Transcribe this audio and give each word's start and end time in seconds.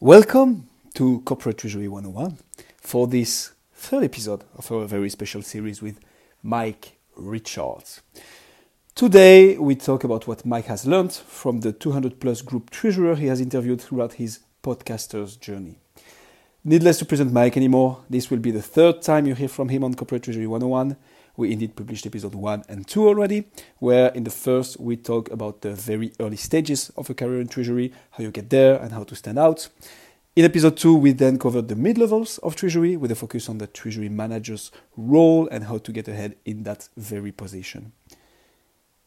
Welcome 0.00 0.68
to 0.94 1.22
Corporate 1.22 1.58
Treasury 1.58 1.88
101 1.88 2.38
for 2.76 3.08
this 3.08 3.50
third 3.74 4.04
episode 4.04 4.44
of 4.56 4.70
our 4.70 4.84
very 4.84 5.10
special 5.10 5.42
series 5.42 5.82
with 5.82 5.98
Mike 6.40 6.98
Richards. 7.16 8.00
Today 8.94 9.58
we 9.58 9.74
talk 9.74 10.04
about 10.04 10.28
what 10.28 10.46
Mike 10.46 10.66
has 10.66 10.86
learned 10.86 11.12
from 11.12 11.62
the 11.62 11.72
200 11.72 12.20
plus 12.20 12.42
group 12.42 12.70
treasurer 12.70 13.16
he 13.16 13.26
has 13.26 13.40
interviewed 13.40 13.80
throughout 13.80 14.12
his 14.12 14.38
podcaster's 14.62 15.34
journey. 15.34 15.80
Needless 16.62 17.00
to 17.00 17.04
present 17.04 17.32
Mike 17.32 17.56
anymore, 17.56 18.04
this 18.08 18.30
will 18.30 18.38
be 18.38 18.52
the 18.52 18.62
third 18.62 19.02
time 19.02 19.26
you 19.26 19.34
hear 19.34 19.48
from 19.48 19.68
him 19.68 19.82
on 19.82 19.94
Corporate 19.94 20.22
Treasury 20.22 20.46
101. 20.46 20.96
We 21.38 21.52
indeed 21.52 21.76
published 21.76 22.04
episode 22.04 22.34
1 22.34 22.64
and 22.68 22.84
2 22.84 23.06
already, 23.06 23.44
where 23.78 24.08
in 24.08 24.24
the 24.24 24.30
first 24.30 24.80
we 24.80 24.96
talk 24.96 25.30
about 25.30 25.60
the 25.60 25.72
very 25.72 26.12
early 26.18 26.34
stages 26.34 26.90
of 26.96 27.08
a 27.10 27.14
career 27.14 27.40
in 27.40 27.46
Treasury, 27.46 27.92
how 28.10 28.24
you 28.24 28.32
get 28.32 28.50
there 28.50 28.74
and 28.74 28.90
how 28.90 29.04
to 29.04 29.14
stand 29.14 29.38
out. 29.38 29.68
In 30.34 30.44
episode 30.44 30.76
2, 30.76 30.96
we 30.96 31.12
then 31.12 31.38
covered 31.38 31.68
the 31.68 31.76
mid 31.76 31.96
levels 31.96 32.38
of 32.38 32.56
Treasury 32.56 32.96
with 32.96 33.12
a 33.12 33.14
focus 33.14 33.48
on 33.48 33.58
the 33.58 33.68
Treasury 33.68 34.08
manager's 34.08 34.72
role 34.96 35.46
and 35.52 35.62
how 35.62 35.78
to 35.78 35.92
get 35.92 36.08
ahead 36.08 36.34
in 36.44 36.64
that 36.64 36.88
very 36.96 37.30
position. 37.30 37.92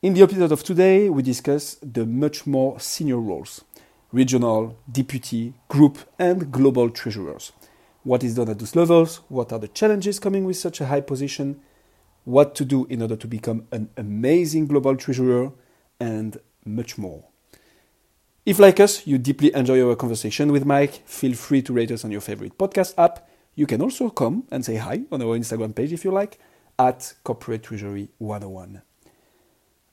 In 0.01 0.13
the 0.13 0.21
episode 0.21 0.53
of 0.53 0.63
today, 0.63 1.09
we 1.09 1.23
discuss 1.23 1.75
the 1.83 2.05
much 2.05 2.47
more 2.47 2.79
senior 2.79 3.17
roles 3.17 3.65
regional, 4.13 4.77
deputy, 4.89 5.53
group, 5.67 5.97
and 6.17 6.49
global 6.49 6.89
treasurers. 6.91 7.51
What 8.03 8.23
is 8.23 8.35
done 8.35 8.47
at 8.47 8.59
those 8.59 8.77
levels? 8.77 9.17
What 9.27 9.51
are 9.51 9.59
the 9.59 9.67
challenges 9.67 10.17
coming 10.17 10.45
with 10.45 10.55
such 10.55 10.79
a 10.79 10.85
high 10.85 11.01
position? 11.01 11.59
What 12.23 12.55
to 12.55 12.65
do 12.65 12.85
in 12.85 13.01
order 13.01 13.15
to 13.15 13.27
become 13.27 13.67
an 13.71 13.89
amazing 13.97 14.67
global 14.67 14.95
treasurer, 14.95 15.51
and 15.99 16.37
much 16.65 16.97
more. 16.97 17.25
If, 18.45 18.57
like 18.57 18.79
us, 18.79 19.05
you 19.05 19.17
deeply 19.17 19.53
enjoy 19.53 19.87
our 19.87 19.95
conversation 19.95 20.51
with 20.51 20.65
Mike, 20.65 21.07
feel 21.07 21.35
free 21.35 21.61
to 21.61 21.73
rate 21.73 21.91
us 21.91 22.03
on 22.03 22.11
your 22.11 22.21
favorite 22.21 22.57
podcast 22.57 22.95
app. 22.97 23.29
You 23.53 23.67
can 23.67 23.81
also 23.81 24.09
come 24.09 24.45
and 24.49 24.65
say 24.65 24.77
hi 24.77 25.03
on 25.11 25.21
our 25.21 25.37
Instagram 25.37 25.75
page 25.75 25.93
if 25.93 26.03
you 26.03 26.11
like, 26.11 26.39
at 26.79 27.13
Corporate 27.23 27.63
Treasury 27.63 28.09
101. 28.17 28.81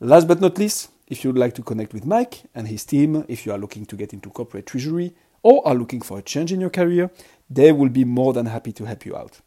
Last 0.01 0.27
but 0.27 0.41
not 0.41 0.57
least, 0.59 0.91
if 1.09 1.25
you'd 1.25 1.37
like 1.37 1.55
to 1.55 1.63
connect 1.63 1.93
with 1.93 2.07
Mike 2.07 2.45
and 2.55 2.69
his 2.69 2.85
team, 2.85 3.25
if 3.29 3.45
you 3.45 3.53
are 3.53 3.59
looking 3.59 3.85
to 3.87 3.97
get 3.97 4.13
into 4.13 4.31
corporate 4.31 4.67
treasury 4.67 5.15
or 5.43 5.67
are 5.67 5.75
looking 5.75 6.01
for 6.01 6.19
a 6.19 6.23
change 6.23 6.53
in 6.53 6.61
your 6.61 6.71
career, 6.71 7.11
they 7.51 7.73
will 7.73 7.89
be 7.89 8.05
more 8.05 8.33
than 8.33 8.47
happy 8.47 8.73
to 8.73 8.85
help 8.85 9.05
you 9.05 9.17
out. 9.17 9.41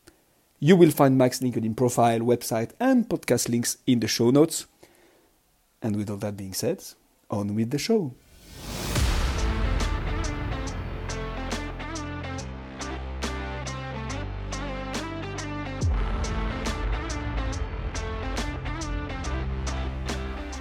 You 0.63 0.75
will 0.75 0.91
find 0.91 1.17
Mike's 1.17 1.39
LinkedIn 1.39 1.75
profile, 1.75 2.19
website, 2.19 2.69
and 2.79 3.09
podcast 3.09 3.49
links 3.49 3.79
in 3.87 3.99
the 3.99 4.07
show 4.07 4.29
notes. 4.29 4.67
And 5.81 5.95
with 5.95 6.07
all 6.11 6.17
that 6.17 6.37
being 6.37 6.53
said, 6.53 6.83
on 7.31 7.55
with 7.55 7.71
the 7.71 7.79
show. 7.79 8.13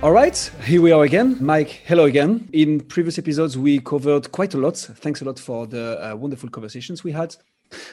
All 0.03 0.13
right, 0.13 0.51
here 0.65 0.81
we 0.81 0.93
are 0.93 1.05
again. 1.05 1.37
Mike, 1.43 1.83
hello 1.85 2.07
again. 2.07 2.49
In 2.55 2.81
previous 2.81 3.19
episodes, 3.19 3.59
we 3.59 3.81
covered 3.81 4.33
quite 4.33 4.55
a 4.55 4.57
lot. 4.57 4.79
Thanks 4.79 5.21
a 5.21 5.27
lot 5.27 5.39
for 5.39 5.67
the 5.67 6.13
uh, 6.13 6.17
wonderful 6.17 6.49
conversations 6.49 7.05
we 7.05 7.13
had. 7.13 7.37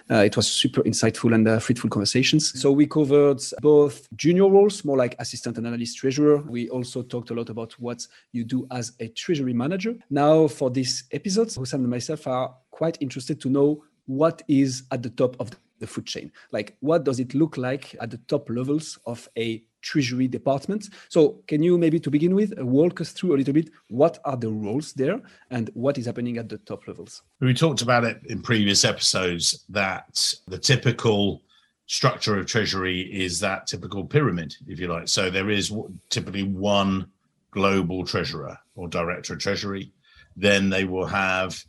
Uh, 0.09 0.23
it 0.23 0.35
was 0.35 0.49
super 0.49 0.81
insightful 0.83 1.33
and 1.35 1.47
uh, 1.47 1.59
fruitful 1.59 1.89
conversations. 1.89 2.59
So 2.59 2.71
we 2.71 2.87
covered 2.87 3.41
both 3.61 4.07
junior 4.15 4.49
roles, 4.49 4.85
more 4.85 4.97
like 4.97 5.15
assistant 5.19 5.57
and 5.57 5.67
analyst 5.67 5.97
treasurer. 5.97 6.37
We 6.37 6.69
also 6.69 7.01
talked 7.01 7.29
a 7.29 7.33
lot 7.33 7.49
about 7.49 7.73
what 7.73 8.07
you 8.31 8.43
do 8.43 8.67
as 8.71 8.93
a 8.99 9.09
treasury 9.09 9.53
manager. 9.53 9.95
Now, 10.09 10.47
for 10.47 10.69
this 10.69 11.03
episode, 11.11 11.49
Hussam 11.49 11.81
and 11.81 11.89
myself 11.89 12.25
are 12.27 12.55
quite 12.71 12.97
interested 13.01 13.41
to 13.41 13.49
know 13.49 13.83
what 14.05 14.41
is 14.47 14.83
at 14.91 15.03
the 15.03 15.09
top 15.09 15.35
of 15.39 15.51
the 15.79 15.87
food 15.87 16.05
chain. 16.05 16.31
Like, 16.51 16.75
what 16.79 17.03
does 17.03 17.19
it 17.19 17.35
look 17.35 17.57
like 17.57 17.95
at 17.99 18.09
the 18.09 18.17
top 18.29 18.49
levels 18.49 18.97
of 19.05 19.29
a 19.37 19.63
treasury 19.81 20.27
department. 20.27 20.89
So, 21.09 21.39
can 21.47 21.63
you 21.63 21.77
maybe 21.77 21.99
to 21.99 22.09
begin 22.09 22.35
with 22.35 22.57
walk 22.59 23.01
us 23.01 23.11
through 23.11 23.35
a 23.35 23.37
little 23.37 23.53
bit 23.53 23.69
what 23.89 24.19
are 24.25 24.37
the 24.37 24.49
roles 24.49 24.93
there 24.93 25.21
and 25.49 25.69
what 25.73 25.97
is 25.97 26.05
happening 26.05 26.37
at 26.37 26.49
the 26.49 26.57
top 26.59 26.87
levels? 26.87 27.23
We 27.39 27.53
talked 27.53 27.81
about 27.81 28.03
it 28.03 28.19
in 28.25 28.41
previous 28.41 28.83
episodes 28.83 29.65
that 29.69 30.33
the 30.47 30.57
typical 30.57 31.41
structure 31.85 32.37
of 32.37 32.47
treasury 32.47 33.01
is 33.01 33.39
that 33.39 33.67
typical 33.67 34.03
pyramid, 34.03 34.55
if 34.67 34.79
you 34.79 34.87
like. 34.87 35.07
So, 35.07 35.29
there 35.29 35.49
is 35.49 35.73
typically 36.09 36.43
one 36.43 37.09
global 37.51 38.05
treasurer 38.05 38.57
or 38.75 38.87
director 38.87 39.33
of 39.33 39.39
treasury. 39.39 39.91
Then 40.35 40.69
they 40.69 40.83
will 40.85 41.07
have 41.07 41.63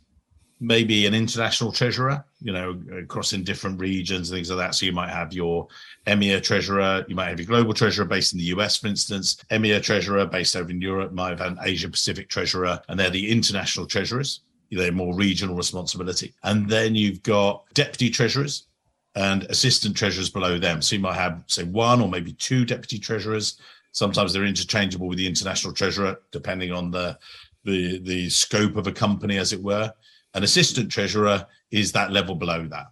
maybe 0.59 1.05
an 1.05 1.13
international 1.13 1.71
treasurer, 1.71 2.23
you 2.41 2.51
know, 2.51 2.79
across 3.01 3.33
in 3.33 3.43
different 3.43 3.79
regions, 3.79 4.29
and 4.29 4.37
things 4.37 4.49
like 4.49 4.57
that. 4.57 4.75
So 4.75 4.85
you 4.85 4.91
might 4.91 5.09
have 5.09 5.31
your 5.33 5.67
EMEA 6.05 6.43
treasurer, 6.43 7.05
you 7.07 7.15
might 7.15 7.29
have 7.29 7.39
your 7.39 7.47
global 7.47 7.73
treasurer 7.73 8.05
based 8.05 8.33
in 8.33 8.39
the 8.39 8.45
US, 8.45 8.77
for 8.77 8.87
instance, 8.87 9.37
EMEA 9.51 9.81
treasurer 9.81 10.25
based 10.25 10.55
over 10.55 10.69
in 10.69 10.81
Europe, 10.81 11.13
might 11.13 11.37
have 11.37 11.41
an 11.41 11.59
Asia 11.63 11.89
Pacific 11.89 12.29
treasurer, 12.29 12.81
and 12.89 12.99
they're 12.99 13.09
the 13.09 13.31
international 13.31 13.85
treasurers. 13.85 14.41
They're 14.71 14.91
more 14.91 15.15
regional 15.15 15.55
responsibility. 15.55 16.33
And 16.43 16.69
then 16.69 16.93
you've 16.93 17.23
got 17.23 17.63
deputy 17.73 18.09
treasurers 18.09 18.67
and 19.15 19.43
assistant 19.45 19.97
treasurers 19.97 20.29
below 20.29 20.59
them. 20.59 20.81
So 20.81 20.95
you 20.95 21.01
might 21.01 21.15
have, 21.15 21.43
say, 21.47 21.63
one 21.63 22.01
or 22.01 22.07
maybe 22.07 22.33
two 22.33 22.65
deputy 22.65 22.99
treasurers. 22.99 23.59
Sometimes 23.91 24.31
they're 24.31 24.45
interchangeable 24.45 25.07
with 25.07 25.17
the 25.17 25.25
international 25.25 25.73
treasurer, 25.73 26.19
depending 26.31 26.71
on 26.71 26.91
the 26.91 27.17
the 27.65 27.99
the 27.99 28.29
scope 28.29 28.75
of 28.75 28.87
a 28.87 28.91
company, 28.91 29.37
as 29.37 29.51
it 29.51 29.61
were. 29.61 29.91
An 30.33 30.43
assistant 30.43 30.91
treasurer 30.91 31.45
is 31.71 31.91
that 31.91 32.11
level 32.11 32.35
below 32.35 32.67
that. 32.67 32.87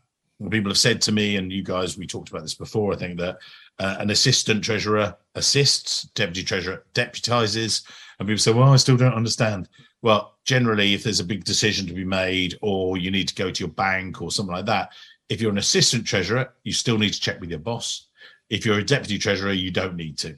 People 0.52 0.70
have 0.70 0.78
said 0.78 1.02
to 1.02 1.12
me, 1.12 1.38
and 1.38 1.52
you 1.52 1.64
guys, 1.64 1.98
we 1.98 2.06
talked 2.06 2.30
about 2.30 2.44
this 2.44 2.54
before. 2.54 2.94
I 2.94 2.96
think 2.96 3.20
that 3.20 3.40
uh, 3.80 3.98
an 4.00 4.12
assistant 4.12 4.64
treasurer 4.64 5.16
assists, 5.36 6.04
deputy 6.14 6.44
treasurer 6.44 6.86
deputizes, 6.94 7.84
and 8.20 8.28
people 8.28 8.40
say, 8.40 8.54
"Well, 8.54 8.74
I 8.74 8.76
still 8.78 8.98
don't 8.98 9.14
understand." 9.14 9.68
Well, 10.04 10.36
generally, 10.46 10.94
if 10.94 11.04
there's 11.04 11.20
a 11.20 11.26
big 11.26 11.44
decision 11.44 11.88
to 11.88 11.94
be 11.94 12.06
made, 12.06 12.56
or 12.62 12.98
you 12.98 13.10
need 13.10 13.28
to 13.30 13.36
go 13.36 13.50
to 13.50 13.64
your 13.64 13.74
bank 13.74 14.22
or 14.22 14.32
something 14.32 14.56
like 14.56 14.68
that, 14.68 14.92
if 15.30 15.42
you're 15.42 15.52
an 15.52 15.58
assistant 15.58 16.06
treasurer, 16.06 16.54
you 16.64 16.72
still 16.72 16.98
need 17.00 17.14
to 17.14 17.20
check 17.20 17.40
with 17.40 17.50
your 17.50 17.60
boss. 17.60 18.08
If 18.50 18.66
you're 18.66 18.80
a 18.80 18.84
deputy 18.84 19.18
treasurer, 19.18 19.54
you 19.54 19.72
don't 19.72 19.96
need 19.96 20.18
to. 20.20 20.38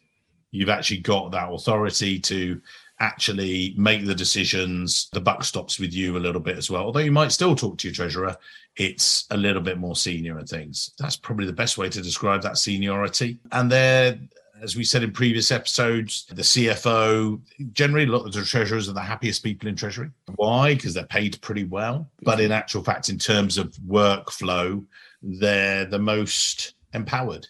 You've 0.51 0.69
actually 0.69 0.99
got 0.99 1.31
that 1.31 1.51
authority 1.51 2.19
to 2.19 2.61
actually 2.99 3.73
make 3.77 4.05
the 4.05 4.15
decisions. 4.15 5.09
The 5.13 5.21
buck 5.21 5.43
stops 5.43 5.79
with 5.79 5.93
you 5.93 6.17
a 6.17 6.19
little 6.19 6.41
bit 6.41 6.57
as 6.57 6.69
well. 6.69 6.83
Although 6.83 6.99
you 6.99 7.11
might 7.11 7.31
still 7.31 7.55
talk 7.55 7.77
to 7.79 7.87
your 7.87 7.95
treasurer, 7.95 8.35
it's 8.75 9.25
a 9.31 9.37
little 9.37 9.61
bit 9.61 9.77
more 9.77 9.95
senior 9.95 10.37
and 10.37 10.47
things. 10.47 10.91
That's 10.99 11.15
probably 11.15 11.45
the 11.45 11.53
best 11.53 11.77
way 11.77 11.89
to 11.89 12.01
describe 12.01 12.41
that 12.43 12.57
seniority. 12.57 13.39
And 13.51 13.71
there, 13.71 14.19
as 14.61 14.75
we 14.75 14.83
said 14.83 15.03
in 15.03 15.11
previous 15.11 15.51
episodes, 15.51 16.25
the 16.25 16.41
CFO, 16.41 17.39
generally 17.71 18.05
a 18.05 18.11
lot 18.11 18.25
of 18.25 18.33
the 18.33 18.43
treasurers 18.43 18.89
are 18.89 18.93
the 18.93 19.01
happiest 19.01 19.43
people 19.43 19.69
in 19.69 19.75
treasury. 19.75 20.09
Why? 20.35 20.73
Because 20.73 20.93
they're 20.93 21.05
paid 21.05 21.41
pretty 21.41 21.63
well. 21.63 22.09
But 22.23 22.39
in 22.39 22.51
actual 22.51 22.83
fact, 22.83 23.09
in 23.09 23.17
terms 23.17 23.57
of 23.57 23.73
workflow, 23.87 24.85
they're 25.21 25.85
the 25.85 25.99
most 25.99 26.73
empowered 26.93 27.47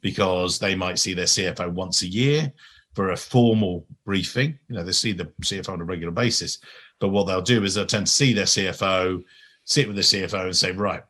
because 0.00 0.58
they 0.58 0.74
might 0.74 0.98
see 0.98 1.12
their 1.12 1.26
CFO 1.26 1.70
once 1.72 2.02
a 2.02 2.06
year 2.06 2.52
for 2.98 3.12
a 3.12 3.16
formal 3.16 3.86
briefing. 4.04 4.58
You 4.66 4.74
know, 4.74 4.82
they 4.82 4.90
see 4.90 5.12
the 5.12 5.26
CFO 5.42 5.74
on 5.74 5.80
a 5.80 5.84
regular 5.84 6.10
basis, 6.10 6.58
but 6.98 7.10
what 7.10 7.28
they'll 7.28 7.40
do 7.40 7.62
is 7.62 7.74
they'll 7.76 7.86
tend 7.86 8.08
to 8.08 8.12
see 8.12 8.32
their 8.32 8.44
CFO, 8.44 9.22
sit 9.62 9.86
with 9.86 9.94
the 9.94 10.02
CFO 10.02 10.46
and 10.46 10.56
say, 10.56 10.72
right, 10.72 11.04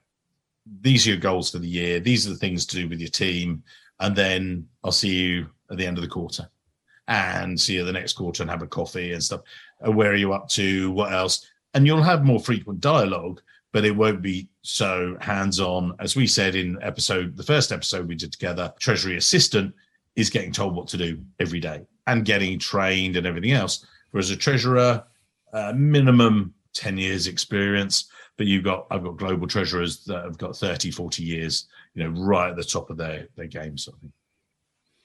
these 0.83 1.07
are 1.07 1.13
your 1.13 1.19
goals 1.19 1.51
for 1.51 1.61
the 1.61 1.67
year. 1.67 1.99
These 1.99 2.27
are 2.27 2.31
the 2.31 2.37
things 2.37 2.67
to 2.67 2.77
do 2.77 2.91
with 2.91 3.01
your 3.01 3.09
team. 3.09 3.63
And 4.01 4.15
then 4.15 4.69
I'll 4.85 4.93
see 4.93 5.15
you 5.15 5.47
at 5.71 5.79
the 5.79 5.87
end 5.87 5.97
of 5.97 6.03
the 6.03 6.11
quarter 6.11 6.51
and 7.07 7.59
see 7.59 7.77
you 7.77 7.85
the 7.87 7.93
next 7.95 8.13
quarter 8.13 8.43
and 8.43 8.51
have 8.51 8.61
a 8.61 8.67
coffee 8.67 9.15
and 9.15 9.25
stuff. 9.25 9.41
Where 9.81 10.13
are 10.13 10.15
you 10.15 10.35
up 10.35 10.47
to? 10.51 10.91
What 10.91 11.11
else? 11.11 11.49
And 11.73 11.87
you'll 11.87 12.03
have 12.03 12.23
more 12.23 12.39
frequent 12.39 12.83
dialogue, 12.83 13.41
but 13.73 13.87
it 13.87 13.97
won't 13.97 14.21
be 14.21 14.51
so 14.61 15.17
hands 15.23 15.59
on. 15.59 15.95
As 16.01 16.17
we 16.17 16.27
said 16.27 16.55
in 16.55 16.77
episode, 16.83 17.35
the 17.35 17.43
first 17.43 17.73
episode 17.73 18.07
we 18.07 18.15
did 18.15 18.33
together, 18.33 18.75
Treasury 18.79 19.17
Assistant 19.17 19.75
is 20.19 20.31
getting 20.31 20.51
told 20.51 20.75
what 20.75 20.89
to 20.89 20.97
do 20.97 21.17
every 21.39 21.61
day 21.61 21.87
and 22.09 22.25
getting 22.25 22.59
trained 22.59 23.17
and 23.17 23.25
everything 23.25 23.53
else. 23.53 23.87
Whereas 24.11 24.31
a 24.31 24.37
treasurer, 24.37 25.05
uh, 25.53 25.73
minimum 25.77 26.53
10 26.75 26.99
years 26.99 27.29
experience, 27.29 28.11
but 28.37 28.49
you've 28.49 28.65
got, 28.65 28.89
I've 28.91 29.05
got 29.05 29.17
global 29.17 29.47
treasurers 29.47 30.05
that 30.07 30.25
have 30.25 30.37
got 30.37 30.57
30, 30.57 30.91
40 30.91 31.23
years, 31.23 31.69
you 31.95 32.03
know, 32.03 32.11
right 32.21 32.51
at 32.51 32.57
the 32.57 32.65
top 32.65 32.91
of 32.91 32.97
their, 32.97 33.29
their 33.37 33.47
game 33.47 33.79
sort 33.79 33.97
of 33.97 34.01
thing. 34.01 34.13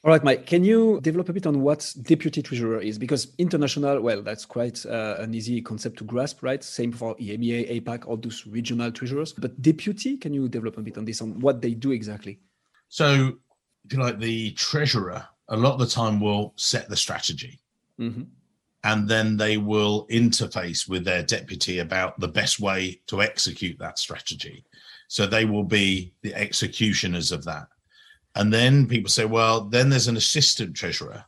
All 0.03 0.11
right, 0.11 0.23
Mike, 0.23 0.47
can 0.47 0.63
you 0.63 0.99
develop 1.01 1.29
a 1.29 1.33
bit 1.33 1.45
on 1.45 1.61
what 1.61 1.93
deputy 2.01 2.41
treasurer 2.41 2.81
is? 2.81 2.97
Because 2.97 3.33
international, 3.37 4.01
well, 4.01 4.23
that's 4.23 4.45
quite 4.45 4.83
uh, 4.85 5.15
an 5.19 5.33
easy 5.35 5.61
concept 5.61 5.99
to 5.99 6.03
grasp, 6.05 6.41
right? 6.41 6.61
Same 6.63 6.91
for 6.91 7.15
EMEA, 7.17 7.81
APAC, 7.81 8.07
all 8.07 8.17
those 8.17 8.47
regional 8.47 8.91
treasurers. 8.91 9.31
But 9.31 9.61
deputy, 9.61 10.17
can 10.17 10.33
you 10.33 10.49
develop 10.49 10.77
a 10.79 10.81
bit 10.81 10.97
on 10.97 11.05
this, 11.05 11.21
on 11.21 11.39
what 11.39 11.61
they 11.61 11.75
do 11.75 11.91
exactly? 11.91 12.39
So 12.89 13.37
if 13.85 13.93
you 13.93 13.99
like, 13.99 14.19
the 14.19 14.51
treasurer 14.51 15.25
a 15.49 15.57
lot 15.57 15.73
of 15.73 15.79
the 15.79 15.87
time 15.87 16.19
will 16.19 16.53
set 16.55 16.89
the 16.89 16.97
strategy. 16.97 17.59
Mm-hmm. 17.99 18.23
and 18.83 19.07
then 19.07 19.37
they 19.37 19.57
will 19.57 20.07
interface 20.07 20.89
with 20.89 21.05
their 21.05 21.23
deputy 21.23 21.79
about 21.79 22.19
the 22.19 22.27
best 22.27 22.59
way 22.59 22.99
to 23.07 23.21
execute 23.21 23.77
that 23.79 23.97
strategy. 23.97 24.65
So 25.07 25.25
they 25.25 25.45
will 25.45 25.63
be 25.63 26.13
the 26.21 26.33
executioners 26.33 27.31
of 27.31 27.45
that. 27.45 27.67
And 28.35 28.51
then 28.51 28.87
people 28.87 29.09
say, 29.09 29.25
well, 29.25 29.61
then 29.61 29.89
there's 29.89 30.07
an 30.07 30.17
assistant 30.17 30.75
treasurer. 30.75 31.23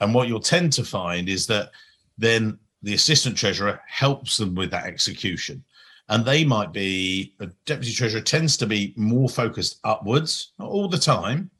And 0.00 0.14
what 0.14 0.28
you'll 0.28 0.40
tend 0.40 0.72
to 0.74 0.84
find 0.84 1.28
is 1.28 1.46
that 1.46 1.70
then 2.18 2.58
the 2.82 2.94
assistant 2.94 3.36
treasurer 3.36 3.80
helps 3.88 4.36
them 4.36 4.54
with 4.54 4.70
that 4.70 4.84
execution. 4.84 5.64
And 6.10 6.22
they 6.24 6.44
might 6.44 6.72
be, 6.72 7.34
a 7.40 7.46
deputy 7.64 7.94
treasurer 7.94 8.20
tends 8.20 8.58
to 8.58 8.66
be 8.66 8.92
more 8.96 9.28
focused 9.28 9.80
upwards, 9.84 10.52
not 10.58 10.68
all 10.68 10.86
the 10.86 10.98
time, 10.98 11.50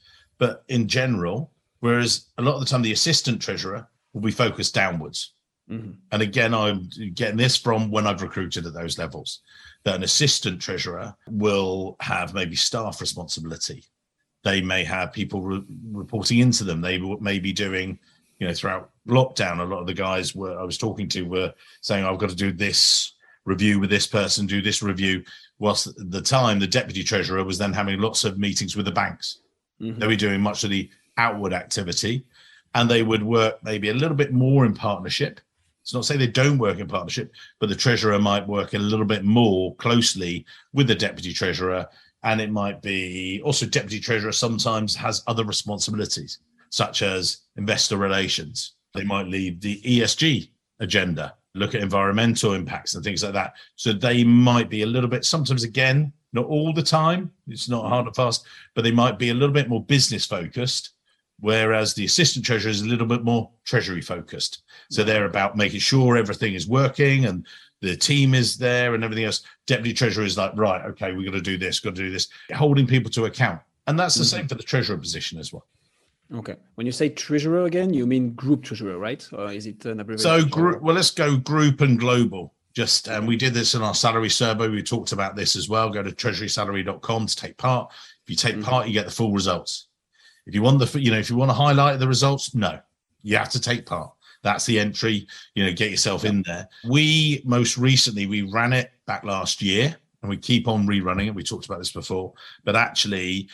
but 0.44 0.62
in 0.68 0.86
general. 0.86 1.50
Whereas 1.80 2.26
a 2.36 2.42
lot 2.42 2.54
of 2.56 2.60
the 2.60 2.66
time, 2.66 2.82
the 2.82 2.92
assistant 2.92 3.40
treasurer 3.40 3.88
will 4.12 4.20
be 4.20 4.30
focused 4.30 4.74
downwards. 4.74 5.32
Mm-hmm. 5.70 5.92
And 6.12 6.22
again, 6.22 6.52
I'm 6.52 6.90
getting 7.14 7.38
this 7.38 7.56
from 7.56 7.90
when 7.90 8.06
I've 8.06 8.20
recruited 8.20 8.66
at 8.66 8.74
those 8.74 8.98
levels 8.98 9.40
that 9.84 9.94
an 9.94 10.02
assistant 10.02 10.60
treasurer 10.60 11.14
will 11.30 11.96
have 12.00 12.34
maybe 12.34 12.56
staff 12.56 13.00
responsibility. 13.00 13.84
They 14.42 14.60
may 14.60 14.84
have 14.84 15.14
people 15.14 15.40
re- 15.40 15.64
reporting 15.90 16.40
into 16.40 16.64
them. 16.64 16.82
They 16.82 16.98
may 16.98 17.38
be 17.38 17.54
doing, 17.54 17.98
you 18.38 18.46
know, 18.46 18.52
throughout 18.52 18.90
lockdown, 19.08 19.60
a 19.60 19.64
lot 19.64 19.80
of 19.80 19.86
the 19.86 19.94
guys 19.94 20.34
were 20.34 20.58
I 20.58 20.64
was 20.64 20.76
talking 20.76 21.08
to 21.08 21.22
were 21.22 21.54
saying, 21.80 22.04
I've 22.04 22.18
got 22.18 22.28
to 22.28 22.36
do 22.36 22.52
this 22.52 23.14
review 23.46 23.80
with 23.80 23.88
this 23.88 24.06
person, 24.06 24.46
do 24.46 24.60
this 24.60 24.82
review. 24.82 25.24
Whilst 25.58 25.88
the 26.10 26.20
time 26.20 26.58
the 26.58 26.66
deputy 26.66 27.02
treasurer 27.02 27.44
was 27.44 27.56
then 27.56 27.72
having 27.72 27.98
lots 27.98 28.24
of 28.24 28.38
meetings 28.38 28.76
with 28.76 28.84
the 28.84 28.92
banks. 28.92 29.38
Mm-hmm. 29.80 29.98
They 29.98 30.06
were 30.06 30.16
doing 30.16 30.40
much 30.40 30.64
of 30.64 30.70
the 30.70 30.90
outward 31.16 31.52
activity 31.52 32.24
and 32.74 32.90
they 32.90 33.02
would 33.02 33.22
work 33.22 33.62
maybe 33.62 33.90
a 33.90 33.94
little 33.94 34.16
bit 34.16 34.32
more 34.32 34.64
in 34.66 34.74
partnership. 34.74 35.40
It's 35.82 35.94
not 35.94 36.04
say 36.04 36.16
they 36.16 36.26
don't 36.26 36.58
work 36.58 36.78
in 36.78 36.88
partnership, 36.88 37.32
but 37.60 37.68
the 37.68 37.76
treasurer 37.76 38.18
might 38.18 38.48
work 38.48 38.74
a 38.74 38.78
little 38.78 39.04
bit 39.04 39.24
more 39.24 39.74
closely 39.76 40.44
with 40.72 40.88
the 40.88 40.94
deputy 40.94 41.32
treasurer. 41.32 41.86
And 42.22 42.40
it 42.40 42.50
might 42.50 42.80
be 42.80 43.42
also 43.44 43.66
deputy 43.66 44.00
treasurer 44.00 44.32
sometimes 44.32 44.96
has 44.96 45.22
other 45.26 45.44
responsibilities, 45.44 46.38
such 46.70 47.02
as 47.02 47.42
investor 47.56 47.98
relations. 47.98 48.72
They 48.94 49.04
might 49.04 49.26
lead 49.26 49.60
the 49.60 49.80
ESG 49.82 50.48
agenda, 50.80 51.34
look 51.54 51.74
at 51.74 51.82
environmental 51.82 52.54
impacts 52.54 52.94
and 52.94 53.04
things 53.04 53.22
like 53.22 53.34
that. 53.34 53.54
So 53.76 53.92
they 53.92 54.24
might 54.24 54.70
be 54.70 54.82
a 54.82 54.86
little 54.86 55.10
bit, 55.10 55.24
sometimes 55.24 55.64
again, 55.64 56.12
not 56.34 56.46
all 56.46 56.72
the 56.72 56.82
time, 56.82 57.30
it's 57.48 57.68
not 57.68 57.88
hard 57.88 58.06
and 58.06 58.16
fast, 58.16 58.44
but 58.74 58.82
they 58.82 58.92
might 58.92 59.18
be 59.18 59.30
a 59.30 59.34
little 59.34 59.54
bit 59.54 59.68
more 59.68 59.82
business 59.82 60.26
focused 60.26 60.90
whereas 61.40 61.94
the 61.94 62.04
assistant 62.04 62.44
treasurer 62.44 62.70
is 62.70 62.82
a 62.82 62.86
little 62.86 63.06
bit 63.06 63.22
more 63.24 63.50
treasury 63.64 64.00
focused. 64.00 64.62
So 64.90 65.04
they're 65.04 65.26
about 65.26 65.56
making 65.56 65.80
sure 65.80 66.16
everything 66.16 66.54
is 66.54 66.68
working 66.68 67.26
and 67.26 67.46
the 67.80 67.96
team 67.96 68.34
is 68.34 68.56
there 68.56 68.94
and 68.94 69.04
everything 69.04 69.24
else. 69.24 69.42
Deputy 69.66 69.94
treasurer 69.94 70.24
is 70.24 70.38
like, 70.38 70.52
right, 70.56 70.84
okay, 70.86 71.12
we've 71.12 71.26
got 71.26 71.32
to 71.32 71.42
do 71.42 71.58
this, 71.58 71.80
got 71.80 71.94
to 71.96 72.02
do 72.02 72.10
this, 72.10 72.28
holding 72.54 72.86
people 72.86 73.10
to 73.10 73.26
account. 73.26 73.60
And 73.86 73.98
that's 73.98 74.14
the 74.14 74.24
mm-hmm. 74.24 74.36
same 74.36 74.48
for 74.48 74.54
the 74.54 74.62
treasurer 74.62 74.96
position 74.96 75.38
as 75.38 75.52
well. 75.52 75.66
Okay. 76.32 76.56
When 76.76 76.86
you 76.86 76.92
say 76.92 77.10
treasurer 77.10 77.66
again, 77.66 77.92
you 77.92 78.06
mean 78.06 78.32
group 78.32 78.62
treasurer, 78.62 78.98
right? 78.98 79.28
Or 79.32 79.52
is 79.52 79.66
it 79.66 79.84
an 79.84 80.00
abbreviation? 80.00 80.42
So, 80.42 80.48
group, 80.48 80.80
well, 80.80 80.94
let's 80.94 81.10
go 81.10 81.36
group 81.36 81.82
and 81.82 81.98
global. 82.00 82.54
Just, 82.74 83.08
and 83.08 83.26
we 83.26 83.36
did 83.36 83.54
this 83.54 83.74
in 83.74 83.82
our 83.82 83.94
salary 83.94 84.28
survey. 84.28 84.68
We 84.68 84.82
talked 84.82 85.12
about 85.12 85.36
this 85.36 85.54
as 85.54 85.68
well. 85.68 85.90
Go 85.90 86.02
to 86.02 86.10
treasurysalary.com 86.10 87.26
to 87.26 87.36
take 87.36 87.56
part. 87.56 87.92
If 88.24 88.30
you 88.30 88.36
take 88.36 88.54
mm-hmm. 88.54 88.64
part, 88.64 88.88
you 88.88 88.92
get 88.92 89.06
the 89.06 89.12
full 89.12 89.32
results. 89.32 89.86
If 90.46 90.54
you 90.54 90.62
want 90.62 90.78
the, 90.78 91.00
you 91.00 91.10
know, 91.10 91.18
if 91.18 91.30
you 91.30 91.36
want 91.36 91.50
to 91.50 91.54
highlight 91.54 91.98
the 92.00 92.08
results, 92.08 92.54
no, 92.54 92.80
you 93.22 93.36
have 93.36 93.50
to 93.50 93.60
take 93.60 93.86
part. 93.86 94.10
That's 94.42 94.66
the 94.66 94.78
entry. 94.78 95.26
You 95.54 95.64
know, 95.64 95.72
get 95.72 95.90
yourself 95.90 96.24
in 96.24 96.42
there. 96.42 96.68
We 96.86 97.42
most 97.44 97.78
recently 97.78 98.26
we 98.26 98.42
ran 98.42 98.74
it 98.74 98.92
back 99.06 99.24
last 99.24 99.62
year, 99.62 99.96
and 100.20 100.28
we 100.28 100.36
keep 100.36 100.68
on 100.68 100.86
rerunning 100.86 101.28
it. 101.28 101.34
We 101.34 101.42
talked 101.42 101.64
about 101.64 101.78
this 101.78 101.92
before, 101.92 102.34
but 102.62 102.76
actually, 102.76 103.48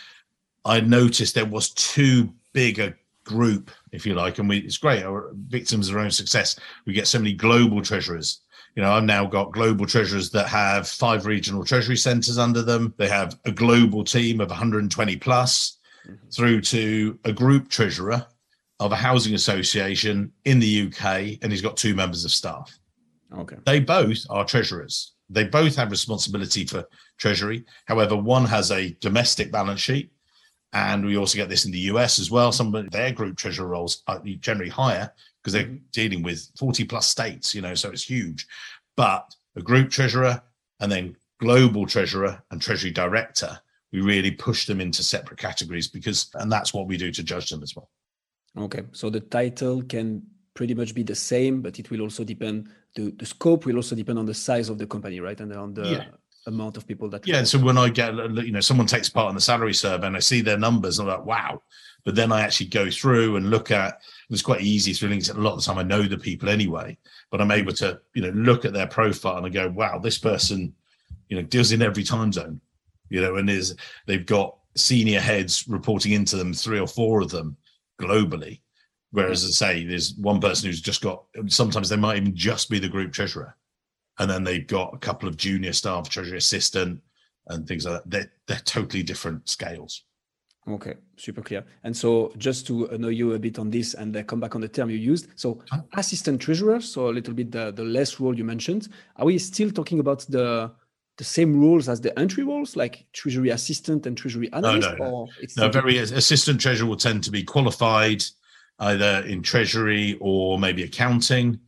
I 0.64 0.80
noticed 0.80 1.34
there 1.34 1.46
was 1.46 1.70
too 1.70 2.34
big 2.52 2.80
a 2.80 2.94
group, 3.24 3.70
if 3.92 4.04
you 4.04 4.14
like, 4.14 4.38
and 4.38 4.48
we 4.48 4.58
it's 4.58 4.78
great. 4.78 5.04
Our 5.04 5.30
victims 5.48 5.88
of 5.88 5.96
our 5.96 6.02
own 6.02 6.10
success. 6.10 6.58
We 6.86 6.92
get 6.92 7.06
so 7.06 7.18
many 7.18 7.34
global 7.34 7.82
treasurers. 7.82 8.40
You 8.76 8.82
know, 8.82 8.92
I've 8.92 9.04
now 9.04 9.26
got 9.26 9.52
global 9.52 9.86
treasurers 9.86 10.30
that 10.30 10.48
have 10.48 10.88
five 10.88 11.26
regional 11.26 11.64
treasury 11.64 11.96
centers 11.96 12.38
under 12.38 12.62
them. 12.62 12.94
They 12.96 13.08
have 13.08 13.38
a 13.44 13.50
global 13.50 14.04
team 14.04 14.40
of 14.40 14.48
120 14.48 15.16
plus 15.16 15.78
mm-hmm. 16.06 16.28
through 16.30 16.60
to 16.62 17.18
a 17.24 17.32
group 17.32 17.68
treasurer 17.68 18.24
of 18.78 18.92
a 18.92 18.96
housing 18.96 19.34
association 19.34 20.32
in 20.44 20.58
the 20.58 20.86
UK, 20.86 21.38
and 21.42 21.52
he's 21.52 21.62
got 21.62 21.76
two 21.76 21.94
members 21.94 22.24
of 22.24 22.30
staff. 22.30 22.78
Okay. 23.36 23.56
They 23.66 23.80
both 23.80 24.18
are 24.30 24.44
treasurers. 24.44 25.12
They 25.28 25.44
both 25.44 25.76
have 25.76 25.90
responsibility 25.90 26.64
for 26.64 26.84
treasury. 27.18 27.64
However, 27.84 28.16
one 28.16 28.46
has 28.46 28.70
a 28.70 28.96
domestic 29.00 29.52
balance 29.52 29.80
sheet, 29.80 30.12
and 30.72 31.04
we 31.04 31.16
also 31.16 31.36
get 31.36 31.48
this 31.48 31.66
in 31.66 31.72
the 31.72 31.90
US 31.92 32.18
as 32.18 32.30
well. 32.30 32.52
Some 32.52 32.74
of 32.74 32.90
their 32.90 33.12
group 33.12 33.36
treasurer 33.36 33.68
roles 33.68 34.02
are 34.06 34.20
generally 34.40 34.70
higher 34.70 35.12
because 35.42 35.54
they're 35.54 35.64
mm-hmm. 35.64 35.84
dealing 35.92 36.22
with 36.22 36.48
40 36.58 36.84
plus 36.84 37.08
states, 37.08 37.54
you 37.54 37.62
know, 37.62 37.74
so 37.74 37.90
it's 37.90 38.04
huge. 38.04 38.46
But 38.96 39.34
a 39.56 39.62
group 39.62 39.90
treasurer 39.90 40.42
and 40.80 40.90
then 40.90 41.16
global 41.38 41.86
treasurer 41.86 42.42
and 42.50 42.60
treasury 42.60 42.90
director 42.90 43.58
we 43.92 44.00
really 44.00 44.30
push 44.30 44.66
them 44.66 44.80
into 44.80 45.02
separate 45.02 45.38
categories 45.38 45.88
because 45.88 46.30
and 46.34 46.50
that's 46.50 46.72
what 46.72 46.86
we 46.86 46.96
do 46.96 47.10
to 47.10 47.22
judge 47.22 47.50
them 47.50 47.62
as 47.62 47.74
well 47.74 47.88
okay 48.58 48.82
so 48.92 49.10
the 49.10 49.20
title 49.20 49.82
can 49.82 50.22
pretty 50.54 50.74
much 50.74 50.94
be 50.94 51.02
the 51.02 51.14
same 51.14 51.62
but 51.62 51.78
it 51.78 51.90
will 51.90 52.02
also 52.02 52.24
depend 52.24 52.68
the, 52.96 53.10
the 53.18 53.26
scope 53.26 53.64
will 53.66 53.76
also 53.76 53.94
depend 53.94 54.18
on 54.18 54.26
the 54.26 54.34
size 54.34 54.68
of 54.68 54.78
the 54.78 54.86
company 54.86 55.20
right 55.20 55.40
and 55.40 55.52
on 55.54 55.72
the 55.72 55.88
yeah. 55.88 56.04
amount 56.46 56.76
of 56.76 56.86
people 56.86 57.08
that 57.08 57.26
yeah 57.26 57.42
so 57.44 57.58
when 57.58 57.78
i 57.78 57.88
get 57.88 58.14
you 58.44 58.52
know 58.52 58.60
someone 58.60 58.86
takes 58.86 59.08
part 59.08 59.30
in 59.30 59.34
the 59.34 59.40
salary 59.40 59.74
survey 59.74 60.06
and 60.06 60.16
i 60.16 60.20
see 60.20 60.40
their 60.40 60.58
numbers 60.58 60.98
i'm 60.98 61.06
like 61.06 61.24
wow 61.24 61.62
but 62.04 62.14
then 62.14 62.32
i 62.32 62.40
actually 62.40 62.66
go 62.66 62.90
through 62.90 63.36
and 63.36 63.50
look 63.50 63.70
at 63.70 64.00
it's 64.28 64.42
quite 64.42 64.60
easy 64.60 64.92
through 64.92 65.08
links 65.08 65.28
a 65.28 65.34
lot 65.34 65.52
of 65.52 65.60
the 65.60 65.64
time 65.64 65.78
i 65.78 65.82
know 65.82 66.02
the 66.02 66.16
people 66.16 66.48
anyway 66.48 66.96
but 67.30 67.40
i'm 67.40 67.50
able 67.50 67.72
to 67.72 68.00
you 68.14 68.22
know 68.22 68.30
look 68.30 68.64
at 68.64 68.72
their 68.72 68.86
profile 68.86 69.36
and 69.36 69.46
I 69.46 69.48
go 69.48 69.68
wow 69.68 69.98
this 69.98 70.18
person 70.18 70.74
you 71.28 71.36
know 71.36 71.42
deals 71.42 71.72
in 71.72 71.82
every 71.82 72.04
time 72.04 72.32
zone 72.32 72.60
you 73.10 73.20
know, 73.20 73.36
and 73.36 73.50
is 73.50 73.76
they've 74.06 74.24
got 74.24 74.56
senior 74.76 75.20
heads 75.20 75.66
reporting 75.68 76.12
into 76.12 76.36
them, 76.36 76.54
three 76.54 76.80
or 76.80 76.86
four 76.86 77.20
of 77.20 77.30
them 77.30 77.56
globally. 78.00 78.60
Whereas, 79.10 79.44
I 79.44 79.48
say, 79.48 79.84
there's 79.84 80.14
one 80.14 80.40
person 80.40 80.68
who's 80.68 80.80
just 80.80 81.02
got. 81.02 81.24
Sometimes 81.48 81.88
they 81.88 81.96
might 81.96 82.16
even 82.16 82.34
just 82.34 82.70
be 82.70 82.78
the 82.78 82.88
group 82.88 83.12
treasurer, 83.12 83.56
and 84.20 84.30
then 84.30 84.44
they've 84.44 84.66
got 84.66 84.94
a 84.94 84.98
couple 84.98 85.28
of 85.28 85.36
junior 85.36 85.72
staff, 85.72 86.08
treasury 86.08 86.38
assistant, 86.38 87.02
and 87.48 87.66
things 87.66 87.84
like 87.84 87.94
that. 87.94 88.10
They're 88.10 88.32
they're 88.46 88.62
totally 88.64 89.02
different 89.02 89.48
scales. 89.48 90.04
Okay, 90.68 90.94
super 91.16 91.40
clear. 91.40 91.64
And 91.84 91.96
so, 91.96 92.32
just 92.36 92.66
to 92.66 92.86
know 92.98 93.08
you 93.08 93.32
a 93.32 93.38
bit 93.38 93.58
on 93.58 93.70
this, 93.70 93.94
and 93.94 94.14
uh, 94.14 94.22
come 94.22 94.40
back 94.40 94.54
on 94.54 94.60
the 94.60 94.68
term 94.68 94.90
you 94.90 94.98
used. 94.98 95.28
So, 95.34 95.62
assistant 95.94 96.40
treasurer. 96.40 96.80
So 96.80 97.08
a 97.08 97.12
little 97.12 97.34
bit 97.34 97.50
the 97.50 97.72
the 97.72 97.84
less 97.84 98.20
role 98.20 98.36
you 98.36 98.44
mentioned. 98.44 98.88
Are 99.16 99.24
we 99.24 99.38
still 99.38 99.70
talking 99.70 100.00
about 100.00 100.26
the 100.28 100.70
the 101.16 101.24
same 101.24 101.58
rules 101.58 101.88
as 101.88 102.00
the 102.00 102.18
entry 102.18 102.44
roles, 102.44 102.76
like 102.76 103.06
treasury 103.12 103.50
assistant 103.50 104.06
and 104.06 104.16
treasury 104.16 104.52
analyst? 104.52 104.88
No, 104.98 105.04
no, 105.04 105.28
no. 105.56 105.66
no 105.66 105.68
very 105.70 105.96
assistant 105.98 106.60
treasurer 106.60 106.88
will 106.88 106.96
tend 106.96 107.24
to 107.24 107.30
be 107.30 107.42
qualified 107.42 108.22
either 108.80 109.24
in 109.26 109.42
treasury 109.42 110.18
or 110.20 110.58
maybe 110.58 110.82
accounting, 110.82 111.58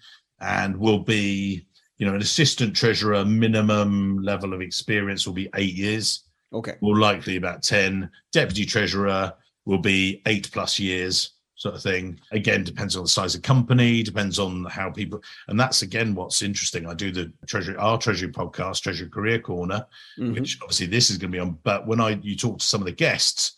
and 0.40 0.76
will 0.76 1.00
be 1.00 1.66
you 1.96 2.06
know 2.06 2.14
an 2.14 2.20
assistant 2.20 2.76
treasurer 2.76 3.24
minimum 3.24 4.18
level 4.22 4.52
of 4.52 4.60
experience 4.60 5.26
will 5.26 5.34
be 5.34 5.48
eight 5.54 5.74
years. 5.74 6.24
Okay. 6.52 6.76
More 6.80 6.98
likely 6.98 7.36
about 7.36 7.62
ten. 7.62 8.10
Deputy 8.32 8.64
treasurer 8.64 9.32
will 9.64 9.78
be 9.78 10.22
eight 10.26 10.50
plus 10.52 10.78
years 10.78 11.32
sort 11.62 11.74
of 11.76 11.82
thing. 11.82 12.18
Again, 12.32 12.64
depends 12.64 12.96
on 12.96 13.04
the 13.04 13.08
size 13.08 13.34
of 13.34 13.42
company, 13.42 14.02
depends 14.02 14.38
on 14.38 14.64
how 14.64 14.90
people, 14.90 15.22
and 15.48 15.58
that's 15.58 15.82
again 15.82 16.14
what's 16.14 16.42
interesting. 16.42 16.86
I 16.86 16.94
do 16.94 17.12
the 17.12 17.32
treasury, 17.46 17.76
our 17.76 17.96
treasury 17.98 18.32
podcast, 18.32 18.82
Treasury 18.82 19.08
Career 19.08 19.38
Corner, 19.38 19.86
mm-hmm. 20.18 20.34
which 20.34 20.58
obviously 20.60 20.86
this 20.86 21.08
is 21.08 21.18
going 21.18 21.30
to 21.30 21.36
be 21.36 21.40
on. 21.40 21.58
But 21.62 21.86
when 21.86 22.00
I 22.00 22.18
you 22.22 22.36
talk 22.36 22.58
to 22.58 22.64
some 22.64 22.82
of 22.82 22.86
the 22.86 22.92
guests, 22.92 23.52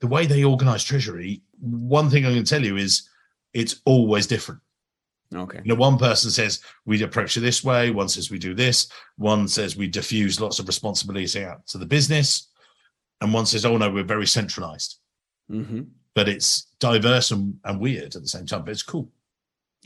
the 0.00 0.06
way 0.06 0.26
they 0.26 0.44
organize 0.44 0.84
treasury, 0.84 1.42
one 1.60 2.10
thing 2.10 2.26
I 2.26 2.34
can 2.34 2.44
tell 2.44 2.62
you 2.62 2.76
is 2.76 3.08
it's 3.54 3.80
always 3.86 4.26
different. 4.26 4.60
Okay. 5.34 5.60
You 5.62 5.74
know, 5.74 5.78
one 5.78 5.98
person 5.98 6.30
says 6.30 6.60
we 6.86 7.02
approach 7.02 7.36
it 7.36 7.40
this 7.40 7.62
way, 7.62 7.90
one 7.90 8.08
says 8.08 8.30
we 8.30 8.38
do 8.38 8.54
this, 8.54 8.88
one 9.16 9.46
says 9.46 9.76
we 9.76 9.86
diffuse 9.86 10.40
lots 10.40 10.58
of 10.58 10.66
responsibility 10.66 11.44
out 11.44 11.66
to 11.68 11.78
the 11.78 11.86
business, 11.86 12.50
and 13.20 13.34
one 13.34 13.44
says, 13.44 13.66
oh 13.66 13.76
no, 13.76 13.90
we're 13.90 14.04
very 14.04 14.26
centralized. 14.26 14.96
Mm-hmm 15.50 15.82
but 16.18 16.28
it's 16.28 16.66
diverse 16.80 17.30
and, 17.30 17.56
and 17.62 17.78
weird 17.78 18.16
at 18.16 18.22
the 18.22 18.26
same 18.26 18.44
time. 18.44 18.64
But 18.64 18.72
it's 18.72 18.82
cool. 18.82 19.08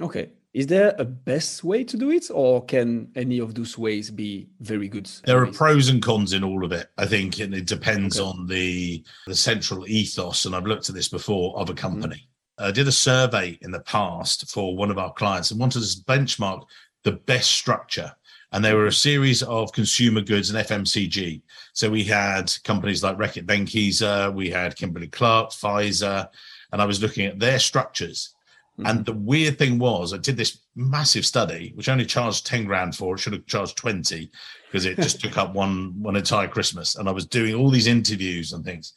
Okay. 0.01 0.31
Is 0.55 0.67
there 0.67 0.95
a 0.99 1.05
best 1.05 1.63
way 1.63 1.85
to 1.85 1.97
do 1.99 2.11
it, 2.11 2.31
or 2.33 2.65
can 2.65 3.11
any 3.15 3.39
of 3.39 3.55
those 3.55 3.77
ways 3.77 4.11
be 4.11 4.49
very 4.61 4.89
good? 4.89 5.11
There 5.25 5.43
are 5.43 5.53
pros 5.53 5.91
and 5.91 6.01
cons 6.01 6.33
in 6.33 6.43
all 6.43 6.65
of 6.65 6.73
it. 6.73 6.89
I 6.97 7.05
think, 7.05 7.39
and 7.41 7.55
it 7.55 7.67
depends 7.67 8.19
okay. 8.19 8.27
on 8.27 8.47
the 8.47 9.05
the 9.27 9.35
central 9.35 9.87
ethos. 9.87 10.47
And 10.47 10.57
I've 10.57 10.65
looked 10.65 10.89
at 10.89 10.95
this 10.95 11.09
before 11.09 11.55
of 11.59 11.69
a 11.69 11.75
company. 11.75 12.27
I 12.59 12.71
did 12.71 12.89
a 12.89 12.93
survey 12.93 13.59
in 13.63 13.71
the 13.71 13.81
past 13.81 14.51
for 14.51 14.77
one 14.77 14.91
of 14.91 14.99
our 14.99 15.13
clients 15.13 15.51
and 15.51 15.61
wanted 15.61 15.83
to 15.83 16.05
benchmark 16.05 16.65
the 17.03 17.13
best 17.13 17.51
structure. 17.51 18.13
And 18.53 18.63
they 18.63 18.75
were 18.75 18.87
a 18.87 18.93
series 18.93 19.43
of 19.43 19.73
consumer 19.73 20.21
goods 20.21 20.51
and 20.51 20.67
FMCG. 20.67 21.41
So 21.73 21.91
we 21.91 22.05
had 22.05 22.53
companies 22.65 23.03
like 23.03 23.17
Reckitt 23.17 23.47
Benckiser, 23.47 24.33
we 24.35 24.51
had 24.51 24.77
Kimberly 24.77 25.09
Clark, 25.09 25.51
Pfizer, 25.51 26.29
and 26.71 26.83
I 26.83 26.85
was 26.85 27.01
looking 27.01 27.27
at 27.27 27.39
their 27.39 27.59
structures. 27.59 28.35
Mm-hmm. 28.79 28.87
And 28.87 29.07
the 29.07 29.13
weird 29.15 29.59
thing 29.59 29.79
was, 29.79 30.13
I 30.13 30.19
did 30.19 30.37
this 30.37 30.59
massive 30.75 31.27
study, 31.27 31.73
which 31.75 31.89
only 31.89 32.07
charged 32.07 32.47
10 32.47 32.65
grand 32.65 32.97
for, 32.97 33.15
it 33.15 33.19
should 33.19 33.35
have 33.35 33.47
charged 33.47 33.77
20 33.77 34.31
because 34.67 34.85
it 34.85 34.97
just 34.97 35.21
took 35.23 35.37
up 35.39 35.55
one 35.55 35.95
one 36.01 36.17
entire 36.17 36.49
Christmas. 36.49 36.97
And 36.97 37.09
I 37.09 37.13
was 37.13 37.27
doing 37.27 37.55
all 37.55 37.71
these 37.71 37.87
interviews 37.87 38.53
and 38.53 38.65
things. 38.65 38.93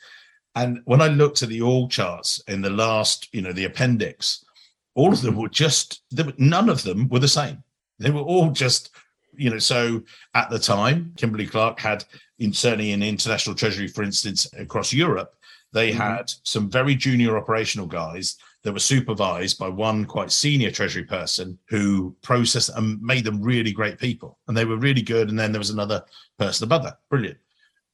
And 0.56 0.82
when 0.86 1.02
I 1.02 1.08
looked 1.08 1.42
at 1.44 1.50
the 1.50 1.62
org 1.62 1.92
charts 1.92 2.42
in 2.48 2.62
the 2.62 2.70
last, 2.70 3.28
you 3.34 3.42
know, 3.42 3.52
the 3.52 3.66
appendix, 3.66 4.44
all 4.96 5.12
of 5.12 5.22
them 5.22 5.36
were 5.36 5.50
just 5.50 6.02
were, 6.16 6.34
none 6.38 6.70
of 6.70 6.84
them 6.84 7.10
were 7.10 7.20
the 7.20 7.28
same. 7.28 7.64
They 8.00 8.10
were 8.10 8.22
all 8.22 8.52
just, 8.52 8.92
you 9.36 9.50
know, 9.50 9.60
so 9.60 10.02
at 10.34 10.50
the 10.50 10.60
time, 10.60 11.14
Kimberly 11.18 11.46
Clark 11.46 11.80
had 11.80 12.06
in 12.40 12.54
certainly 12.54 12.92
in 12.92 13.04
international 13.04 13.56
treasury, 13.56 13.88
for 13.88 14.04
instance, 14.04 14.48
across 14.58 14.94
Europe, 14.94 15.36
they 15.74 15.92
mm-hmm. 15.92 16.00
had 16.00 16.32
some 16.44 16.70
very 16.70 16.96
junior 16.96 17.38
operational 17.38 17.88
guys 17.88 18.38
that 18.64 18.74
were 18.74 18.80
supervised 18.80 19.60
by 19.60 19.70
one 19.70 20.06
quite 20.06 20.32
senior 20.32 20.72
treasury 20.72 21.04
person 21.04 21.60
who 21.68 22.16
processed 22.24 22.72
and 22.76 23.02
made 23.02 23.24
them 23.24 23.42
really 23.42 23.72
great 23.72 24.00
people. 24.00 24.40
And 24.48 24.58
they 24.58 24.66
were 24.66 24.78
really 24.78 25.02
good. 25.02 25.30
And 25.30 25.38
then 25.38 25.52
there 25.52 25.60
was 25.60 25.70
another 25.70 26.04
person 26.40 26.64
above 26.64 26.84
that. 26.84 26.98
Brilliant. 27.10 27.38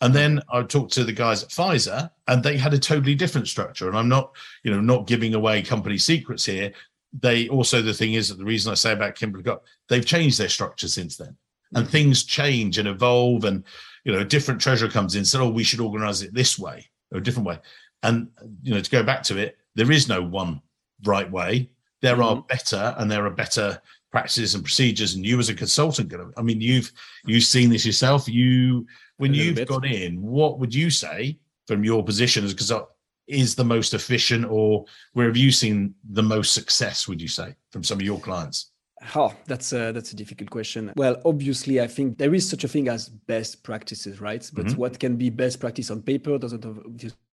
And 0.01 0.15
then 0.15 0.41
I 0.51 0.63
talked 0.63 0.93
to 0.93 1.03
the 1.03 1.13
guys 1.13 1.43
at 1.43 1.49
Pfizer, 1.49 2.09
and 2.27 2.43
they 2.43 2.57
had 2.57 2.73
a 2.73 2.79
totally 2.79 3.13
different 3.13 3.47
structure. 3.47 3.87
And 3.87 3.97
I'm 3.97 4.09
not, 4.09 4.31
you 4.63 4.71
know, 4.71 4.81
not 4.81 5.05
giving 5.07 5.35
away 5.35 5.61
company 5.61 5.99
secrets 5.99 6.43
here. 6.43 6.73
They 7.19 7.47
also 7.49 7.81
the 7.81 7.93
thing 7.93 8.13
is 8.13 8.29
that 8.29 8.39
the 8.39 8.45
reason 8.45 8.71
I 8.71 8.75
say 8.75 8.93
about 8.93 9.15
Kimberly 9.15 9.43
Clark, 9.43 9.63
they've 9.89 10.05
changed 10.05 10.39
their 10.39 10.49
structure 10.49 10.87
since 10.87 11.17
then, 11.17 11.35
and 11.75 11.83
mm-hmm. 11.83 11.91
things 11.91 12.23
change 12.23 12.79
and 12.79 12.87
evolve. 12.87 13.43
And 13.45 13.63
you 14.03 14.11
know, 14.11 14.19
a 14.19 14.25
different 14.25 14.59
treasurer 14.59 14.89
comes 14.89 15.15
in, 15.15 15.23
said, 15.23 15.41
"Oh, 15.41 15.49
we 15.49 15.63
should 15.63 15.81
organize 15.81 16.23
it 16.23 16.33
this 16.33 16.57
way 16.57 16.89
or 17.11 17.19
a 17.19 17.23
different 17.23 17.47
way." 17.47 17.59
And 18.01 18.29
you 18.63 18.73
know, 18.73 18.81
to 18.81 18.89
go 18.89 19.03
back 19.03 19.21
to 19.23 19.37
it, 19.37 19.57
there 19.75 19.91
is 19.91 20.07
no 20.07 20.23
one 20.23 20.61
right 21.03 21.29
way. 21.29 21.69
There 22.01 22.15
mm-hmm. 22.15 22.23
are 22.23 22.41
better, 22.43 22.95
and 22.97 23.11
there 23.11 23.25
are 23.25 23.31
better 23.31 23.79
practices 24.11 24.55
and 24.55 24.63
procedures. 24.63 25.15
And 25.15 25.25
you, 25.25 25.37
as 25.39 25.49
a 25.49 25.53
consultant, 25.53 26.13
I 26.37 26.41
mean, 26.41 26.61
you've 26.61 26.91
you've 27.25 27.43
seen 27.43 27.69
this 27.69 27.85
yourself. 27.85 28.27
You 28.27 28.87
when 29.21 29.33
you've 29.33 29.67
gone 29.67 29.85
in, 29.85 30.21
what 30.21 30.59
would 30.59 30.73
you 30.73 30.89
say 30.89 31.37
from 31.67 31.83
your 31.83 32.03
position 32.03 32.43
as 32.43 32.53
because 32.53 32.71
is 33.27 33.55
the 33.55 33.63
most 33.63 33.93
efficient, 33.93 34.45
or 34.49 34.85
where 35.13 35.27
have 35.27 35.37
you 35.37 35.51
seen 35.51 35.93
the 36.11 36.23
most 36.23 36.53
success? 36.53 37.07
Would 37.07 37.21
you 37.21 37.27
say 37.27 37.55
from 37.71 37.83
some 37.83 37.99
of 37.99 38.01
your 38.01 38.19
clients? 38.19 38.71
Oh, 39.15 39.33
that's 39.47 39.73
a 39.73 39.91
that's 39.91 40.11
a 40.11 40.15
difficult 40.15 40.49
question. 40.49 40.91
Well, 40.95 41.21
obviously, 41.25 41.81
I 41.81 41.87
think 41.87 42.17
there 42.17 42.33
is 42.33 42.47
such 42.49 42.63
a 42.63 42.67
thing 42.67 42.87
as 42.87 43.09
best 43.09 43.63
practices, 43.63 44.21
right? 44.21 44.47
But 44.53 44.65
mm-hmm. 44.65 44.79
what 44.79 44.99
can 44.99 45.15
be 45.15 45.29
best 45.29 45.59
practice 45.59 45.89
on 45.89 46.01
paper 46.01 46.37
doesn't 46.37 46.65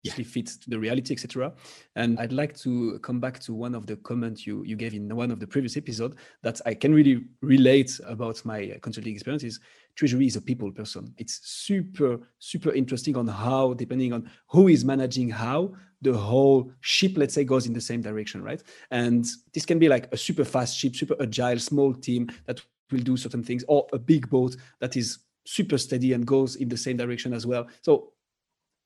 yeah. 0.05 0.25
fits 0.25 0.57
to 0.59 0.71
the 0.71 0.79
reality, 0.79 1.15
etc. 1.15 1.53
And 1.97 2.19
I'd 2.21 2.33
like 2.33 2.57
to 2.59 2.99
come 3.01 3.21
back 3.21 3.41
to 3.41 3.55
one 3.55 3.75
of 3.75 3.87
the 3.87 3.97
comments 3.97 4.47
you 4.47 4.63
you 4.65 4.77
gave 4.77 4.95
in 4.95 5.15
one 5.15 5.31
of 5.31 5.41
the 5.41 5.47
previous 5.47 5.77
episode 5.77 6.17
that 6.43 6.61
I 6.67 6.75
can 6.75 6.95
really 6.95 7.25
relate 7.41 7.99
about 8.07 8.45
my 8.45 8.79
consulting 8.83 9.15
experiences. 9.15 9.61
Treasury 9.97 10.27
is 10.27 10.37
a 10.37 10.41
people 10.41 10.71
person. 10.73 11.15
It's 11.19 11.41
super 11.43 12.21
super 12.39 12.73
interesting 12.73 13.17
on 13.17 13.27
how, 13.27 13.75
depending 13.75 14.13
on 14.13 14.31
who 14.49 14.69
is 14.69 14.85
managing 14.85 15.31
how, 15.31 15.75
the 16.03 16.13
whole 16.13 16.71
ship, 16.81 17.13
let's 17.17 17.35
say, 17.35 17.45
goes 17.45 17.67
in 17.67 17.73
the 17.73 17.81
same 17.81 18.03
direction, 18.03 18.43
right? 18.43 18.63
And 18.91 19.27
this 19.53 19.65
can 19.65 19.79
be 19.79 19.89
like 19.89 20.13
a 20.13 20.17
super 20.17 20.45
fast 20.45 20.77
ship, 20.77 20.95
super 20.95 21.17
agile, 21.21 21.59
small 21.59 21.95
team 21.95 22.29
that 22.47 22.61
will 22.93 23.01
do 23.01 23.17
certain 23.17 23.43
things, 23.43 23.65
or 23.69 23.87
a 23.93 23.99
big 23.99 24.29
boat 24.29 24.57
that 24.81 24.97
is 24.97 25.19
super 25.47 25.79
steady 25.79 26.13
and 26.13 26.27
goes 26.27 26.57
in 26.57 26.69
the 26.69 26.77
same 26.77 26.97
direction 26.97 27.33
as 27.33 27.47
well. 27.47 27.67
So 27.83 28.13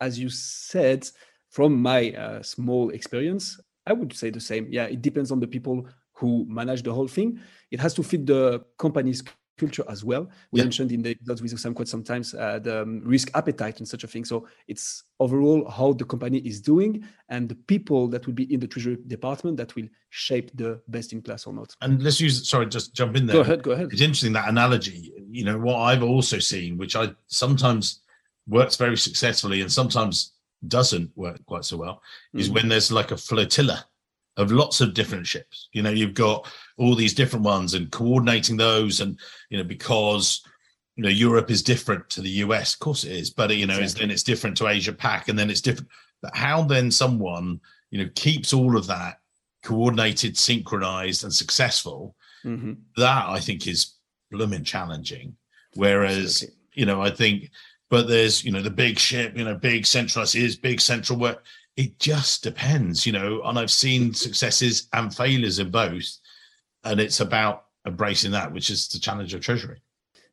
as 0.00 0.18
you 0.18 0.28
said, 0.28 1.08
from 1.50 1.80
my 1.80 2.12
uh, 2.12 2.42
small 2.42 2.90
experience, 2.90 3.60
I 3.86 3.92
would 3.92 4.12
say 4.12 4.30
the 4.30 4.40
same. 4.40 4.68
Yeah, 4.70 4.84
it 4.84 5.02
depends 5.02 5.32
on 5.32 5.40
the 5.40 5.46
people 5.46 5.86
who 6.12 6.44
manage 6.48 6.82
the 6.82 6.92
whole 6.92 7.08
thing. 7.08 7.40
It 7.70 7.80
has 7.80 7.94
to 7.94 8.02
fit 8.02 8.26
the 8.26 8.64
company's 8.76 9.22
culture 9.58 9.84
as 9.88 10.04
well. 10.04 10.30
We 10.52 10.60
yeah. 10.60 10.64
mentioned 10.64 10.92
in 10.92 11.02
the 11.02 11.10
episodes 11.10 11.42
with 11.42 11.58
some 11.58 11.74
quite 11.74 11.88
sometimes 11.88 12.34
uh, 12.34 12.60
the 12.60 12.82
um, 12.82 13.02
risk 13.04 13.30
appetite 13.34 13.78
and 13.78 13.88
such 13.88 14.04
a 14.04 14.06
thing. 14.06 14.24
So 14.24 14.46
it's 14.68 15.04
overall 15.18 15.68
how 15.68 15.92
the 15.92 16.04
company 16.04 16.38
is 16.38 16.60
doing 16.60 17.04
and 17.28 17.48
the 17.48 17.56
people 17.56 18.08
that 18.08 18.26
will 18.26 18.34
be 18.34 18.52
in 18.52 18.60
the 18.60 18.68
treasury 18.68 18.98
department 19.06 19.56
that 19.56 19.74
will 19.74 19.88
shape 20.10 20.50
the 20.54 20.80
best 20.88 21.12
in 21.12 21.22
class 21.22 21.46
or 21.46 21.52
not. 21.52 21.74
And 21.80 22.02
let's 22.02 22.20
use 22.20 22.48
sorry, 22.48 22.66
just 22.66 22.94
jump 22.94 23.16
in 23.16 23.26
there. 23.26 23.34
Go 23.34 23.40
ahead, 23.40 23.62
go 23.62 23.72
ahead. 23.72 23.88
It's 23.92 24.00
interesting 24.00 24.32
that 24.34 24.48
analogy. 24.48 25.12
You 25.30 25.44
know 25.44 25.58
what 25.58 25.76
I've 25.76 26.02
also 26.02 26.38
seen, 26.38 26.78
which 26.78 26.94
I 26.96 27.10
sometimes 27.26 28.00
works 28.48 28.76
very 28.76 28.96
successfully 28.96 29.60
and 29.60 29.70
sometimes 29.70 30.32
doesn't 30.66 31.10
work 31.16 31.44
quite 31.46 31.64
so 31.64 31.76
well 31.76 31.94
mm-hmm. 31.94 32.40
is 32.40 32.50
when 32.50 32.68
there's 32.68 32.90
like 32.90 33.10
a 33.10 33.16
flotilla 33.16 33.84
of 34.36 34.52
lots 34.52 34.80
of 34.80 34.94
different 34.94 35.26
ships 35.26 35.68
you 35.72 35.82
know 35.82 35.90
you've 35.90 36.14
got 36.14 36.50
all 36.76 36.94
these 36.94 37.14
different 37.14 37.44
ones 37.44 37.74
and 37.74 37.90
coordinating 37.92 38.56
those 38.56 39.00
and 39.00 39.18
you 39.50 39.58
know 39.58 39.64
because 39.64 40.42
you 40.96 41.02
know 41.02 41.08
europe 41.08 41.50
is 41.50 41.62
different 41.62 42.08
to 42.08 42.20
the 42.20 42.30
us 42.30 42.74
of 42.74 42.80
course 42.80 43.04
it 43.04 43.12
is 43.12 43.30
but 43.30 43.54
you 43.54 43.66
know 43.66 43.74
exactly. 43.74 43.84
it's, 43.84 43.94
then 43.94 44.10
it's 44.10 44.22
different 44.22 44.56
to 44.56 44.66
asia 44.66 44.92
pac 44.92 45.28
and 45.28 45.38
then 45.38 45.50
it's 45.50 45.60
different 45.60 45.88
but 46.22 46.34
how 46.36 46.62
then 46.62 46.90
someone 46.90 47.60
you 47.90 48.02
know 48.02 48.10
keeps 48.14 48.52
all 48.52 48.76
of 48.76 48.86
that 48.86 49.20
coordinated 49.64 50.36
synchronized 50.36 51.24
and 51.24 51.32
successful 51.34 52.16
mm-hmm. 52.44 52.72
that 52.96 53.28
i 53.28 53.38
think 53.38 53.66
is 53.66 53.94
blooming 54.30 54.64
challenging 54.64 55.36
whereas 55.74 56.42
Absolutely. 56.42 56.58
you 56.74 56.86
know 56.86 57.00
i 57.00 57.10
think 57.10 57.50
but 57.90 58.08
there's 58.08 58.44
you 58.44 58.52
know 58.52 58.62
the 58.62 58.70
big 58.70 58.98
ship 58.98 59.36
you 59.36 59.44
know 59.44 59.54
big 59.54 59.86
centralized 59.86 60.36
is 60.36 60.56
big 60.56 60.80
central 60.80 61.18
work. 61.18 61.44
It 61.76 61.98
just 61.98 62.42
depends 62.42 63.06
you 63.06 63.12
know 63.12 63.40
and 63.44 63.56
i've 63.56 63.70
seen 63.70 64.12
successes 64.12 64.88
and 64.92 65.14
failures 65.14 65.60
in 65.60 65.70
both 65.70 66.18
and 66.82 66.98
it's 66.98 67.20
about 67.20 67.66
embracing 67.86 68.32
that 68.32 68.52
which 68.52 68.70
is 68.70 68.88
the 68.88 68.98
challenge 68.98 69.32
of 69.34 69.40
treasury. 69.40 69.80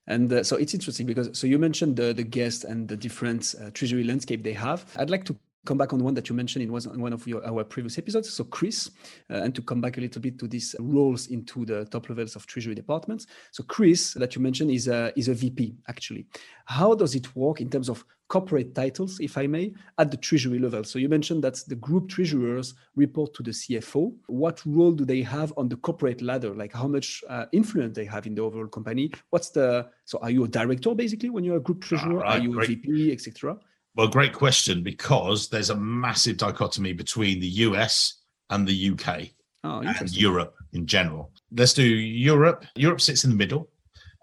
And 0.08 0.32
uh, 0.32 0.44
so 0.44 0.56
it's 0.56 0.74
interesting 0.74 1.08
because 1.08 1.38
so 1.38 1.48
you 1.48 1.58
mentioned 1.58 1.96
the 1.96 2.14
the 2.14 2.24
guest 2.24 2.64
and 2.64 2.88
the 2.88 2.96
different 2.98 3.56
uh, 3.60 3.72
treasury 3.72 4.04
landscape 4.04 4.44
they 4.44 4.54
have. 4.54 4.86
I'd 4.98 5.10
like 5.10 5.26
to 5.26 5.36
come 5.66 5.78
back 5.78 5.94
on 5.94 6.04
one 6.04 6.14
that 6.14 6.30
you 6.30 6.36
mentioned 6.36 6.64
in 6.64 6.72
one 6.72 7.14
of 7.14 7.28
your, 7.28 7.46
our 7.46 7.64
previous 7.64 7.98
episodes. 7.98 8.32
So 8.32 8.44
Chris, 8.44 8.92
uh, 9.30 9.42
and 9.44 9.54
to 9.56 9.62
come 9.62 9.82
back 9.82 9.98
a 9.98 10.02
little 10.02 10.22
bit 10.22 10.40
to 10.40 10.48
these 10.48 10.76
roles 10.80 11.28
into 11.28 11.66
the 11.66 11.86
top 11.86 12.08
levels 12.10 12.36
of 12.36 12.46
treasury 12.46 12.76
departments. 12.76 13.28
So 13.52 13.64
Chris, 13.64 14.14
that 14.14 14.36
you 14.36 14.42
mentioned, 14.42 14.72
is 14.72 14.88
a 14.88 15.12
is 15.18 15.28
a 15.28 15.34
VP 15.34 15.76
actually. 15.88 16.28
How 16.66 16.96
does 16.96 17.16
it 17.16 17.36
work 17.36 17.62
in 17.62 17.70
terms 17.70 17.90
of 17.90 18.06
corporate 18.28 18.74
titles, 18.74 19.20
if 19.20 19.38
I 19.38 19.46
may, 19.46 19.74
at 19.98 20.10
the 20.10 20.18
treasury 20.18 20.60
level? 20.60 20.84
So 20.84 21.00
you 21.00 21.10
mentioned 21.10 21.44
that 21.44 21.56
the 21.68 21.76
group 21.76 22.10
treasurers 22.10 22.74
report 22.96 23.34
to 23.36 23.44
the 23.44 23.52
CFO. 23.52 24.14
What 24.28 24.62
role 24.66 24.92
do 24.92 25.06
they 25.06 25.22
have 25.22 25.54
on 25.58 25.70
the 25.70 25.76
corporate 25.78 26.22
ladder? 26.22 26.56
Like 26.56 26.74
how 26.74 26.88
much 26.88 27.24
uh, 27.30 27.46
influence 27.52 27.96
they 27.96 28.06
have 28.06 28.26
in 28.26 28.36
the 28.36 28.42
overall 28.42 28.68
company? 28.68 29.12
What's 29.30 29.50
the 29.50 29.90
so 30.06 30.20
are 30.22 30.32
you 30.32 30.44
a 30.44 30.48
director 30.48 30.94
basically 30.96 31.30
when 31.30 31.44
you're 31.44 31.58
a 31.58 31.62
group 31.62 31.82
treasurer? 31.82 32.24
Ah, 32.24 32.30
right, 32.30 32.40
are 32.40 32.44
you 32.44 32.62
a 32.62 32.66
VP, 32.66 33.12
etc.? 33.12 33.58
Well, 33.96 34.08
great 34.08 34.34
question 34.34 34.84
because 34.84 35.48
there's 35.48 35.70
a 35.70 35.76
massive 35.76 36.38
dichotomy 36.38 36.92
between 36.94 37.40
the 37.40 37.48
US 37.48 38.22
and 38.50 38.68
the 38.68 38.92
UK 38.92 39.30
oh, 39.64 39.80
and 39.80 40.12
Europe 40.16 40.56
in 40.74 40.86
general. 40.86 41.32
Let's 41.52 41.74
do 41.74 41.84
Europe. 41.84 42.66
Europe 42.76 43.00
sits 43.00 43.24
in 43.24 43.30
the 43.30 43.38
middle, 43.38 43.70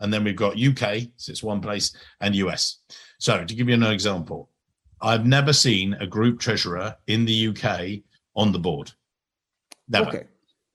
and 0.01 0.13
then 0.13 0.25
we've 0.25 0.37
got 0.37 0.61
UK 0.61 1.09
sits 1.17 1.43
one 1.43 1.61
place 1.61 1.95
and 2.21 2.35
US. 2.37 2.81
So 3.19 3.45
to 3.45 3.55
give 3.55 3.69
you 3.69 3.75
an 3.75 3.83
example, 3.85 4.51
I've 5.01 5.27
never 5.27 5.53
seen 5.53 5.95
a 5.95 6.07
group 6.07 6.39
treasurer 6.39 6.95
in 7.07 7.25
the 7.25 7.49
UK 7.49 8.03
on 8.37 8.53
the 8.53 8.59
board. 8.59 8.93
Never. 9.89 10.09
Okay. 10.09 10.25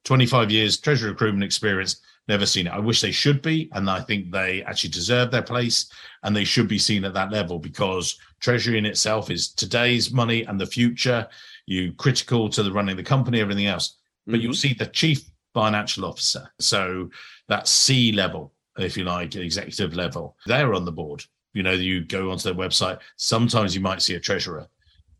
25 0.06 0.50
years 0.50 0.77
treasury 0.77 1.12
recruitment 1.12 1.44
experience 1.44 2.01
never 2.28 2.46
seen 2.46 2.68
it. 2.68 2.74
I 2.74 2.80
wish 2.80 3.02
they 3.02 3.12
should 3.12 3.42
be, 3.42 3.70
and 3.74 3.90
I 3.90 4.02
think 4.02 4.32
they 4.32 4.64
actually 4.64 4.90
deserve 4.90 5.32
their 5.32 5.42
place, 5.42 5.90
and 6.24 6.36
they 6.36 6.44
should 6.44 6.68
be 6.68 6.80
seen 6.80 7.06
at 7.06 7.14
that 7.14 7.32
level 7.32 7.60
because 7.60 8.18
treasury 8.40 8.78
in 8.78 8.86
itself 8.86 9.32
is 9.32 9.50
today's 9.50 10.12
money 10.12 10.44
and 10.44 10.60
the 10.60 10.66
future. 10.66 11.28
You 11.66 11.94
critical 11.94 12.50
to 12.50 12.64
the 12.64 12.72
running 12.72 12.98
the 12.98 13.04
company, 13.04 13.40
everything 13.40 13.68
else, 13.68 13.98
but 14.26 14.34
mm-hmm. 14.34 14.42
you'll 14.42 14.54
see 14.54 14.74
the 14.74 14.88
chief 14.88 15.24
financial 15.54 16.06
officer, 16.06 16.50
so 16.60 17.10
that 17.48 17.68
C 17.68 18.12
level, 18.12 18.54
if 18.78 18.98
you 18.98 19.04
like, 19.04 19.36
executive 19.36 19.96
level, 19.96 20.36
they're 20.46 20.74
on 20.74 20.86
the 20.86 20.92
board. 20.92 21.24
You 21.54 21.64
know, 21.64 21.72
you 21.72 22.04
go 22.04 22.32
onto 22.32 22.44
their 22.44 22.54
website. 22.54 23.00
Sometimes 23.16 23.74
you 23.74 23.82
might 23.82 24.02
see 24.02 24.16
a 24.16 24.20
treasurer. 24.20 24.68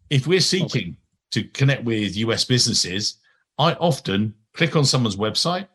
If 0.10 0.28
we're 0.28 0.40
seeking 0.40 0.66
okay. 0.66 0.96
to 1.32 1.44
connect 1.46 1.84
with 1.84 2.16
US 2.18 2.46
businesses, 2.46 3.16
I 3.58 3.74
often 3.74 4.36
click 4.54 4.76
on 4.76 4.86
someone's 4.86 5.16
website 5.16 5.68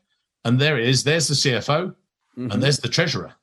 and 0.44 0.58
there 0.58 0.78
it 0.78 0.88
is. 0.88 1.04
There's 1.04 1.28
the 1.28 1.34
CFO, 1.34 1.94
mm-hmm. 2.38 2.50
and 2.50 2.62
there's 2.62 2.78
the 2.78 2.88
treasurer 2.88 3.34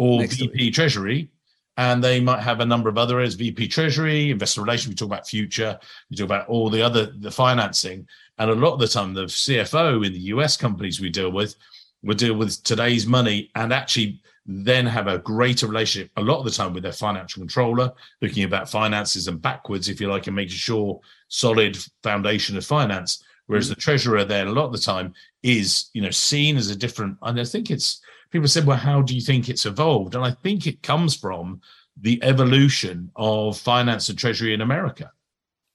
or 0.00 0.20
Next 0.20 0.38
VP 0.38 0.70
Treasury. 0.70 1.30
And 1.76 2.02
they 2.02 2.20
might 2.20 2.40
have 2.40 2.60
a 2.60 2.66
number 2.66 2.88
of 2.88 2.98
other 2.98 3.18
areas, 3.18 3.34
VP 3.34 3.68
Treasury, 3.68 4.30
investor 4.30 4.62
relations. 4.62 4.88
We 4.88 4.94
talk 4.96 5.08
about 5.08 5.28
future. 5.28 5.78
We 6.10 6.16
talk 6.16 6.24
about 6.24 6.48
all 6.48 6.68
the 6.68 6.82
other 6.82 7.12
the 7.18 7.30
financing, 7.30 8.06
And 8.38 8.50
a 8.50 8.54
lot 8.54 8.74
of 8.74 8.80
the 8.80 8.88
time, 8.88 9.14
the 9.14 9.24
CFO 9.24 10.04
in 10.04 10.12
the 10.12 10.18
US 10.34 10.56
companies 10.56 11.00
we 11.00 11.10
deal 11.10 11.30
with 11.30 11.54
we 12.02 12.14
deal 12.14 12.34
with 12.34 12.62
today's 12.64 13.06
money 13.06 13.50
and 13.54 13.74
actually 13.74 14.20
then 14.46 14.86
have 14.86 15.06
a 15.06 15.18
greater 15.18 15.66
relationship 15.66 16.10
a 16.16 16.22
lot 16.22 16.38
of 16.38 16.44
the 16.46 16.50
time 16.50 16.72
with 16.72 16.82
their 16.82 16.92
financial 16.92 17.40
controller, 17.40 17.92
looking 18.22 18.44
about 18.44 18.70
finances 18.70 19.28
and 19.28 19.40
backwards, 19.42 19.88
if 19.88 20.00
you 20.00 20.08
like, 20.08 20.26
and 20.26 20.36
making 20.36 20.56
sure 20.56 20.98
solid 21.28 21.76
foundation 22.02 22.56
of 22.56 22.64
finance. 22.64 23.22
Whereas 23.50 23.66
mm. 23.66 23.70
the 23.70 23.80
treasurer 23.80 24.24
then 24.24 24.46
a 24.46 24.52
lot 24.52 24.66
of 24.66 24.72
the 24.72 24.78
time 24.78 25.12
is, 25.42 25.90
you 25.92 26.02
know, 26.02 26.10
seen 26.10 26.56
as 26.56 26.70
a 26.70 26.76
different, 26.76 27.18
and 27.22 27.40
I 27.40 27.44
think 27.44 27.68
it's 27.68 28.00
people 28.30 28.46
said, 28.46 28.64
well, 28.64 28.76
how 28.76 29.02
do 29.02 29.12
you 29.12 29.20
think 29.20 29.48
it's 29.48 29.66
evolved? 29.66 30.14
And 30.14 30.24
I 30.24 30.30
think 30.30 30.68
it 30.68 30.84
comes 30.84 31.16
from 31.16 31.60
the 32.00 32.22
evolution 32.22 33.10
of 33.16 33.58
finance 33.58 34.08
and 34.08 34.16
treasury 34.16 34.54
in 34.54 34.60
America. 34.60 35.10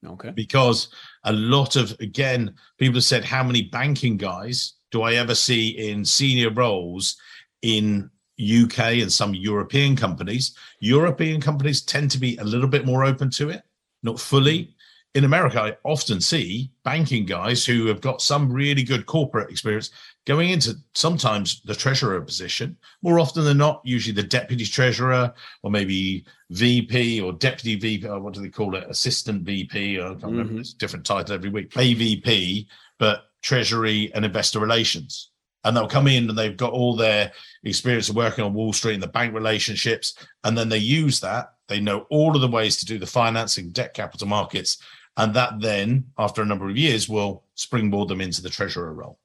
Okay. 0.08 0.30
Because 0.30 0.88
a 1.26 1.34
lot 1.34 1.76
of, 1.76 1.92
again, 2.00 2.56
people 2.78 2.96
have 2.96 3.04
said, 3.04 3.26
how 3.26 3.44
many 3.44 3.64
banking 3.64 4.16
guys 4.16 4.76
do 4.92 5.02
I 5.02 5.16
ever 5.16 5.36
see 5.36 5.90
in 5.90 6.06
senior 6.06 6.52
roles 6.52 7.18
in 7.62 8.10
UK 8.40 8.80
and 9.02 9.12
some 9.12 9.36
European 9.36 9.98
companies? 9.98 10.56
European 10.80 11.42
companies 11.42 11.82
tend 11.82 12.10
to 12.12 12.20
be 12.20 12.38
a 12.38 12.44
little 12.46 12.70
bit 12.70 12.86
more 12.86 13.04
open 13.04 13.30
to 13.32 13.50
it, 13.50 13.64
not 14.02 14.18
fully. 14.18 14.75
In 15.16 15.24
America, 15.24 15.62
I 15.62 15.78
often 15.86 16.20
see 16.20 16.70
banking 16.84 17.26
guys 17.26 17.66
who 17.66 17.86
have 17.86 18.02
got 18.02 18.22
some 18.22 18.52
really 18.52 18.84
good 18.84 19.06
corporate 19.06 19.50
experience 19.50 19.92
going 20.26 20.50
into 20.50 20.76
sometimes 20.94 21.62
the 21.62 21.74
treasurer 21.74 22.20
position, 22.20 22.76
more 23.02 23.18
often 23.18 23.46
than 23.46 23.58
not, 23.58 23.82
usually 23.86 24.14
the 24.14 24.24
deputy 24.24 24.66
treasurer 24.66 25.34
or 25.64 25.72
maybe 25.72 26.26
VP 26.50 27.22
or 27.22 27.32
deputy 27.32 27.76
VP, 27.76 28.08
or 28.10 28.20
what 28.20 28.34
do 28.34 28.42
they 28.42 28.50
call 28.50 28.76
it? 28.76 28.90
Assistant 28.90 29.44
VP, 29.44 30.02
I 30.02 30.04
can't 30.04 30.18
mm-hmm. 30.18 30.30
remember, 30.32 30.60
it's 30.60 30.74
a 30.74 30.78
different 30.78 31.06
title 31.06 31.34
every 31.34 31.50
week, 31.50 31.70
AVP, 31.72 32.66
but 33.00 33.28
treasury 33.42 34.12
and 34.16 34.26
investor 34.26 34.60
relations. 34.60 35.32
And 35.64 35.78
they'll 35.78 35.88
come 35.88 36.08
in 36.08 36.30
and 36.30 36.38
they've 36.38 36.58
got 36.58 36.74
all 36.74 36.96
their 36.96 37.32
experience 37.64 38.10
of 38.10 38.18
working 38.18 38.44
on 38.44 38.54
Wall 38.54 38.74
Street 38.74 38.96
and 38.96 39.04
the 39.04 39.08
bank 39.08 39.34
relationships. 39.34 40.16
And 40.44 40.58
then 40.58 40.68
they 40.68 40.78
use 40.78 41.22
that. 41.22 41.54
They 41.68 41.80
know 41.80 42.06
all 42.10 42.36
of 42.36 42.42
the 42.42 42.48
ways 42.48 42.78
to 42.78 42.86
do 42.86 43.00
the 43.00 43.08
financing, 43.08 43.72
debt 43.72 43.94
capital 43.94 44.28
markets. 44.28 44.78
And 45.18 45.34
that 45.34 45.62
then, 45.62 46.06
after 46.18 46.42
a 46.42 46.46
number 46.46 46.70
of 46.70 46.78
years, 46.78 47.08
will 47.08 47.44
springboard 47.56 48.10
them 48.10 48.22
into 48.22 48.42
the 48.42 48.50
treasurer 48.50 48.94
role. 48.94 49.18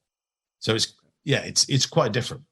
So 0.59 0.73
it's 0.75 0.93
yeah, 1.23 1.39
it's 1.39 1.67
it's 1.69 1.85
quite 1.85 2.13
different. 2.13 2.43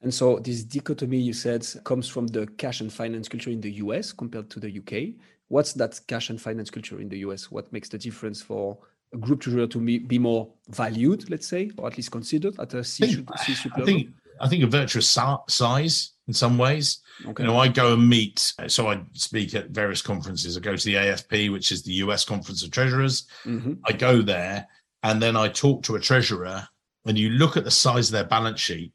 And 0.00 0.14
so 0.14 0.38
this 0.38 0.62
dichotomy 0.62 1.18
you 1.18 1.32
said 1.32 1.66
comes 1.84 2.08
from 2.08 2.28
the 2.28 2.46
cash 2.46 2.80
and 2.80 2.92
finance 2.92 3.28
culture 3.28 3.50
in 3.50 3.60
the 3.60 3.72
US 3.84 4.12
compared 4.12 4.48
to 4.50 4.60
the 4.60 4.78
UK. 4.78 5.14
What's 5.48 5.72
that 5.74 6.00
cash 6.06 6.30
and 6.30 6.40
finance 6.40 6.70
culture 6.70 7.00
in 7.00 7.08
the 7.08 7.18
US? 7.18 7.50
What 7.50 7.72
makes 7.72 7.88
the 7.88 7.98
difference 7.98 8.40
for 8.40 8.78
a 9.12 9.16
group 9.16 9.40
treasurer 9.40 9.66
to 9.66 9.78
be, 9.80 10.18
more 10.18 10.48
valued, 10.68 11.28
let's 11.30 11.48
say, 11.48 11.70
or 11.78 11.88
at 11.88 11.96
least 11.96 12.12
considered 12.12 12.58
at 12.60 12.74
a 12.74 12.84
C 12.84 13.06
suite 13.08 13.76
level? 13.76 14.02
I 14.40 14.48
think, 14.48 14.62
a 14.62 14.66
virtuous 14.66 15.08
size 15.48 16.12
in 16.26 16.34
some 16.34 16.58
ways. 16.58 17.00
Okay. 17.26 17.42
You 17.42 17.48
know, 17.48 17.58
I 17.58 17.68
go 17.68 17.94
and 17.94 18.08
meet, 18.08 18.52
so 18.68 18.88
I 18.88 19.00
speak 19.14 19.54
at 19.54 19.70
various 19.70 20.02
conferences. 20.02 20.56
I 20.56 20.60
go 20.60 20.76
to 20.76 20.84
the 20.84 20.94
AFP, 20.94 21.50
which 21.50 21.72
is 21.72 21.82
the 21.82 21.94
US 21.94 22.24
Conference 22.24 22.62
of 22.62 22.70
Treasurers. 22.70 23.26
Mm-hmm. 23.44 23.74
I 23.84 23.92
go 23.92 24.22
there 24.22 24.68
and 25.02 25.20
then 25.20 25.36
I 25.36 25.48
talk 25.48 25.82
to 25.84 25.96
a 25.96 26.00
treasurer 26.00 26.66
and 27.06 27.18
you 27.18 27.30
look 27.30 27.56
at 27.56 27.64
the 27.64 27.70
size 27.70 28.08
of 28.08 28.12
their 28.12 28.24
balance 28.24 28.60
sheet, 28.60 28.92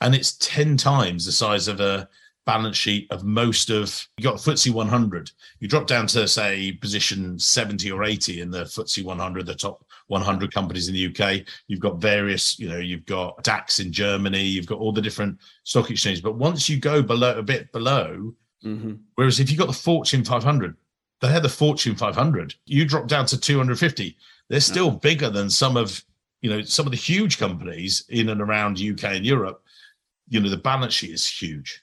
and 0.00 0.14
it's 0.14 0.36
10 0.38 0.76
times 0.76 1.24
the 1.24 1.32
size 1.32 1.68
of 1.68 1.80
a 1.80 2.08
balance 2.44 2.76
sheet 2.76 3.10
of 3.10 3.24
most 3.24 3.70
of 3.70 4.06
you 4.18 4.24
got 4.24 4.36
FTSE 4.36 4.72
100. 4.72 5.30
You 5.60 5.68
drop 5.68 5.86
down 5.86 6.06
to 6.08 6.28
say 6.28 6.72
position 6.72 7.38
70 7.38 7.90
or 7.90 8.04
80 8.04 8.40
in 8.40 8.50
the 8.50 8.64
FTSE 8.64 9.04
100, 9.04 9.46
the 9.46 9.54
top 9.54 9.85
100 10.08 10.52
companies 10.52 10.88
in 10.88 10.94
the 10.94 11.06
UK. 11.06 11.46
You've 11.66 11.80
got 11.80 11.98
various, 11.98 12.58
you 12.58 12.68
know, 12.68 12.78
you've 12.78 13.06
got 13.06 13.42
DAX 13.42 13.80
in 13.80 13.92
Germany, 13.92 14.42
you've 14.42 14.66
got 14.66 14.78
all 14.78 14.92
the 14.92 15.02
different 15.02 15.38
stock 15.64 15.90
exchanges. 15.90 16.22
But 16.22 16.36
once 16.36 16.68
you 16.68 16.78
go 16.78 17.02
below 17.02 17.38
a 17.38 17.42
bit 17.42 17.72
below, 17.72 18.34
mm-hmm. 18.64 18.94
whereas 19.16 19.40
if 19.40 19.50
you've 19.50 19.58
got 19.58 19.68
the 19.68 19.72
Fortune 19.72 20.24
500, 20.24 20.76
they 21.20 21.28
had 21.28 21.42
the 21.42 21.48
Fortune 21.48 21.96
500. 21.96 22.54
You 22.66 22.84
drop 22.84 23.08
down 23.08 23.26
to 23.26 23.40
250. 23.40 24.16
They're 24.48 24.60
still 24.60 24.92
no. 24.92 24.96
bigger 24.98 25.30
than 25.30 25.50
some 25.50 25.76
of 25.76 26.04
you 26.42 26.50
know 26.50 26.62
some 26.62 26.86
of 26.86 26.92
the 26.92 26.98
huge 26.98 27.38
companies 27.38 28.04
in 28.08 28.28
and 28.28 28.40
around 28.40 28.78
UK 28.78 29.04
and 29.04 29.26
Europe, 29.26 29.62
you 30.28 30.40
know 30.40 30.48
the 30.48 30.56
balance 30.56 30.94
sheet 30.94 31.10
is 31.10 31.26
huge, 31.26 31.82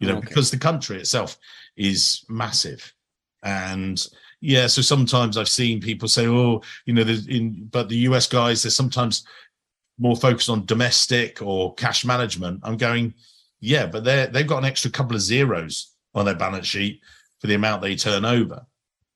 you 0.00 0.08
know 0.08 0.16
okay. 0.16 0.28
because 0.28 0.50
the 0.50 0.58
country 0.58 0.98
itself 0.98 1.38
is 1.76 2.24
massive, 2.28 2.92
and 3.42 4.06
yeah, 4.42 4.66
so 4.66 4.82
sometimes 4.82 5.38
I've 5.38 5.48
seen 5.48 5.80
people 5.80 6.08
say, 6.08 6.26
oh, 6.26 6.60
you 6.84 6.92
know, 6.92 7.02
in 7.02 7.68
but 7.70 7.88
the 7.88 7.96
US 8.08 8.26
guys 8.26 8.62
they're 8.62 8.70
sometimes 8.70 9.24
more 9.98 10.16
focused 10.16 10.50
on 10.50 10.66
domestic 10.66 11.40
or 11.40 11.74
cash 11.74 12.04
management. 12.04 12.60
I'm 12.62 12.76
going, 12.76 13.14
yeah, 13.60 13.86
but 13.86 14.04
they 14.04 14.28
they've 14.30 14.46
got 14.46 14.58
an 14.58 14.64
extra 14.64 14.90
couple 14.90 15.16
of 15.16 15.22
zeros 15.22 15.92
on 16.14 16.26
their 16.26 16.34
balance 16.34 16.66
sheet 16.66 17.00
for 17.40 17.46
the 17.46 17.54
amount 17.54 17.80
they 17.82 17.96
turn 17.96 18.24
over. 18.24 18.66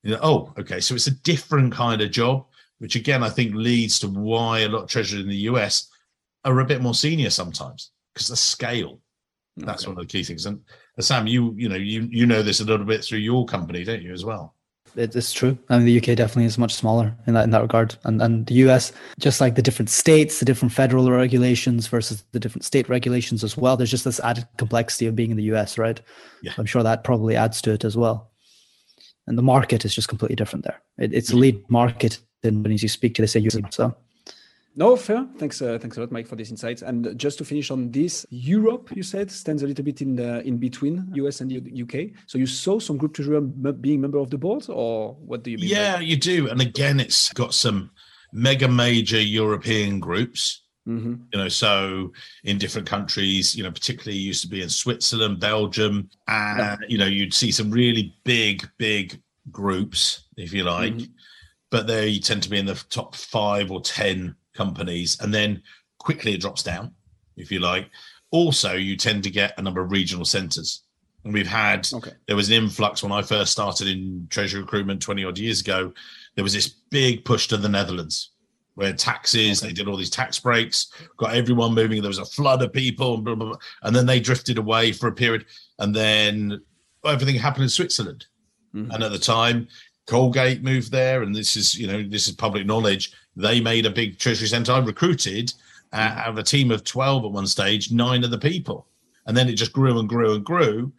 You 0.02 0.12
know, 0.12 0.20
oh, 0.22 0.54
okay, 0.58 0.80
so 0.80 0.94
it's 0.94 1.08
a 1.08 1.22
different 1.22 1.72
kind 1.74 2.00
of 2.00 2.10
job 2.10 2.46
which 2.78 2.96
again 2.96 3.22
I 3.22 3.28
think 3.28 3.54
leads 3.54 3.98
to 4.00 4.08
why 4.08 4.60
a 4.60 4.68
lot 4.68 4.84
of 4.84 4.88
treasurers 4.88 5.22
in 5.22 5.28
the 5.28 5.48
US 5.50 5.88
are 6.44 6.60
a 6.60 6.64
bit 6.64 6.82
more 6.82 6.94
senior 6.94 7.30
sometimes 7.30 7.90
because 8.12 8.28
the 8.28 8.36
scale. 8.36 9.00
That's 9.58 9.84
okay. 9.84 9.92
one 9.92 9.98
of 9.98 10.06
the 10.06 10.12
key 10.12 10.22
things. 10.22 10.44
And 10.44 10.60
uh, 10.98 11.02
Sam, 11.02 11.26
you 11.26 11.54
you 11.56 11.68
know 11.68 11.76
you 11.76 12.08
you 12.10 12.26
know 12.26 12.42
this 12.42 12.60
a 12.60 12.64
little 12.64 12.84
bit 12.84 13.02
through 13.02 13.20
your 13.20 13.46
company, 13.46 13.84
don't 13.84 14.02
you, 14.02 14.12
as 14.12 14.24
well? 14.24 14.54
It's 14.96 15.32
true. 15.32 15.58
I 15.68 15.78
mean, 15.78 15.86
the 15.86 15.98
UK 15.98 16.16
definitely 16.16 16.46
is 16.46 16.56
much 16.56 16.74
smaller 16.74 17.14
in 17.26 17.34
that 17.34 17.44
in 17.44 17.50
that 17.50 17.60
regard, 17.60 17.96
and 18.04 18.22
and 18.22 18.46
the 18.46 18.54
US, 18.66 18.92
just 19.18 19.40
like 19.40 19.54
the 19.54 19.62
different 19.62 19.90
states, 19.90 20.38
the 20.38 20.46
different 20.46 20.72
federal 20.72 21.10
regulations 21.10 21.86
versus 21.86 22.24
the 22.32 22.40
different 22.40 22.64
state 22.64 22.88
regulations 22.88 23.44
as 23.44 23.56
well. 23.56 23.76
There's 23.76 23.90
just 23.90 24.06
this 24.06 24.20
added 24.20 24.48
complexity 24.56 25.06
of 25.06 25.14
being 25.14 25.30
in 25.30 25.36
the 25.36 25.50
US, 25.54 25.76
right? 25.76 26.00
Yeah. 26.42 26.52
I'm 26.56 26.66
sure 26.66 26.82
that 26.82 27.04
probably 27.04 27.36
adds 27.36 27.60
to 27.62 27.72
it 27.72 27.84
as 27.84 27.96
well. 27.96 28.30
And 29.26 29.36
the 29.36 29.42
market 29.42 29.84
is 29.84 29.94
just 29.94 30.08
completely 30.08 30.36
different 30.36 30.64
there. 30.64 30.80
It, 30.98 31.12
it's 31.12 31.32
a 31.32 31.36
lead 31.36 31.68
market 31.68 32.18
companies 32.42 32.82
you 32.82 32.88
speak 32.88 33.14
to, 33.14 33.22
they 33.22 33.26
say 33.26 33.40
you 33.40 33.50
so. 33.70 33.94
No, 34.78 34.94
fair. 34.94 35.26
Thanks, 35.38 35.62
uh, 35.62 35.78
thanks 35.80 35.96
a 35.96 36.00
lot, 36.00 36.12
Mike, 36.12 36.26
for 36.26 36.36
these 36.36 36.50
insights. 36.50 36.82
And 36.82 37.18
just 37.18 37.38
to 37.38 37.46
finish 37.46 37.70
on 37.70 37.90
this, 37.90 38.26
Europe, 38.28 38.94
you 38.94 39.02
said, 39.02 39.30
stands 39.30 39.62
a 39.62 39.66
little 39.66 39.84
bit 39.84 40.02
in 40.02 40.14
the 40.14 40.46
in 40.46 40.58
between 40.58 41.10
US 41.14 41.40
and 41.40 41.50
UK. 41.50 42.10
So 42.26 42.36
you 42.36 42.46
saw 42.46 42.78
some 42.78 42.98
group 42.98 43.14
treasurer 43.14 43.40
being 43.40 44.02
member 44.02 44.18
of 44.18 44.28
the 44.28 44.36
board, 44.36 44.66
or 44.68 45.14
what 45.14 45.42
do 45.42 45.50
you 45.50 45.56
mean? 45.56 45.70
Yeah, 45.70 46.00
you 46.00 46.16
do. 46.16 46.50
And 46.50 46.60
again, 46.60 47.00
it's 47.00 47.32
got 47.32 47.54
some 47.54 47.90
mega 48.34 48.68
major 48.68 49.20
European 49.20 49.98
groups. 49.98 50.64
Mm-hmm. 50.86 51.14
You 51.32 51.38
know, 51.38 51.48
so 51.48 52.12
in 52.44 52.58
different 52.58 52.86
countries, 52.86 53.56
you 53.56 53.62
know, 53.64 53.72
particularly 53.72 54.18
used 54.18 54.42
to 54.42 54.48
be 54.48 54.60
in 54.60 54.68
Switzerland, 54.68 55.40
Belgium, 55.40 56.10
and 56.28 56.58
yeah. 56.58 56.76
you 56.86 56.98
know, 56.98 57.06
you'd 57.06 57.34
see 57.34 57.50
some 57.50 57.70
really 57.70 58.14
big, 58.24 58.68
big 58.76 59.20
groups, 59.50 60.28
if 60.36 60.52
you 60.52 60.64
like. 60.64 60.92
Mm-hmm 60.92 61.12
but 61.68 61.88
they 61.88 62.18
tend 62.18 62.42
to 62.42 62.48
be 62.48 62.58
in 62.58 62.64
the 62.64 62.82
top 62.90 63.14
five 63.14 63.72
or 63.72 63.80
10 63.80 64.34
companies. 64.56 65.18
And 65.20 65.32
then 65.32 65.62
quickly 65.98 66.34
it 66.34 66.40
drops 66.40 66.62
down, 66.62 66.92
if 67.36 67.50
you 67.50 67.60
like. 67.60 67.90
Also, 68.30 68.74
you 68.74 68.96
tend 68.96 69.22
to 69.24 69.30
get 69.30 69.58
a 69.58 69.62
number 69.62 69.80
of 69.80 69.90
regional 69.90 70.24
centers. 70.24 70.82
And 71.24 71.34
we've 71.34 71.46
had, 71.46 71.88
okay. 71.92 72.12
there 72.26 72.36
was 72.36 72.48
an 72.48 72.54
influx 72.54 73.02
when 73.02 73.12
I 73.12 73.22
first 73.22 73.52
started 73.52 73.88
in 73.88 74.26
treasury 74.30 74.60
recruitment 74.60 75.02
20 75.02 75.24
odd 75.24 75.38
years 75.38 75.60
ago. 75.60 75.92
There 76.34 76.44
was 76.44 76.52
this 76.52 76.68
big 76.68 77.24
push 77.24 77.48
to 77.48 77.56
the 77.56 77.68
Netherlands 77.68 78.30
where 78.74 78.92
taxes, 78.92 79.60
okay. 79.60 79.68
they 79.68 79.74
did 79.74 79.88
all 79.88 79.96
these 79.96 80.10
tax 80.10 80.38
breaks, 80.38 80.92
got 81.16 81.34
everyone 81.34 81.74
moving. 81.74 82.00
There 82.00 82.10
was 82.10 82.18
a 82.18 82.26
flood 82.26 82.62
of 82.62 82.72
people, 82.72 83.14
and, 83.14 83.24
blah, 83.24 83.34
blah, 83.34 83.48
blah. 83.48 83.58
and 83.82 83.96
then 83.96 84.06
they 84.06 84.20
drifted 84.20 84.58
away 84.58 84.92
for 84.92 85.08
a 85.08 85.12
period. 85.12 85.46
And 85.78 85.94
then 85.94 86.60
everything 87.04 87.36
happened 87.36 87.64
in 87.64 87.70
Switzerland. 87.70 88.26
Mm-hmm. 88.74 88.90
And 88.90 89.02
at 89.02 89.12
the 89.12 89.18
time, 89.18 89.68
Colgate 90.06 90.62
moved 90.62 90.92
there, 90.92 91.22
and 91.22 91.34
this 91.34 91.56
is 91.56 91.74
you 91.74 91.86
know 91.86 92.02
this 92.02 92.28
is 92.28 92.34
public 92.34 92.64
knowledge. 92.64 93.12
They 93.34 93.60
made 93.60 93.86
a 93.86 93.90
big 93.90 94.18
treasury 94.18 94.48
centre. 94.48 94.72
I 94.72 94.78
recruited 94.78 95.52
uh, 95.92 96.14
out 96.16 96.28
of 96.28 96.38
a 96.38 96.42
team 96.42 96.70
of 96.70 96.84
twelve 96.84 97.24
at 97.24 97.32
one 97.32 97.46
stage, 97.46 97.90
nine 97.90 98.22
of 98.24 98.30
the 98.30 98.38
people, 98.38 98.86
and 99.26 99.36
then 99.36 99.48
it 99.48 99.54
just 99.54 99.72
grew 99.72 99.98
and 99.98 100.08
grew 100.08 100.34
and 100.34 100.44
grew, 100.44 100.92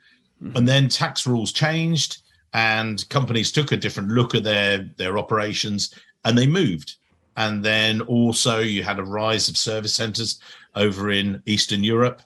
mm-hmm. 0.43 0.57
and 0.57 0.67
then 0.67 0.89
tax 0.89 1.25
rules 1.25 1.53
changed, 1.53 2.21
and 2.53 3.07
companies 3.09 3.51
took 3.51 3.71
a 3.71 3.77
different 3.77 4.09
look 4.09 4.35
at 4.35 4.43
their 4.43 4.89
their 4.97 5.17
operations, 5.17 5.93
and 6.25 6.37
they 6.37 6.47
moved. 6.47 6.95
And 7.37 7.63
then 7.63 8.01
also 8.01 8.59
you 8.59 8.83
had 8.83 8.99
a 8.99 9.03
rise 9.03 9.47
of 9.47 9.57
service 9.57 9.93
centres 9.93 10.39
over 10.75 11.11
in 11.11 11.41
Eastern 11.45 11.83
Europe, 11.83 12.21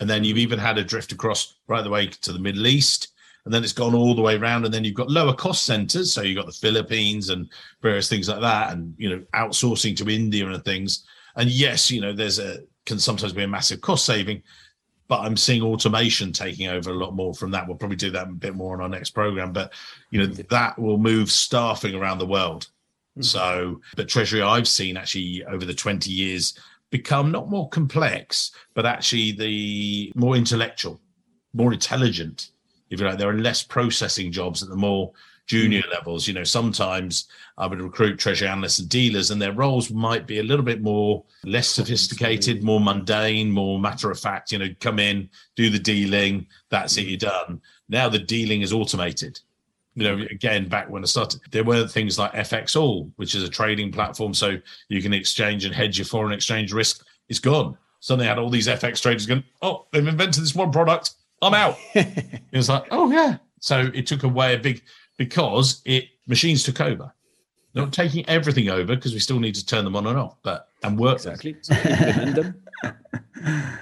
and 0.00 0.10
then 0.10 0.24
you've 0.24 0.38
even 0.38 0.58
had 0.58 0.78
a 0.78 0.84
drift 0.84 1.12
across 1.12 1.54
right 1.68 1.84
the 1.84 1.90
way 1.90 2.08
to 2.08 2.32
the 2.32 2.38
Middle 2.38 2.66
East 2.66 3.12
and 3.46 3.54
then 3.54 3.64
it's 3.64 3.72
gone 3.72 3.94
all 3.94 4.14
the 4.14 4.20
way 4.20 4.36
around 4.36 4.66
and 4.66 4.74
then 4.74 4.84
you've 4.84 4.94
got 4.94 5.10
lower 5.10 5.32
cost 5.32 5.64
centers 5.64 6.12
so 6.12 6.20
you've 6.20 6.36
got 6.36 6.46
the 6.46 6.52
philippines 6.52 7.30
and 7.30 7.48
various 7.80 8.08
things 8.08 8.28
like 8.28 8.40
that 8.40 8.72
and 8.72 8.94
you 8.98 9.08
know 9.08 9.24
outsourcing 9.34 9.96
to 9.96 10.10
india 10.10 10.46
and 10.46 10.64
things 10.64 11.06
and 11.36 11.48
yes 11.50 11.90
you 11.90 12.00
know 12.00 12.12
there's 12.12 12.38
a 12.38 12.58
can 12.84 12.98
sometimes 12.98 13.32
be 13.32 13.44
a 13.44 13.48
massive 13.48 13.80
cost 13.80 14.04
saving 14.04 14.42
but 15.08 15.20
i'm 15.20 15.36
seeing 15.36 15.62
automation 15.62 16.32
taking 16.32 16.68
over 16.68 16.90
a 16.90 16.94
lot 16.94 17.14
more 17.14 17.32
from 17.32 17.50
that 17.50 17.66
we'll 17.66 17.76
probably 17.76 17.96
do 17.96 18.10
that 18.10 18.28
a 18.28 18.32
bit 18.32 18.54
more 18.54 18.74
on 18.74 18.82
our 18.82 18.88
next 18.88 19.10
program 19.10 19.52
but 19.52 19.72
you 20.10 20.20
know 20.20 20.26
that 20.26 20.78
will 20.78 20.98
move 20.98 21.30
staffing 21.30 21.94
around 21.94 22.18
the 22.18 22.26
world 22.26 22.68
Mm-hmm. 23.16 23.22
So, 23.22 23.80
but 23.96 24.08
Treasury 24.08 24.42
I've 24.42 24.68
seen 24.68 24.96
actually 24.96 25.44
over 25.46 25.64
the 25.64 25.74
20 25.74 26.10
years 26.10 26.58
become 26.90 27.32
not 27.32 27.48
more 27.48 27.68
complex, 27.70 28.52
but 28.74 28.86
actually 28.86 29.32
the 29.32 30.12
more 30.14 30.36
intellectual, 30.36 31.00
more 31.54 31.72
intelligent. 31.72 32.50
If 32.90 33.00
you 33.00 33.06
like, 33.06 33.18
there 33.18 33.30
are 33.30 33.38
less 33.38 33.62
processing 33.62 34.30
jobs 34.30 34.62
at 34.62 34.68
the 34.68 34.76
more 34.76 35.12
junior 35.46 35.82
mm. 35.82 35.90
levels. 35.90 36.28
You 36.28 36.34
know, 36.34 36.44
sometimes 36.44 37.28
I 37.56 37.66
would 37.66 37.80
recruit 37.80 38.18
treasury 38.18 38.48
analysts 38.48 38.78
and 38.78 38.88
dealers, 38.88 39.30
and 39.30 39.40
their 39.40 39.52
roles 39.52 39.90
might 39.90 40.26
be 40.26 40.38
a 40.38 40.42
little 40.42 40.64
bit 40.64 40.82
more 40.82 41.24
less 41.44 41.68
sophisticated, 41.68 42.62
more 42.62 42.80
mundane, 42.80 43.50
more 43.50 43.78
matter 43.78 44.10
of 44.10 44.20
fact. 44.20 44.52
You 44.52 44.58
know, 44.58 44.68
come 44.80 44.98
in, 44.98 45.30
do 45.54 45.70
the 45.70 45.78
dealing, 45.78 46.46
that's 46.68 46.96
it, 46.96 47.06
you're 47.06 47.18
done. 47.18 47.60
Now 47.88 48.08
the 48.08 48.18
dealing 48.18 48.62
is 48.62 48.72
automated. 48.72 49.40
You 49.94 50.04
know, 50.04 50.26
again, 50.30 50.68
back 50.68 50.90
when 50.90 51.02
I 51.02 51.06
started, 51.06 51.40
there 51.52 51.64
were 51.64 51.86
things 51.86 52.18
like 52.18 52.32
FXall, 52.34 53.10
which 53.16 53.34
is 53.34 53.42
a 53.42 53.48
trading 53.48 53.90
platform, 53.90 54.34
so 54.34 54.58
you 54.88 55.00
can 55.00 55.14
exchange 55.14 55.64
and 55.64 55.74
hedge 55.74 55.96
your 55.96 56.04
foreign 56.04 56.32
exchange 56.32 56.72
risk. 56.72 57.02
It's 57.30 57.38
gone. 57.38 57.78
Suddenly, 58.00 58.26
had 58.26 58.38
all 58.38 58.50
these 58.50 58.68
FX 58.68 59.00
traders 59.00 59.24
going, 59.24 59.42
"Oh, 59.62 59.86
they've 59.90 60.06
invented 60.06 60.42
this 60.42 60.54
one 60.54 60.70
product. 60.70 61.14
I'm 61.42 61.54
out." 61.54 61.78
it 61.94 62.42
was 62.52 62.68
like, 62.68 62.84
"Oh 62.90 63.10
yeah." 63.10 63.38
So 63.60 63.90
it 63.94 64.06
took 64.06 64.22
away 64.22 64.54
a 64.54 64.58
big 64.58 64.82
because 65.16 65.82
it 65.84 66.04
machines 66.26 66.62
took 66.62 66.80
over. 66.80 67.12
They're 67.72 67.84
not 67.84 67.92
taking 67.92 68.26
everything 68.28 68.70
over 68.70 68.96
because 68.96 69.12
we 69.12 69.18
still 69.18 69.38
need 69.38 69.54
to 69.56 69.66
turn 69.66 69.84
them 69.84 69.96
on 69.96 70.06
and 70.06 70.18
off, 70.18 70.36
but 70.42 70.68
and 70.82 70.98
work 70.98 71.16
exactly. 71.16 71.56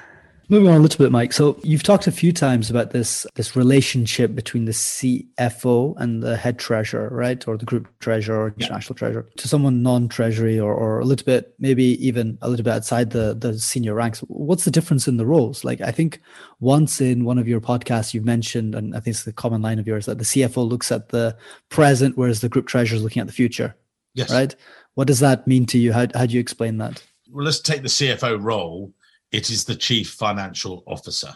Moving 0.48 0.68
on 0.68 0.76
a 0.76 0.80
little 0.80 1.02
bit, 1.02 1.10
Mike. 1.10 1.32
So 1.32 1.58
you've 1.62 1.82
talked 1.82 2.06
a 2.06 2.12
few 2.12 2.32
times 2.32 2.68
about 2.68 2.90
this 2.90 3.26
this 3.34 3.56
relationship 3.56 4.34
between 4.34 4.66
the 4.66 4.72
CFO 4.72 5.94
and 5.98 6.22
the 6.22 6.36
head 6.36 6.58
treasurer, 6.58 7.08
right, 7.10 7.46
or 7.48 7.56
the 7.56 7.64
group 7.64 7.88
treasurer 8.00 8.42
or 8.42 8.48
international 8.48 8.94
yeah. 8.94 8.98
treasurer. 8.98 9.26
To 9.36 9.48
someone 9.48 9.82
non-treasury 9.82 10.60
or, 10.60 10.74
or 10.74 11.00
a 11.00 11.04
little 11.04 11.24
bit, 11.24 11.54
maybe 11.58 11.84
even 12.06 12.36
a 12.42 12.50
little 12.50 12.64
bit 12.64 12.74
outside 12.74 13.10
the 13.10 13.34
the 13.34 13.58
senior 13.58 13.94
ranks, 13.94 14.20
what's 14.20 14.64
the 14.64 14.70
difference 14.70 15.08
in 15.08 15.16
the 15.16 15.26
roles? 15.26 15.64
Like 15.64 15.80
I 15.80 15.90
think 15.90 16.20
once 16.60 17.00
in 17.00 17.24
one 17.24 17.38
of 17.38 17.48
your 17.48 17.60
podcasts 17.60 18.12
you've 18.12 18.24
mentioned, 18.24 18.74
and 18.74 18.94
I 18.94 19.00
think 19.00 19.14
it's 19.14 19.24
the 19.24 19.32
common 19.32 19.62
line 19.62 19.78
of 19.78 19.86
yours 19.86 20.06
that 20.06 20.18
the 20.18 20.24
CFO 20.24 20.68
looks 20.68 20.92
at 20.92 21.08
the 21.08 21.36
present, 21.70 22.18
whereas 22.18 22.42
the 22.42 22.50
group 22.50 22.66
treasurer 22.66 22.96
is 22.96 23.02
looking 23.02 23.20
at 23.20 23.26
the 23.26 23.32
future. 23.32 23.74
Yes. 24.12 24.30
Right. 24.30 24.54
What 24.94 25.06
does 25.06 25.20
that 25.20 25.46
mean 25.46 25.64
to 25.66 25.78
you? 25.78 25.92
How 25.94 26.06
how 26.14 26.26
do 26.26 26.34
you 26.34 26.40
explain 26.40 26.76
that? 26.78 27.02
Well, 27.30 27.46
let's 27.46 27.60
take 27.60 27.82
the 27.82 27.88
CFO 27.88 28.40
role 28.40 28.92
it 29.34 29.50
is 29.50 29.64
the 29.64 29.74
chief 29.74 30.10
financial 30.10 30.84
officer. 30.86 31.34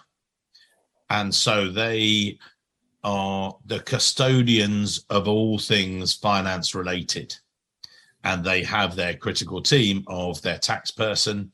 And 1.10 1.34
so 1.34 1.68
they 1.68 2.38
are 3.02 3.56
the 3.66 3.80
custodians 3.80 5.04
of 5.10 5.26
all 5.26 5.58
things 5.58 6.14
finance 6.14 6.76
related. 6.76 7.34
And 8.22 8.44
they 8.44 8.62
have 8.62 8.94
their 8.94 9.14
critical 9.14 9.60
team 9.60 10.04
of 10.06 10.40
their 10.42 10.58
tax 10.58 10.92
person. 10.92 11.50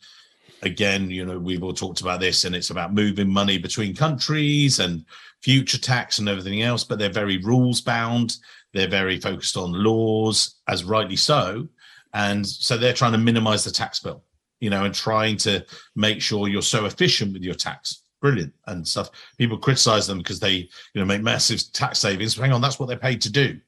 Again, 0.60 1.08
you 1.08 1.24
know, 1.24 1.38
we've 1.38 1.62
all 1.62 1.72
talked 1.72 2.02
about 2.02 2.20
this, 2.20 2.44
and 2.44 2.54
it's 2.54 2.70
about 2.70 2.92
moving 2.92 3.32
money 3.32 3.56
between 3.56 3.96
countries 3.96 4.80
and 4.80 5.06
future 5.40 5.78
tax 5.78 6.18
and 6.18 6.28
everything 6.28 6.60
else, 6.60 6.84
but 6.84 6.98
they're 6.98 7.08
very 7.08 7.38
rules 7.38 7.80
bound. 7.80 8.36
They're 8.74 8.86
very 8.86 9.18
focused 9.18 9.56
on 9.56 9.72
laws, 9.72 10.56
as 10.68 10.84
rightly 10.84 11.16
so. 11.16 11.68
And 12.12 12.46
so 12.46 12.76
they're 12.76 12.92
trying 12.92 13.12
to 13.12 13.18
minimize 13.18 13.64
the 13.64 13.70
tax 13.70 13.98
bill 13.98 14.24
you 14.64 14.70
know, 14.70 14.86
and 14.86 14.94
trying 14.94 15.36
to 15.36 15.62
make 15.94 16.22
sure 16.22 16.48
you're 16.48 16.62
so 16.62 16.86
efficient 16.86 17.34
with 17.34 17.42
your 17.42 17.54
tax. 17.54 18.04
Brilliant 18.22 18.54
and 18.66 18.88
stuff. 18.88 19.10
People 19.36 19.58
criticize 19.58 20.06
them 20.06 20.16
because 20.16 20.40
they, 20.40 20.54
you 20.54 20.70
know, 20.94 21.04
make 21.04 21.20
massive 21.20 21.70
tax 21.74 21.98
savings. 21.98 22.34
Hang 22.34 22.50
on, 22.50 22.62
that's 22.62 22.78
what 22.78 22.88
they're 22.88 22.96
paid 22.96 23.20
to 23.20 23.30
do. 23.30 23.60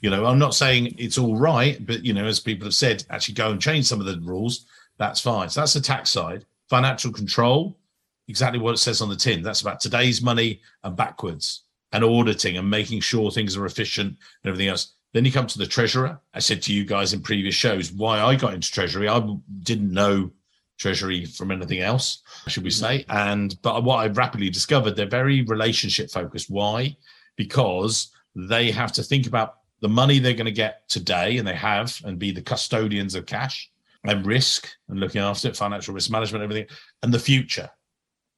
You 0.00 0.10
know, 0.10 0.26
I'm 0.26 0.40
not 0.40 0.56
saying 0.56 0.96
it's 0.98 1.16
all 1.16 1.36
right, 1.36 1.86
but 1.86 2.04
you 2.04 2.12
know, 2.12 2.24
as 2.24 2.40
people 2.40 2.66
have 2.66 2.74
said, 2.74 3.04
actually 3.08 3.34
go 3.34 3.52
and 3.52 3.62
change 3.62 3.86
some 3.86 4.00
of 4.00 4.06
the 4.06 4.18
rules. 4.18 4.66
That's 4.98 5.20
fine. 5.20 5.48
So 5.48 5.60
that's 5.60 5.74
the 5.74 5.80
tax 5.80 6.10
side. 6.10 6.44
Financial 6.68 7.12
control, 7.12 7.78
exactly 8.26 8.58
what 8.58 8.74
it 8.74 8.78
says 8.78 9.00
on 9.00 9.10
the 9.10 9.14
tin. 9.14 9.42
That's 9.42 9.60
about 9.60 9.78
today's 9.78 10.22
money 10.22 10.60
and 10.82 10.96
backwards 10.96 11.66
and 11.92 12.02
auditing 12.02 12.56
and 12.56 12.68
making 12.68 12.98
sure 12.98 13.30
things 13.30 13.56
are 13.56 13.66
efficient 13.66 14.08
and 14.08 14.48
everything 14.48 14.70
else. 14.70 14.94
Then 15.12 15.24
you 15.24 15.32
come 15.32 15.46
to 15.46 15.58
the 15.58 15.66
treasurer. 15.66 16.18
I 16.32 16.38
said 16.38 16.62
to 16.62 16.72
you 16.72 16.84
guys 16.84 17.12
in 17.12 17.20
previous 17.20 17.54
shows 17.54 17.92
why 17.92 18.20
I 18.20 18.34
got 18.34 18.54
into 18.54 18.70
treasury. 18.70 19.08
I 19.08 19.36
didn't 19.62 19.92
know 19.92 20.30
treasury 20.78 21.26
from 21.26 21.50
anything 21.50 21.80
else, 21.80 22.22
should 22.48 22.64
we 22.64 22.70
mm. 22.70 22.80
say? 22.80 23.04
And 23.08 23.56
but 23.62 23.84
what 23.84 23.98
I've 23.98 24.16
rapidly 24.16 24.50
discovered, 24.50 24.96
they're 24.96 25.06
very 25.06 25.42
relationship 25.42 26.10
focused. 26.10 26.50
Why? 26.50 26.96
Because 27.36 28.10
they 28.34 28.70
have 28.70 28.92
to 28.92 29.02
think 29.02 29.26
about 29.26 29.56
the 29.80 29.88
money 29.88 30.18
they're 30.18 30.32
going 30.32 30.46
to 30.46 30.52
get 30.52 30.88
today, 30.88 31.38
and 31.38 31.46
they 31.46 31.54
have, 31.54 32.00
and 32.04 32.18
be 32.18 32.30
the 32.30 32.42
custodians 32.42 33.14
of 33.14 33.26
cash 33.26 33.70
and 34.04 34.26
risk 34.26 34.68
and 34.88 34.98
looking 34.98 35.20
after 35.20 35.48
it, 35.48 35.56
financial 35.56 35.94
risk 35.94 36.10
management, 36.10 36.42
everything, 36.42 36.66
and 37.02 37.12
the 37.12 37.18
future. 37.18 37.68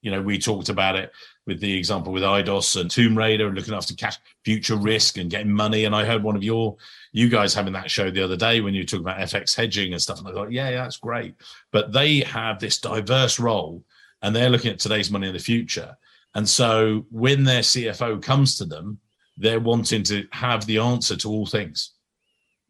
You 0.04 0.10
know, 0.10 0.20
we 0.20 0.38
talked 0.38 0.68
about 0.68 0.96
it 0.96 1.12
with 1.46 1.60
the 1.60 1.78
example 1.78 2.12
with 2.12 2.22
Eidos 2.22 2.78
and 2.78 2.90
Tomb 2.90 3.16
Raider 3.16 3.46
and 3.46 3.56
looking 3.56 3.72
after 3.72 3.94
cash, 3.94 4.18
future 4.44 4.76
risk 4.76 5.16
and 5.16 5.30
getting 5.30 5.50
money. 5.50 5.86
And 5.86 5.96
I 5.96 6.04
heard 6.04 6.22
one 6.22 6.36
of 6.36 6.44
your, 6.44 6.76
you 7.12 7.30
guys 7.30 7.54
having 7.54 7.72
that 7.72 7.90
show 7.90 8.10
the 8.10 8.22
other 8.22 8.36
day 8.36 8.60
when 8.60 8.74
you 8.74 8.84
talk 8.84 9.00
about 9.00 9.18
FX 9.18 9.56
hedging 9.56 9.94
and 9.94 10.02
stuff. 10.02 10.18
And 10.18 10.28
I 10.28 10.32
thought, 10.32 10.52
yeah, 10.52 10.68
yeah, 10.68 10.82
that's 10.82 10.98
great. 10.98 11.36
But 11.72 11.94
they 11.94 12.18
have 12.20 12.58
this 12.58 12.78
diverse 12.78 13.40
role 13.40 13.82
and 14.20 14.36
they're 14.36 14.50
looking 14.50 14.72
at 14.72 14.78
today's 14.78 15.10
money 15.10 15.28
in 15.28 15.32
the 15.32 15.38
future. 15.38 15.96
And 16.34 16.46
so 16.46 17.06
when 17.10 17.42
their 17.42 17.62
CFO 17.62 18.22
comes 18.22 18.58
to 18.58 18.66
them, 18.66 19.00
they're 19.38 19.58
wanting 19.58 20.02
to 20.02 20.26
have 20.32 20.66
the 20.66 20.78
answer 20.78 21.16
to 21.16 21.30
all 21.30 21.46
things. 21.46 21.92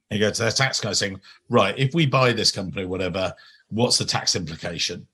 You 0.09 0.21
go 0.21 0.31
to 0.31 0.43
their 0.43 0.53
tax 0.53 0.81
guy 0.81 0.93
saying, 0.93 1.21
right, 1.49 1.77
if 1.77 1.95
we 1.95 2.07
buy 2.07 2.33
this 2.33 2.53
company, 2.53 2.87
whatever, 2.87 3.35
what's 3.71 3.99
the 3.99 4.05
tax 4.05 4.37
implication? 4.37 5.09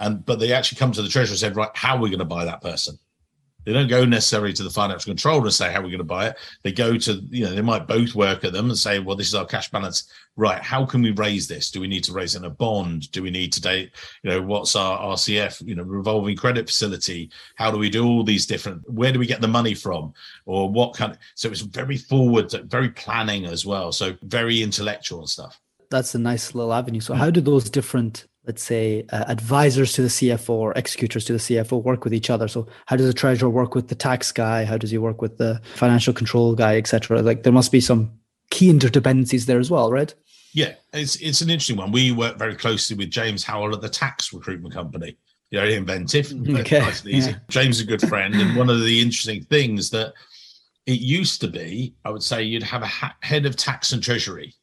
And 0.00 0.24
but 0.24 0.38
they 0.38 0.52
actually 0.52 0.78
come 0.78 0.92
to 0.92 1.02
the 1.02 1.08
treasurer 1.08 1.32
and 1.32 1.38
said, 1.38 1.56
right, 1.56 1.70
how 1.74 1.96
are 1.96 2.00
we 2.00 2.10
going 2.10 2.18
to 2.18 2.24
buy 2.24 2.44
that 2.44 2.62
person? 2.62 2.98
They 3.64 3.72
don't 3.72 3.88
go 3.88 4.04
necessarily 4.04 4.52
to 4.54 4.64
the 4.64 4.70
financial 4.70 5.10
controller 5.10 5.44
and 5.44 5.54
say 5.54 5.72
how 5.72 5.78
we're 5.78 5.86
going 5.86 5.98
to 5.98 6.04
buy 6.04 6.26
it. 6.26 6.36
They 6.64 6.72
go 6.72 6.98
to, 6.98 7.12
you 7.30 7.44
know, 7.44 7.52
they 7.54 7.62
might 7.62 7.86
both 7.86 8.12
work 8.12 8.42
at 8.42 8.52
them 8.52 8.70
and 8.70 8.76
say, 8.76 8.98
well, 8.98 9.14
this 9.14 9.28
is 9.28 9.36
our 9.36 9.46
cash 9.46 9.70
balance. 9.70 10.10
Right. 10.34 10.60
How 10.60 10.84
can 10.84 11.00
we 11.00 11.12
raise 11.12 11.46
this? 11.46 11.70
Do 11.70 11.80
we 11.80 11.86
need 11.86 12.02
to 12.04 12.12
raise 12.12 12.34
in 12.34 12.44
a 12.44 12.50
bond? 12.50 13.12
Do 13.12 13.22
we 13.22 13.30
need 13.30 13.52
to 13.52 13.60
date, 13.60 13.92
you 14.24 14.30
know, 14.30 14.42
what's 14.42 14.74
our 14.74 14.98
RCF, 15.14 15.64
you 15.64 15.76
know, 15.76 15.84
revolving 15.84 16.36
credit 16.36 16.66
facility? 16.66 17.30
How 17.54 17.70
do 17.70 17.78
we 17.78 17.88
do 17.88 18.04
all 18.04 18.24
these 18.24 18.46
different, 18.46 18.82
where 18.90 19.12
do 19.12 19.20
we 19.20 19.26
get 19.26 19.40
the 19.40 19.46
money 19.46 19.74
from? 19.74 20.12
Or 20.44 20.68
what 20.68 20.96
kind 20.96 21.12
of, 21.12 21.18
so 21.36 21.48
it's 21.48 21.60
very 21.60 21.98
forward, 21.98 22.50
very 22.68 22.90
planning 22.90 23.44
as 23.46 23.64
well. 23.64 23.92
So 23.92 24.16
very 24.22 24.60
intellectual 24.60 25.20
and 25.20 25.28
stuff. 25.28 25.60
That's 25.88 26.16
a 26.16 26.18
nice 26.18 26.52
little 26.52 26.72
avenue. 26.72 27.00
So 27.00 27.14
how 27.14 27.30
do 27.30 27.40
those 27.40 27.70
different 27.70 28.26
let's 28.46 28.62
say 28.62 29.06
uh, 29.10 29.24
advisors 29.28 29.92
to 29.92 30.02
the 30.02 30.08
CFO 30.08 30.50
or 30.50 30.72
executors 30.72 31.24
to 31.26 31.32
the 31.32 31.38
CFO 31.38 31.82
work 31.82 32.04
with 32.04 32.12
each 32.12 32.30
other. 32.30 32.48
So 32.48 32.66
how 32.86 32.96
does 32.96 33.06
the 33.06 33.12
treasurer 33.12 33.48
work 33.48 33.74
with 33.74 33.88
the 33.88 33.94
tax 33.94 34.32
guy? 34.32 34.64
How 34.64 34.76
does 34.76 34.90
he 34.90 34.98
work 34.98 35.22
with 35.22 35.38
the 35.38 35.60
financial 35.74 36.12
control 36.12 36.54
guy, 36.54 36.76
etc.? 36.76 37.22
Like 37.22 37.44
there 37.44 37.52
must 37.52 37.70
be 37.70 37.80
some 37.80 38.10
key 38.50 38.72
interdependencies 38.72 39.46
there 39.46 39.60
as 39.60 39.70
well, 39.70 39.90
right? 39.90 40.12
Yeah, 40.54 40.74
it's 40.92 41.16
it's 41.16 41.40
an 41.40 41.50
interesting 41.50 41.76
one. 41.76 41.92
We 41.92 42.12
work 42.12 42.36
very 42.36 42.54
closely 42.54 42.96
with 42.96 43.10
James 43.10 43.44
Howell 43.44 43.74
at 43.74 43.80
the 43.80 43.88
tax 43.88 44.32
recruitment 44.32 44.74
company. 44.74 45.16
Very 45.52 45.74
inventive, 45.74 46.32
okay. 46.32 46.78
nice 46.78 47.02
and 47.02 47.10
easy. 47.10 47.32
Yeah. 47.32 47.36
James 47.50 47.76
is 47.76 47.82
a 47.82 47.86
good 47.86 48.00
friend, 48.08 48.34
and 48.34 48.56
one 48.56 48.70
of 48.70 48.80
the 48.80 49.00
interesting 49.02 49.44
things 49.44 49.90
that 49.90 50.14
it 50.86 51.00
used 51.00 51.42
to 51.42 51.48
be, 51.48 51.94
I 52.06 52.10
would 52.10 52.22
say, 52.22 52.42
you'd 52.42 52.62
have 52.62 52.80
a 52.80 52.86
ha- 52.86 53.14
head 53.20 53.44
of 53.44 53.54
tax 53.56 53.92
and 53.92 54.02
treasury 54.02 54.54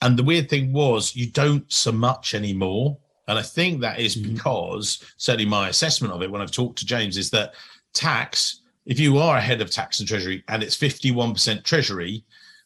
and 0.00 0.18
the 0.18 0.24
weird 0.24 0.48
thing 0.48 0.72
was, 0.72 1.16
you 1.16 1.30
don't 1.30 1.70
so 1.72 1.92
much 1.92 2.34
anymore. 2.34 2.98
And 3.28 3.38
I 3.38 3.42
think 3.42 3.80
that 3.80 3.98
is 3.98 4.16
mm-hmm. 4.16 4.34
because, 4.34 5.02
certainly 5.16 5.46
my 5.46 5.68
assessment 5.68 6.12
of 6.12 6.22
it 6.22 6.30
when 6.30 6.42
I've 6.42 6.50
talked 6.50 6.78
to 6.78 6.86
James, 6.86 7.16
is 7.16 7.30
that 7.30 7.54
tax, 7.92 8.60
if 8.84 9.00
you 9.00 9.18
are 9.18 9.36
ahead 9.36 9.60
of 9.60 9.70
tax 9.70 9.98
and 9.98 10.08
treasury 10.08 10.44
and 10.48 10.62
it's 10.62 10.76
51% 10.76 11.64
treasury, 11.64 12.24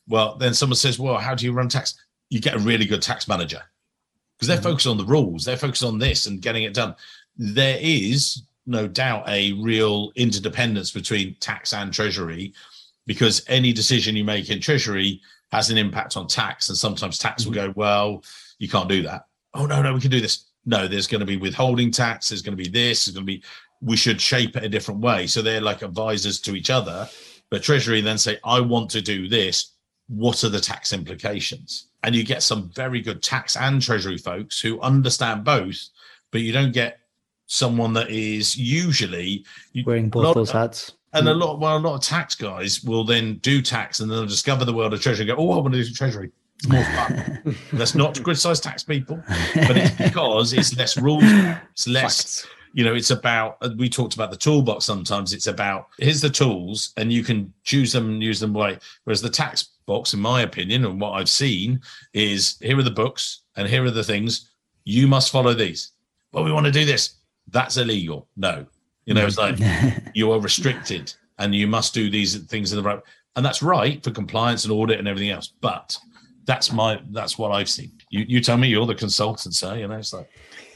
well, 0.08 0.36
then 0.36 0.54
someone 0.54 0.76
says, 0.76 0.98
well, 0.98 1.18
how 1.18 1.34
do 1.34 1.44
you 1.44 1.52
run 1.52 1.68
tax? 1.68 1.94
You 2.30 2.40
get 2.40 2.56
a 2.56 2.58
really 2.58 2.84
good 2.84 3.02
tax 3.02 3.28
manager 3.28 3.62
because 4.36 4.48
they're 4.48 4.56
mm-hmm. 4.56 4.64
focused 4.64 4.86
on 4.86 4.98
the 4.98 5.04
rules, 5.04 5.44
they're 5.44 5.56
focused 5.56 5.84
on 5.84 5.98
this 5.98 6.26
and 6.26 6.42
getting 6.42 6.64
it 6.64 6.74
done. 6.74 6.94
There 7.36 7.78
is 7.80 8.42
no 8.66 8.86
doubt 8.86 9.28
a 9.28 9.52
real 9.54 10.12
interdependence 10.16 10.90
between 10.90 11.36
tax 11.36 11.72
and 11.72 11.92
treasury 11.92 12.52
because 13.06 13.42
any 13.48 13.72
decision 13.72 14.16
you 14.16 14.24
make 14.24 14.50
in 14.50 14.60
treasury 14.60 15.20
has 15.52 15.70
an 15.70 15.78
impact 15.78 16.16
on 16.16 16.26
tax. 16.26 16.68
And 16.68 16.78
sometimes 16.78 17.18
tax 17.18 17.44
will 17.44 17.52
mm-hmm. 17.52 17.68
go, 17.68 17.74
well, 17.76 18.24
you 18.58 18.68
can't 18.68 18.88
do 18.88 19.02
that. 19.02 19.26
Oh, 19.54 19.66
no, 19.66 19.82
no, 19.82 19.94
we 19.94 20.00
can 20.00 20.10
do 20.10 20.20
this. 20.20 20.46
No, 20.64 20.86
there's 20.86 21.06
going 21.06 21.20
to 21.20 21.26
be 21.26 21.36
withholding 21.36 21.90
tax. 21.90 22.28
There's 22.28 22.42
going 22.42 22.56
to 22.56 22.62
be 22.62 22.68
this. 22.68 23.04
There's 23.04 23.14
going 23.14 23.26
to 23.26 23.32
be, 23.32 23.42
we 23.80 23.96
should 23.96 24.20
shape 24.20 24.56
it 24.56 24.64
a 24.64 24.68
different 24.68 25.00
way. 25.00 25.26
So 25.26 25.42
they're 25.42 25.60
like 25.60 25.82
advisors 25.82 26.40
to 26.42 26.54
each 26.54 26.70
other. 26.70 27.08
But 27.50 27.62
Treasury 27.62 28.00
then 28.00 28.18
say, 28.18 28.38
I 28.44 28.60
want 28.60 28.90
to 28.90 29.02
do 29.02 29.28
this. 29.28 29.72
What 30.08 30.44
are 30.44 30.48
the 30.48 30.60
tax 30.60 30.92
implications? 30.92 31.88
And 32.02 32.14
you 32.14 32.24
get 32.24 32.42
some 32.42 32.70
very 32.74 33.00
good 33.00 33.22
tax 33.22 33.56
and 33.56 33.82
Treasury 33.82 34.18
folks 34.18 34.60
who 34.60 34.80
understand 34.80 35.44
both, 35.44 35.88
but 36.30 36.42
you 36.42 36.52
don't 36.52 36.72
get 36.72 37.00
someone 37.46 37.92
that 37.94 38.10
is 38.10 38.56
usually 38.56 39.44
wearing 39.84 40.08
both 40.08 40.34
those 40.34 40.50
hats 40.52 40.92
and 41.12 41.28
a 41.28 41.32
hmm. 41.32 41.40
lot, 41.40 41.58
well, 41.58 41.76
a 41.76 41.78
lot 41.78 41.94
of 41.94 42.02
tax 42.02 42.34
guys 42.34 42.82
will 42.84 43.04
then 43.04 43.38
do 43.38 43.60
tax 43.62 44.00
and 44.00 44.10
then 44.10 44.18
they'll 44.18 44.26
discover 44.26 44.64
the 44.64 44.72
world 44.72 44.94
of 44.94 45.00
treasury 45.00 45.28
and 45.28 45.36
go, 45.36 45.42
oh, 45.42 45.58
I 45.58 45.60
want 45.60 45.74
to 45.74 45.82
do 45.82 45.92
treasury. 45.92 46.30
It's 46.56 46.68
more 46.68 46.84
fun. 46.84 47.56
That's 47.72 47.94
not 47.94 48.14
to 48.16 48.22
criticize 48.22 48.60
tax 48.60 48.82
people, 48.82 49.22
but 49.54 49.76
it's 49.76 49.90
because 49.98 50.52
it's 50.52 50.76
less 50.76 50.96
rules. 50.96 51.24
It's 51.24 51.88
less. 51.88 52.22
Facts 52.22 52.46
you 52.72 52.84
know 52.84 52.94
it's 52.94 53.10
about 53.10 53.56
uh, 53.62 53.70
we 53.76 53.88
talked 53.88 54.14
about 54.14 54.30
the 54.30 54.36
toolbox 54.36 54.84
sometimes 54.84 55.32
it's 55.32 55.46
about 55.46 55.88
here's 55.98 56.20
the 56.20 56.30
tools 56.30 56.92
and 56.96 57.12
you 57.12 57.22
can 57.22 57.52
choose 57.64 57.92
them 57.92 58.08
and 58.08 58.22
use 58.22 58.40
them 58.40 58.56
right 58.56 58.82
whereas 59.04 59.20
the 59.20 59.30
tax 59.30 59.70
box 59.86 60.14
in 60.14 60.20
my 60.20 60.42
opinion 60.42 60.84
and 60.84 61.00
what 61.00 61.12
i've 61.12 61.28
seen 61.28 61.80
is 62.12 62.56
here 62.60 62.78
are 62.78 62.82
the 62.82 62.90
books 62.90 63.42
and 63.56 63.68
here 63.68 63.84
are 63.84 63.90
the 63.90 64.04
things 64.04 64.50
you 64.84 65.06
must 65.06 65.32
follow 65.32 65.54
these 65.54 65.92
well 66.32 66.44
we 66.44 66.52
want 66.52 66.66
to 66.66 66.72
do 66.72 66.84
this 66.84 67.14
that's 67.48 67.76
illegal 67.76 68.28
no 68.36 68.64
you 69.10 69.14
know 69.14 69.26
it's 69.26 69.36
like 69.38 69.58
you 70.14 70.32
are 70.32 70.40
restricted 70.40 71.12
and 71.38 71.54
you 71.54 71.66
must 71.66 71.92
do 71.92 72.08
these 72.08 72.38
things 72.44 72.72
in 72.72 72.78
the 72.78 72.82
right 72.82 73.00
and 73.36 73.44
that's 73.44 73.62
right 73.62 74.02
for 74.02 74.10
compliance 74.10 74.64
and 74.64 74.72
audit 74.72 74.98
and 74.98 75.06
everything 75.06 75.30
else 75.30 75.52
but 75.60 75.98
that's 76.46 76.72
my 76.72 76.98
that's 77.10 77.36
what 77.36 77.50
i've 77.52 77.68
seen 77.68 77.92
you 78.08 78.24
you 78.26 78.40
tell 78.40 78.56
me 78.56 78.68
you're 78.68 78.86
the 78.86 78.94
consultant 78.94 79.54
sir 79.54 79.76
you 79.76 79.86
know 79.86 79.98
it's 79.98 80.14
like 80.14 80.30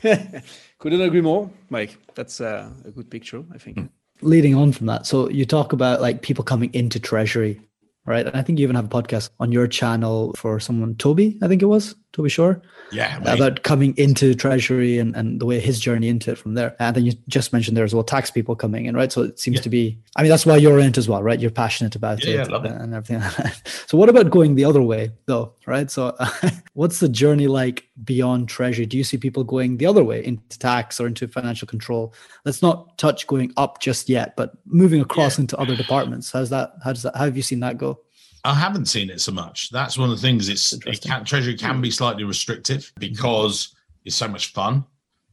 Couldn't 0.78 1.00
agree 1.00 1.22
more, 1.22 1.50
Mike. 1.70 1.96
That's 2.14 2.40
uh, 2.40 2.68
a 2.84 2.90
good 2.90 3.10
picture, 3.10 3.42
I 3.54 3.58
think. 3.58 3.78
Hmm. 3.78 3.86
Leading 4.20 4.54
on 4.54 4.72
from 4.72 4.86
that, 4.86 5.06
so 5.06 5.28
you 5.28 5.44
talk 5.44 5.72
about 5.72 6.00
like 6.00 6.22
people 6.22 6.44
coming 6.44 6.72
into 6.72 7.00
treasury, 7.00 7.60
right? 8.06 8.26
And 8.26 8.36
I 8.36 8.42
think 8.42 8.58
you 8.58 8.62
even 8.62 8.76
have 8.76 8.84
a 8.84 8.88
podcast 8.88 9.30
on 9.40 9.50
your 9.50 9.66
channel 9.66 10.34
for 10.36 10.60
someone, 10.60 10.94
Toby, 10.96 11.38
I 11.42 11.48
think 11.48 11.62
it 11.62 11.66
was, 11.66 11.94
Toby 12.14 12.28
Shore. 12.28 12.62
Yeah. 12.92 13.16
Uh, 13.16 13.24
right. 13.24 13.34
About 13.34 13.62
coming 13.64 13.92
into 13.96 14.34
treasury 14.34 14.98
and, 14.98 15.16
and 15.16 15.40
the 15.40 15.46
way 15.46 15.58
his 15.58 15.80
journey 15.80 16.08
into 16.08 16.30
it 16.30 16.38
from 16.38 16.54
there. 16.54 16.76
And 16.78 16.94
then 16.94 17.04
you 17.04 17.12
just 17.28 17.52
mentioned 17.52 17.76
there 17.76 17.84
as 17.84 17.92
well 17.92 18.04
tax 18.04 18.30
people 18.30 18.54
coming 18.54 18.86
in, 18.86 18.94
right? 18.94 19.10
So 19.10 19.22
it 19.22 19.40
seems 19.40 19.56
yeah. 19.56 19.62
to 19.62 19.68
be, 19.68 19.98
I 20.14 20.22
mean, 20.22 20.30
that's 20.30 20.46
why 20.46 20.56
you're 20.56 20.78
in 20.78 20.86
it 20.86 20.98
as 20.98 21.08
well, 21.08 21.22
right? 21.22 21.40
You're 21.40 21.50
passionate 21.50 21.96
about 21.96 22.24
yeah, 22.24 22.42
it, 22.42 22.50
yeah 22.50 22.56
and, 22.56 22.66
and 22.66 22.94
everything 22.94 23.20
So 23.88 23.98
what 23.98 24.08
about 24.08 24.30
going 24.30 24.54
the 24.54 24.64
other 24.64 24.80
way 24.80 25.10
though, 25.26 25.54
right? 25.66 25.90
So 25.90 26.16
what's 26.74 27.00
the 27.00 27.08
journey 27.08 27.48
like 27.48 27.88
beyond 28.04 28.48
treasury? 28.48 28.86
Do 28.86 28.96
you 28.96 29.04
see 29.04 29.16
people 29.16 29.42
going 29.42 29.78
the 29.78 29.86
other 29.86 30.04
way 30.04 30.24
into 30.24 30.56
tax 30.58 31.00
or 31.00 31.08
into 31.08 31.26
financial 31.26 31.66
control? 31.66 32.14
Let's 32.44 32.62
not 32.62 32.96
touch 32.96 33.26
going 33.26 33.52
up 33.56 33.80
just 33.80 34.08
yet, 34.08 34.36
but 34.36 34.52
moving 34.66 35.00
across 35.00 35.36
yeah. 35.36 35.42
into 35.42 35.56
other 35.58 35.74
departments. 35.74 36.30
How's 36.30 36.50
that? 36.50 36.74
How 36.84 36.92
does 36.92 37.02
that, 37.02 37.16
how 37.16 37.24
have 37.24 37.36
you 37.36 37.42
seen 37.42 37.60
that 37.60 37.76
go? 37.76 37.98
I 38.44 38.54
haven't 38.54 38.86
seen 38.86 39.08
it 39.08 39.20
so 39.22 39.32
much. 39.32 39.70
That's 39.70 39.96
one 39.96 40.10
of 40.10 40.16
the 40.16 40.22
things. 40.22 40.48
It's 40.48 40.72
it 40.72 41.00
can, 41.00 41.24
treasury 41.24 41.56
can 41.56 41.80
be 41.80 41.88
hmm. 41.88 41.92
slightly 41.92 42.24
restrictive 42.24 42.92
hmm. 42.94 43.00
because 43.00 43.74
it's 44.04 44.16
so 44.16 44.28
much 44.28 44.52
fun, 44.52 44.84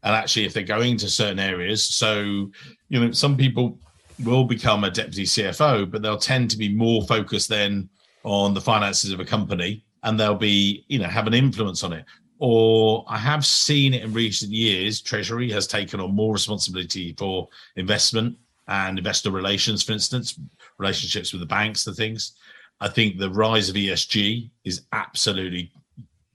and 0.03 0.15
actually, 0.15 0.45
if 0.45 0.53
they're 0.53 0.63
going 0.63 0.97
to 0.97 1.09
certain 1.09 1.39
areas, 1.39 1.87
so 1.87 2.49
you 2.89 2.99
know, 2.99 3.11
some 3.11 3.37
people 3.37 3.77
will 4.23 4.45
become 4.45 4.83
a 4.83 4.91
deputy 4.91 5.23
CFO, 5.23 5.89
but 5.89 6.01
they'll 6.01 6.17
tend 6.17 6.49
to 6.51 6.57
be 6.57 6.73
more 6.73 7.01
focused 7.03 7.49
then 7.49 7.89
on 8.23 8.53
the 8.53 8.61
finances 8.61 9.11
of 9.11 9.19
a 9.19 9.25
company, 9.25 9.83
and 10.03 10.19
they'll 10.19 10.35
be 10.35 10.85
you 10.87 10.99
know 10.99 11.07
have 11.07 11.27
an 11.27 11.33
influence 11.33 11.83
on 11.83 11.93
it. 11.93 12.05
Or 12.39 13.05
I 13.07 13.17
have 13.17 13.45
seen 13.45 13.93
it 13.93 14.03
in 14.03 14.13
recent 14.13 14.51
years. 14.51 15.01
Treasury 15.01 15.51
has 15.51 15.67
taken 15.67 15.99
on 15.99 16.15
more 16.15 16.33
responsibility 16.33 17.13
for 17.17 17.47
investment 17.75 18.35
and 18.67 18.97
investor 18.97 19.29
relations, 19.29 19.83
for 19.83 19.91
instance, 19.91 20.39
relationships 20.79 21.33
with 21.33 21.41
the 21.41 21.45
banks, 21.45 21.83
the 21.83 21.93
things. 21.93 22.33
I 22.81 22.89
think 22.89 23.17
the 23.17 23.29
rise 23.29 23.69
of 23.69 23.75
ESG 23.75 24.49
is 24.65 24.81
absolutely 24.91 25.71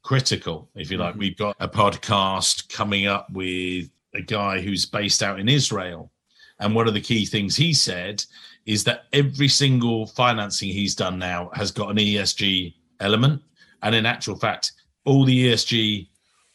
critical. 0.03 0.71
If 0.77 0.93
you 0.93 0.97
like, 0.97 1.11
mm-hmm. 1.11 1.19
we've 1.19 1.37
got 1.37 1.57
a 1.59 1.69
podcast 1.69 2.73
coming 2.73 3.09
up 3.09 3.29
with 3.33 3.91
a 4.15 4.23
guy 4.23 4.61
who's 4.61 4.87
based 4.87 5.25
out 5.25 5.41
in 5.41 5.49
Israel. 5.49 6.13
And 6.61 6.73
one 6.73 6.87
of 6.87 6.95
the 6.95 7.01
key 7.01 7.27
things 7.27 7.57
he 7.57 7.75
said 7.75 8.25
is 8.65 8.85
that 8.85 9.07
every 9.13 9.49
single 9.49 10.07
financing 10.07 10.71
he's 10.71 10.95
done 10.95 11.19
now 11.19 11.51
has 11.53 11.73
got 11.73 11.91
an 11.91 11.97
ESG 11.97 12.75
element. 13.01 13.43
And 13.83 13.93
in 13.93 14.07
actual 14.07 14.37
fact, 14.37 14.73
all 15.05 15.25
the 15.25 15.49
ESG 15.49 16.09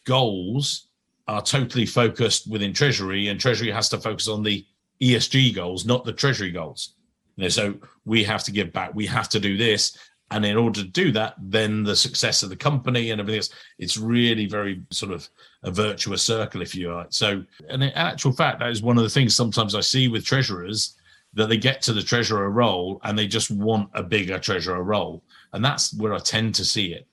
goals 0.06 0.88
are 1.28 1.42
totally 1.42 1.86
focused 1.86 2.50
within 2.50 2.74
Treasury, 2.74 3.28
and 3.28 3.40
Treasury 3.40 3.72
has 3.72 3.90
to 3.90 3.98
focus 3.98 4.30
on 4.30 4.42
the 4.42 4.66
ESG 5.02 5.54
goals, 5.54 5.86
not 5.86 6.06
the 6.06 6.14
Treasury 6.14 6.52
goals. 6.52 6.96
You 7.36 7.44
know, 7.44 7.50
so 7.50 7.76
we 8.06 8.24
have 8.24 8.44
to 8.44 8.52
give 8.52 8.72
back. 8.74 8.94
We 8.94 9.06
have 9.08 9.30
to 9.30 9.40
do 9.40 9.58
this. 9.58 9.98
And 10.32 10.46
in 10.46 10.56
order 10.56 10.82
to 10.82 10.88
do 10.88 11.12
that, 11.12 11.36
then 11.38 11.84
the 11.84 11.96
success 11.96 12.42
of 12.42 12.50
the 12.50 12.56
company 12.56 13.12
and 13.12 13.20
everything 13.20 13.40
else, 13.40 13.50
it's 13.80 13.98
really 13.98 14.46
very 14.46 14.82
sort 14.90 15.12
of 15.12 15.28
a 15.64 15.72
virtuous 15.72 16.24
circle, 16.24 16.62
if 16.62 16.74
you 16.74 16.94
like. 16.94 17.08
So, 17.10 17.44
and 17.68 17.84
in 17.84 17.90
actual 17.92 18.32
fact, 18.32 18.60
that 18.60 18.70
is 18.70 18.82
one 18.82 18.98
of 18.98 19.04
the 19.04 19.10
things 19.10 19.36
sometimes 19.36 19.76
I 19.76 19.82
see 19.82 20.08
with 20.08 20.26
treasurers 20.26 20.96
that 21.34 21.50
they 21.50 21.58
get 21.58 21.82
to 21.82 21.94
the 21.94 22.02
treasurer 22.02 22.50
role 22.50 23.00
and 23.04 23.18
they 23.18 23.28
just 23.28 23.52
want 23.52 23.90
a 23.94 24.04
bigger 24.04 24.40
treasurer 24.40 24.84
role. 24.84 25.22
And 25.54 25.64
that's 25.64 25.94
where 25.94 26.14
I 26.14 26.20
tend 26.20 26.56
to 26.56 26.66
see 26.66 26.94
it. 26.94 27.08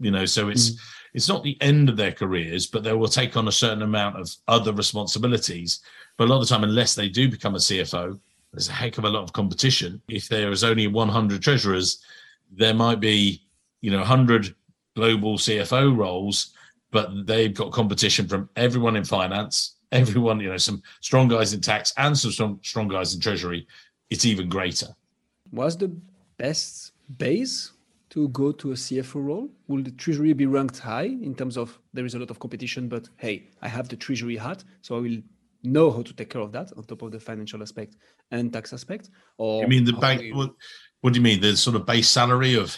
You 0.00 0.10
know, 0.10 0.24
so 0.24 0.48
it's 0.48 0.70
mm. 0.70 0.78
it's 1.14 1.28
not 1.28 1.44
the 1.44 1.56
end 1.60 1.88
of 1.88 1.96
their 1.96 2.12
careers, 2.12 2.66
but 2.66 2.82
they 2.82 2.92
will 2.92 3.08
take 3.08 3.36
on 3.36 3.48
a 3.48 3.52
certain 3.52 3.82
amount 3.82 4.16
of 4.16 4.34
other 4.48 4.72
responsibilities. 4.72 5.80
But 6.16 6.24
a 6.24 6.28
lot 6.28 6.42
of 6.42 6.48
the 6.48 6.54
time, 6.54 6.64
unless 6.64 6.94
they 6.94 7.08
do 7.08 7.30
become 7.30 7.54
a 7.54 7.58
CFO, 7.58 8.18
there's 8.52 8.68
a 8.68 8.72
heck 8.72 8.98
of 8.98 9.04
a 9.04 9.08
lot 9.08 9.22
of 9.22 9.32
competition. 9.32 10.00
If 10.08 10.28
there 10.28 10.50
is 10.50 10.62
only 10.62 10.86
100 10.86 11.42
treasurers, 11.42 12.02
there 12.50 12.74
might 12.74 13.00
be, 13.00 13.42
you 13.80 13.90
know, 13.90 13.98
100 13.98 14.54
global 14.94 15.38
CFO 15.38 15.96
roles, 15.96 16.54
but 16.90 17.26
they've 17.26 17.54
got 17.54 17.72
competition 17.72 18.28
from 18.28 18.50
everyone 18.56 18.96
in 18.96 19.04
finance, 19.04 19.76
everyone, 19.92 20.40
you 20.40 20.50
know, 20.50 20.58
some 20.58 20.82
strong 21.00 21.28
guys 21.28 21.54
in 21.54 21.60
tax 21.60 21.94
and 21.96 22.16
some 22.16 22.30
strong, 22.30 22.60
strong 22.62 22.88
guys 22.88 23.14
in 23.14 23.20
treasury. 23.20 23.66
It's 24.10 24.26
even 24.26 24.48
greater. 24.48 24.88
Was 25.50 25.76
the 25.76 25.88
best 26.36 26.92
base 27.18 27.72
to 28.10 28.28
go 28.28 28.52
to 28.52 28.72
a 28.72 28.74
CFO 28.74 29.24
role? 29.24 29.48
Will 29.68 29.82
the 29.82 29.90
treasury 29.92 30.34
be 30.34 30.44
ranked 30.44 30.78
high 30.78 31.04
in 31.04 31.34
terms 31.34 31.56
of 31.56 31.78
there 31.94 32.04
is 32.04 32.14
a 32.14 32.18
lot 32.18 32.30
of 32.30 32.38
competition, 32.38 32.88
but 32.88 33.08
hey, 33.16 33.48
I 33.62 33.68
have 33.68 33.88
the 33.88 33.96
treasury 33.96 34.36
hat, 34.36 34.64
so 34.82 34.96
I 34.96 35.00
will 35.00 35.18
know 35.62 35.90
how 35.90 36.02
to 36.02 36.14
take 36.14 36.30
care 36.30 36.40
of 36.40 36.52
that 36.52 36.72
on 36.76 36.84
top 36.84 37.02
of 37.02 37.12
the 37.12 37.20
financial 37.20 37.62
aspect 37.62 37.96
and 38.30 38.52
tax 38.52 38.72
aspect 38.72 39.10
or 39.38 39.62
you 39.62 39.68
mean 39.68 39.84
the 39.84 39.92
bank 39.92 40.22
you, 40.22 40.34
what, 40.34 40.52
what, 41.00 41.12
do 41.12 41.18
you 41.18 41.22
mean 41.22 41.40
the 41.40 41.56
sort 41.56 41.76
of 41.76 41.86
base 41.86 42.08
salary 42.08 42.54
of 42.54 42.76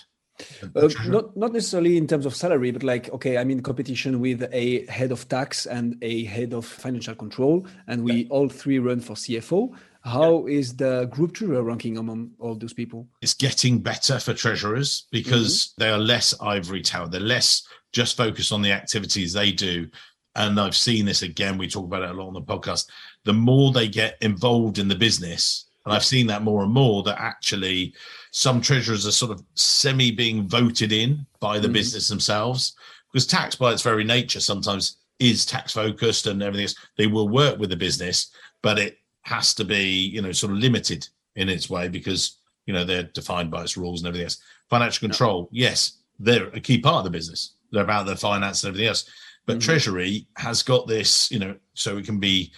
uh, 0.75 0.89
not 1.07 1.37
not 1.37 1.53
necessarily 1.53 1.97
in 1.97 2.09
terms 2.09 2.27
of 2.27 2.35
salary 2.35 2.73
but 2.73 2.83
like 2.83 3.09
okay 3.11 3.39
i'm 3.39 3.51
in 3.51 3.63
competition 3.63 4.21
with 4.21 4.49
a 4.53 4.85
head 4.87 5.13
of 5.13 5.29
tax 5.29 5.67
and 5.67 5.97
a 6.03 6.25
head 6.25 6.53
of 6.53 6.67
financial 6.67 7.15
control 7.15 7.65
and 7.87 8.03
we 8.03 8.23
yeah. 8.23 8.29
all 8.31 8.49
three 8.49 8.81
run 8.81 9.01
for 9.01 9.15
cfo 9.15 9.73
How 10.03 10.47
yeah. 10.47 10.59
is 10.59 10.77
the 10.77 11.07
group 11.07 11.35
treasurer 11.35 11.63
ranking 11.63 11.99
among 11.99 12.33
all 12.41 12.57
those 12.57 12.73
people 12.73 13.07
it's 13.23 13.35
getting 13.35 13.79
better 13.79 14.19
for 14.19 14.35
treasurers 14.35 15.07
because 15.13 15.69
mm-hmm. 15.69 15.83
they 15.85 15.91
are 15.91 15.99
less 15.99 16.35
ivory 16.41 16.83
tower 16.83 17.07
they're 17.07 17.21
less 17.21 17.65
just 17.93 18.17
focused 18.17 18.51
on 18.51 18.61
the 18.61 18.73
activities 18.73 19.33
they 19.33 19.53
do 19.53 19.89
and 20.37 20.59
I've 20.59 20.77
seen 20.77 21.05
this 21.05 21.23
again, 21.23 21.59
we 21.59 21.69
talk 21.69 21.85
about 21.85 22.03
it 22.03 22.11
a 22.11 22.13
lot 22.13 22.29
on 22.29 22.35
the 22.35 22.43
podcast, 22.43 22.89
the 23.25 23.33
more 23.33 23.73
they 23.73 23.89
get 23.89 24.17
involved 24.21 24.79
in 24.79 24.89
the 24.89 24.95
business, 24.95 25.67
and 25.85 25.95
I've 25.95 26.05
seen 26.05 26.27
that 26.29 26.43
more 26.43 26.63
and 26.63 26.73
more, 26.73 27.03
that 27.03 27.21
actually 27.21 27.95
some 28.31 28.61
treasurers 28.61 29.07
are 29.07 29.13
sort 29.13 29.33
of 29.33 29.45
semi 29.55 30.11
being 30.11 30.49
voted 30.49 30.93
in 30.93 31.27
by 31.41 31.59
the 31.59 31.67
mm-hmm. 31.67 31.75
business 31.75 32.09
themselves. 32.09 32.75
Because 33.13 33.27
tax, 33.27 33.55
by 33.55 33.73
its 33.73 33.83
very 33.83 34.03
nature, 34.03 34.41
sometimes 34.41 34.97
is 35.19 35.47
tax 35.47 35.73
focused 35.73 36.27
and 36.27 36.43
everything 36.43 36.65
else. 36.65 36.75
They 36.97 37.07
will 37.07 37.29
work 37.29 37.59
with 37.59 37.71
the 37.71 37.77
business, 37.77 38.31
but 38.63 38.79
it 38.79 38.99
has 39.23 39.55
to 39.55 39.65
be, 39.65 39.85
you 39.85 40.23
know, 40.23 40.33
sort 40.33 40.53
of 40.53 40.59
limited 40.59 41.07
in 41.37 41.49
its 41.49 41.71
way 41.71 41.89
because, 41.89 42.39
you 42.67 42.73
know, 42.73 42.85
they're 42.85 43.05
defined 43.05 43.51
by 43.51 43.63
its 43.63 43.77
rules 43.77 44.01
and 44.01 44.09
everything 44.09 44.25
else. 44.25 44.39
Financial 44.71 45.07
control, 45.07 45.49
yes, 45.53 45.99
they're 46.19 46.49
a 46.49 46.61
key 46.61 46.79
part 46.79 46.99
of 46.99 47.05
the 47.05 47.11
business. 47.11 47.53
They're 47.71 47.85
about 47.85 48.07
the 48.07 48.17
finance 48.17 48.65
and 48.65 48.71
everything 48.71 48.89
else 48.89 49.09
but 49.47 49.59
mm-hmm. 49.59 49.67
Treasury 49.67 50.27
has 50.37 50.63
got 50.63 50.87
this, 50.87 51.31
you 51.31 51.39
know, 51.39 51.55
so 51.75 51.99
it 51.99 52.07
can 52.07 52.19
be 52.19 52.53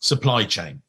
supply 0.00 0.44
chain, 0.44 0.82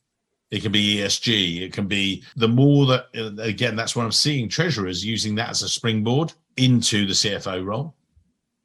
it 0.52 0.62
can 0.62 0.72
be 0.72 0.98
ESG, 0.98 1.62
it 1.62 1.74
can 1.74 1.88
be 1.88 2.24
the 2.36 2.48
more 2.48 2.86
that, 2.88 3.08
uh, 3.18 3.42
again, 3.42 3.76
that's 3.76 3.96
what 3.96 4.04
I'm 4.04 4.12
seeing 4.12 4.50
treasurers 4.50 5.06
using 5.06 5.36
that 5.36 5.50
as 5.50 5.62
a 5.62 5.70
springboard 5.70 6.34
into 6.58 7.06
the 7.06 7.14
CFO 7.14 7.66
role. 7.66 7.96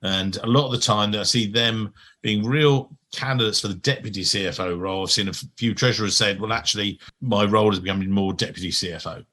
And 0.02 0.38
a 0.38 0.46
lot 0.46 0.66
of 0.66 0.72
the 0.72 0.78
time, 0.78 1.10
that 1.12 1.20
I 1.20 1.24
see 1.24 1.46
them 1.46 1.92
being 2.22 2.44
real 2.44 2.90
candidates 3.12 3.60
for 3.60 3.68
the 3.68 3.74
deputy 3.74 4.22
CFO 4.22 4.78
role. 4.78 5.02
I've 5.02 5.10
seen 5.10 5.28
a 5.28 5.32
few 5.32 5.74
treasurers 5.74 6.16
said, 6.16 6.40
well, 6.40 6.54
actually, 6.54 6.98
my 7.20 7.44
role 7.44 7.72
is 7.72 7.80
becoming 7.80 8.10
more 8.10 8.32
deputy 8.32 8.70
CFO. 8.70 9.24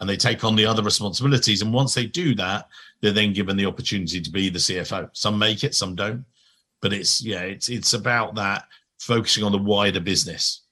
And 0.00 0.08
they 0.08 0.16
take 0.16 0.42
on 0.42 0.56
the 0.56 0.66
other 0.66 0.82
responsibilities. 0.82 1.62
And 1.62 1.72
once 1.72 1.94
they 1.94 2.06
do 2.06 2.34
that, 2.36 2.68
they're 3.00 3.12
then 3.12 3.32
given 3.32 3.56
the 3.56 3.66
opportunity 3.66 4.20
to 4.20 4.30
be 4.30 4.48
the 4.48 4.58
CFO. 4.58 5.10
Some 5.12 5.38
make 5.38 5.62
it, 5.62 5.74
some 5.74 5.94
don't 5.94 6.24
but 6.80 6.92
it's 6.92 7.22
yeah, 7.22 7.40
it's 7.40 7.68
it's 7.68 7.92
about 7.92 8.34
that 8.36 8.64
focusing 8.98 9.44
on 9.44 9.52
the 9.52 9.58
wider 9.58 10.00
business. 10.00 10.62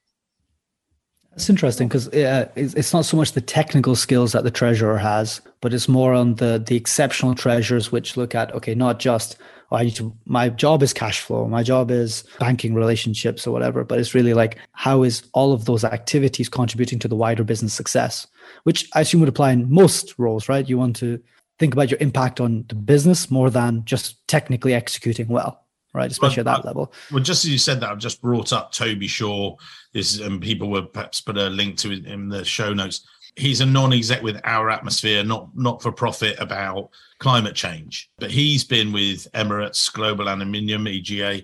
It's 1.35 1.49
interesting 1.49 1.87
because 1.87 2.09
uh, 2.09 2.49
it's 2.57 2.93
not 2.93 3.05
so 3.05 3.17
much 3.17 3.33
the 3.33 3.41
technical 3.41 3.95
skills 3.95 4.33
that 4.33 4.43
the 4.43 4.51
treasurer 4.51 4.99
has, 4.99 5.41
but 5.61 5.73
it's 5.73 5.89
more 5.89 6.13
on 6.13 6.35
the 6.37 6.63
the 6.65 6.77
exceptional 6.77 7.35
treasurers, 7.35 7.93
which 7.93 8.17
look 8.17 8.35
at 8.35 8.53
okay, 8.55 8.75
not 8.75 8.99
just 8.99 9.37
oh, 9.71 9.77
I 9.77 9.85
need 9.85 9.97
to. 9.97 10.13
My 10.25 10.49
job 10.49 10.83
is 10.83 10.93
cash 10.93 11.21
flow, 11.21 11.47
my 11.47 11.63
job 11.63 11.91
is 11.91 12.25
banking 12.41 12.75
relationships 12.75 13.47
or 13.47 13.53
whatever, 13.53 13.85
but 13.85 14.01
it's 14.01 14.15
really 14.15 14.35
like 14.35 14.59
how 14.73 15.05
is 15.05 15.23
all 15.33 15.53
of 15.53 15.67
those 15.67 15.85
activities 15.85 16.49
contributing 16.49 16.99
to 17.01 17.09
the 17.09 17.17
wider 17.17 17.45
business 17.45 17.75
success, 17.75 18.27
which 18.65 18.89
I 18.95 19.03
assume 19.03 19.21
would 19.21 19.29
apply 19.29 19.53
in 19.53 19.71
most 19.71 20.19
roles, 20.19 20.49
right? 20.49 20.69
You 20.69 20.79
want 20.79 20.97
to 20.97 21.21
think 21.61 21.73
about 21.73 21.91
your 21.91 22.01
impact 22.01 22.41
on 22.41 22.65
the 22.69 22.75
business 22.75 23.31
more 23.31 23.51
than 23.51 23.85
just 23.85 24.27
technically 24.27 24.75
executing 24.75 25.29
well 25.29 25.68
right? 25.95 26.11
Especially 26.11 26.43
well, 26.43 26.55
at 26.55 26.63
that 26.63 26.67
I, 26.67 26.69
level 26.69 26.93
uh, 26.93 26.97
well 27.13 27.23
just 27.23 27.45
as 27.45 27.51
you 27.51 27.59
said 27.59 27.81
that 27.81 27.91
i've 27.91 27.99
just 27.99 28.21
brought 28.23 28.53
up 28.53 28.73
toby 28.73 29.07
shaw. 29.07 29.57
This 29.93 30.21
and 30.21 30.41
people 30.41 30.69
will 30.69 30.87
perhaps 30.87 31.21
put 31.21 31.39
a 31.39 31.49
link 31.49 31.77
to 31.79 31.93
it 31.93 32.07
in 32.07 32.29
the 32.29 32.45
show 32.45 32.73
notes. 32.75 33.07
He's 33.37 33.61
a 33.61 33.67
non-exec 33.67 34.23
with 34.23 34.41
our 34.45 34.71
atmosphere 34.71 35.25
not 35.25 35.49
not 35.55 35.83
for 35.83 35.93
profit 35.93 36.39
about 36.39 36.91
climate 37.19 37.55
change. 37.55 38.11
But 38.19 38.31
he's 38.31 38.65
been 38.65 38.93
with 38.93 39.31
emirates 39.33 39.93
global 39.93 40.29
aluminium 40.29 40.89
ega 40.89 41.43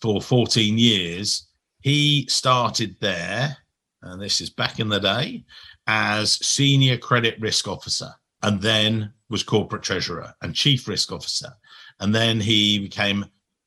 for 0.00 0.20
14 0.20 0.78
years. 0.78 1.48
He 1.80 2.26
started 2.28 2.96
there 3.00 3.56
and 4.02 4.20
this 4.20 4.40
is 4.40 4.50
back 4.50 4.80
in 4.80 4.88
the 4.88 5.00
day 5.00 5.44
as 5.86 6.32
senior 6.46 6.96
credit 6.96 7.40
risk 7.40 7.68
officer 7.68 8.10
and 8.42 8.60
then 8.60 9.12
was 9.30 9.42
corporate 9.42 9.82
treasurer 9.82 10.34
and 10.42 10.54
chief 10.54 10.86
risk 10.86 11.10
officer. 11.12 11.50
And 12.00 12.14
then 12.14 12.40
he 12.40 12.78
became 12.78 13.24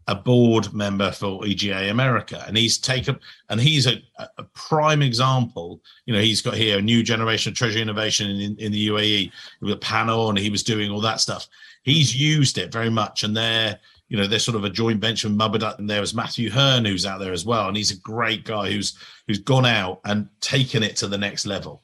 a 0.08 0.16
board 0.16 0.74
member 0.74 1.12
for 1.12 1.46
EGA 1.46 1.90
America, 1.90 2.44
and 2.48 2.56
he's 2.56 2.78
taken 2.78 3.20
and 3.50 3.60
he's 3.60 3.88
a, 3.88 4.02
a 4.38 4.44
prime 4.56 5.02
example. 5.02 5.82
You 6.06 6.14
know, 6.14 6.22
he's 6.22 6.42
got 6.42 6.54
here 6.54 6.78
a 6.78 6.82
new 6.82 7.04
generation 7.04 7.52
of 7.52 7.58
treasury 7.58 7.82
innovation 7.82 8.30
in, 8.30 8.56
in 8.58 8.72
the 8.72 8.88
UAE 8.88 9.32
with 9.62 9.74
a 9.74 9.78
panel, 9.78 10.30
and 10.30 10.38
he 10.38 10.50
was 10.50 10.64
doing 10.64 10.92
all 10.92 11.02
that 11.02 11.20
stuff. 11.20 11.48
He's 11.84 12.16
used 12.16 12.58
it 12.58 12.72
very 12.72 12.90
much, 12.90 13.24
and 13.24 13.36
they're 13.36 13.78
you 14.08 14.18
know 14.18 14.28
they're 14.28 14.40
sort 14.40 14.56
of 14.56 14.64
a 14.64 14.70
joint 14.70 15.02
venture 15.02 15.28
with 15.28 15.38
Mubadala, 15.38 15.78
and 15.78 15.90
there 15.90 16.02
was 16.02 16.14
Matthew 16.14 16.50
Hearn 16.50 16.86
who's 16.86 17.06
out 17.06 17.20
there 17.20 17.34
as 17.34 17.46
well, 17.46 17.68
and 17.68 17.76
he's 17.76 17.92
a 17.92 18.00
great 18.00 18.46
guy 18.46 18.72
who's 18.72 18.98
who's 19.28 19.40
gone 19.40 19.66
out 19.66 20.00
and 20.06 20.30
taken 20.40 20.84
it 20.84 20.96
to 20.98 21.08
the 21.08 21.18
next 21.18 21.46
level 21.46 21.84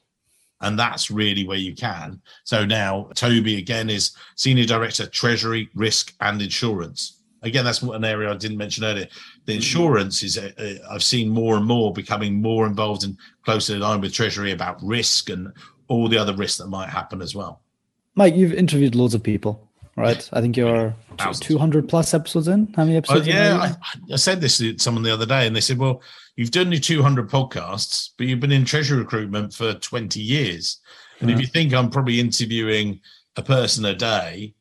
and 0.60 0.78
that's 0.78 1.10
really 1.10 1.46
where 1.46 1.58
you 1.58 1.74
can. 1.74 2.22
So 2.44 2.64
now 2.64 3.10
Toby 3.14 3.58
again 3.58 3.90
is 3.90 4.16
senior 4.36 4.64
director, 4.64 5.04
treasury, 5.04 5.68
risk, 5.74 6.14
and 6.20 6.40
insurance 6.40 7.13
again, 7.44 7.64
that's 7.64 7.82
an 7.82 8.04
area 8.04 8.30
I 8.30 8.36
didn't 8.36 8.56
mention 8.56 8.84
earlier. 8.84 9.06
The 9.44 9.52
mm-hmm. 9.52 9.56
insurance 9.56 10.22
is, 10.22 10.36
a, 10.36 10.52
a, 10.58 10.80
I've 10.90 11.02
seen 11.02 11.28
more 11.28 11.56
and 11.56 11.66
more 11.66 11.92
becoming 11.92 12.40
more 12.40 12.66
involved 12.66 13.04
and 13.04 13.16
closer 13.44 13.76
aligned 13.76 14.02
with 14.02 14.12
Treasury 14.12 14.52
about 14.52 14.82
risk 14.82 15.30
and 15.30 15.52
all 15.88 16.08
the 16.08 16.18
other 16.18 16.34
risks 16.34 16.58
that 16.58 16.68
might 16.68 16.88
happen 16.88 17.22
as 17.22 17.34
well. 17.34 17.60
Mike, 18.14 18.34
you've 18.34 18.54
interviewed 18.54 18.94
loads 18.94 19.14
of 19.14 19.22
people, 19.22 19.68
right? 19.96 20.28
I 20.32 20.40
think 20.40 20.56
you're 20.56 20.94
Thousands. 21.18 21.40
200 21.40 21.88
plus 21.88 22.14
episodes 22.14 22.48
in. 22.48 22.72
How 22.74 22.84
many 22.84 22.96
episodes? 22.96 23.26
Uh, 23.26 23.30
yeah, 23.30 23.58
I, 23.60 24.12
I, 24.12 24.16
said 24.16 24.40
this 24.40 24.58
to 24.58 24.78
someone 24.78 25.02
the 25.02 25.12
other 25.12 25.26
day, 25.26 25.46
and 25.46 25.54
they 25.54 25.60
said, 25.60 25.78
"Well, 25.78 26.02
you've 26.36 26.50
done 26.50 26.72
your 26.72 26.80
200 26.80 27.28
podcasts, 27.28 28.10
but 28.16 28.26
you've 28.26 28.40
been 28.40 28.52
in 28.52 28.64
treasury 28.64 28.98
recruitment 28.98 29.52
for 29.52 29.74
20 29.74 30.20
years, 30.20 30.80
and 31.20 31.28
yeah. 31.28 31.36
if 31.36 31.40
you 31.40 31.46
think 31.46 31.74
I'm 31.74 31.90
probably 31.90 32.20
interviewing 32.20 33.00
a 33.36 33.42
person 33.42 33.84
a 33.84 33.94
day, 33.94 34.54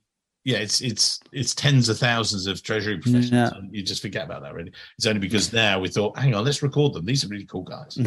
yeah, 0.43 0.57
it's 0.57 0.81
it's 0.81 1.19
it's 1.31 1.55
tens 1.55 1.87
of 1.87 1.97
thousands 1.97 2.47
of 2.47 2.61
treasury 2.63 2.97
professionals. 2.97 3.53
Yeah. 3.53 3.61
you 3.71 3.81
just 3.81 4.01
forget 4.01 4.25
about 4.25 4.41
that. 4.41 4.53
Really, 4.53 4.71
it's 4.97 5.07
only 5.07 5.19
because 5.19 5.53
now 5.53 5.79
we 5.79 5.87
thought, 5.87 6.17
hang 6.17 6.35
on, 6.35 6.43
let's 6.43 6.61
record 6.61 6.93
them. 6.93 7.05
These 7.05 7.23
are 7.23 7.29
really 7.29 7.45
cool 7.45 7.63
guys. 7.63 7.97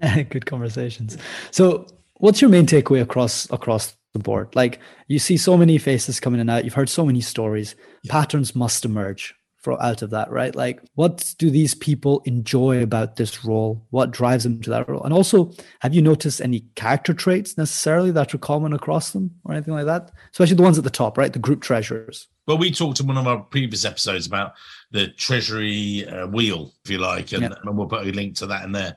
Good 0.30 0.46
conversations. 0.46 1.18
So, 1.52 1.86
what's 2.14 2.40
your 2.40 2.50
main 2.50 2.66
takeaway 2.66 3.00
across 3.00 3.48
across 3.50 3.96
the 4.12 4.18
board? 4.18 4.54
Like, 4.56 4.80
you 5.06 5.20
see 5.20 5.36
so 5.36 5.56
many 5.56 5.78
faces 5.78 6.18
coming 6.18 6.40
in 6.40 6.48
and 6.48 6.50
out. 6.50 6.64
You've 6.64 6.74
heard 6.74 6.88
so 6.88 7.06
many 7.06 7.20
stories. 7.20 7.76
Yeah. 8.02 8.12
Patterns 8.12 8.56
must 8.56 8.84
emerge 8.84 9.34
for 9.60 9.80
out 9.82 10.02
of 10.02 10.10
that, 10.10 10.30
right? 10.30 10.54
Like, 10.54 10.80
what 10.94 11.34
do 11.38 11.50
these 11.50 11.74
people 11.74 12.22
enjoy 12.24 12.82
about 12.82 13.16
this 13.16 13.44
role? 13.44 13.84
What 13.90 14.12
drives 14.12 14.44
them 14.44 14.60
to 14.62 14.70
that 14.70 14.88
role? 14.88 15.02
And 15.02 15.12
also, 15.12 15.52
have 15.80 15.94
you 15.94 16.02
noticed 16.02 16.40
any 16.40 16.60
character 16.76 17.12
traits 17.12 17.58
necessarily 17.58 18.10
that 18.12 18.34
are 18.34 18.38
common 18.38 18.72
across 18.72 19.10
them 19.10 19.32
or 19.44 19.54
anything 19.54 19.74
like 19.74 19.86
that? 19.86 20.12
Especially 20.30 20.56
the 20.56 20.62
ones 20.62 20.78
at 20.78 20.84
the 20.84 20.90
top, 20.90 21.18
right? 21.18 21.32
The 21.32 21.38
group 21.38 21.60
treasurers. 21.60 22.28
Well, 22.46 22.58
we 22.58 22.70
talked 22.70 23.00
in 23.00 23.06
one 23.06 23.18
of 23.18 23.26
our 23.26 23.40
previous 23.40 23.84
episodes 23.84 24.26
about 24.26 24.54
the 24.90 25.08
treasury 25.08 26.06
uh, 26.06 26.28
wheel, 26.28 26.72
if 26.84 26.90
you 26.90 26.98
like, 26.98 27.32
and, 27.32 27.44
and 27.44 27.76
we'll 27.76 27.88
put 27.88 28.06
a 28.06 28.10
link 28.10 28.36
to 28.36 28.46
that 28.46 28.64
in 28.64 28.72
there 28.72 28.96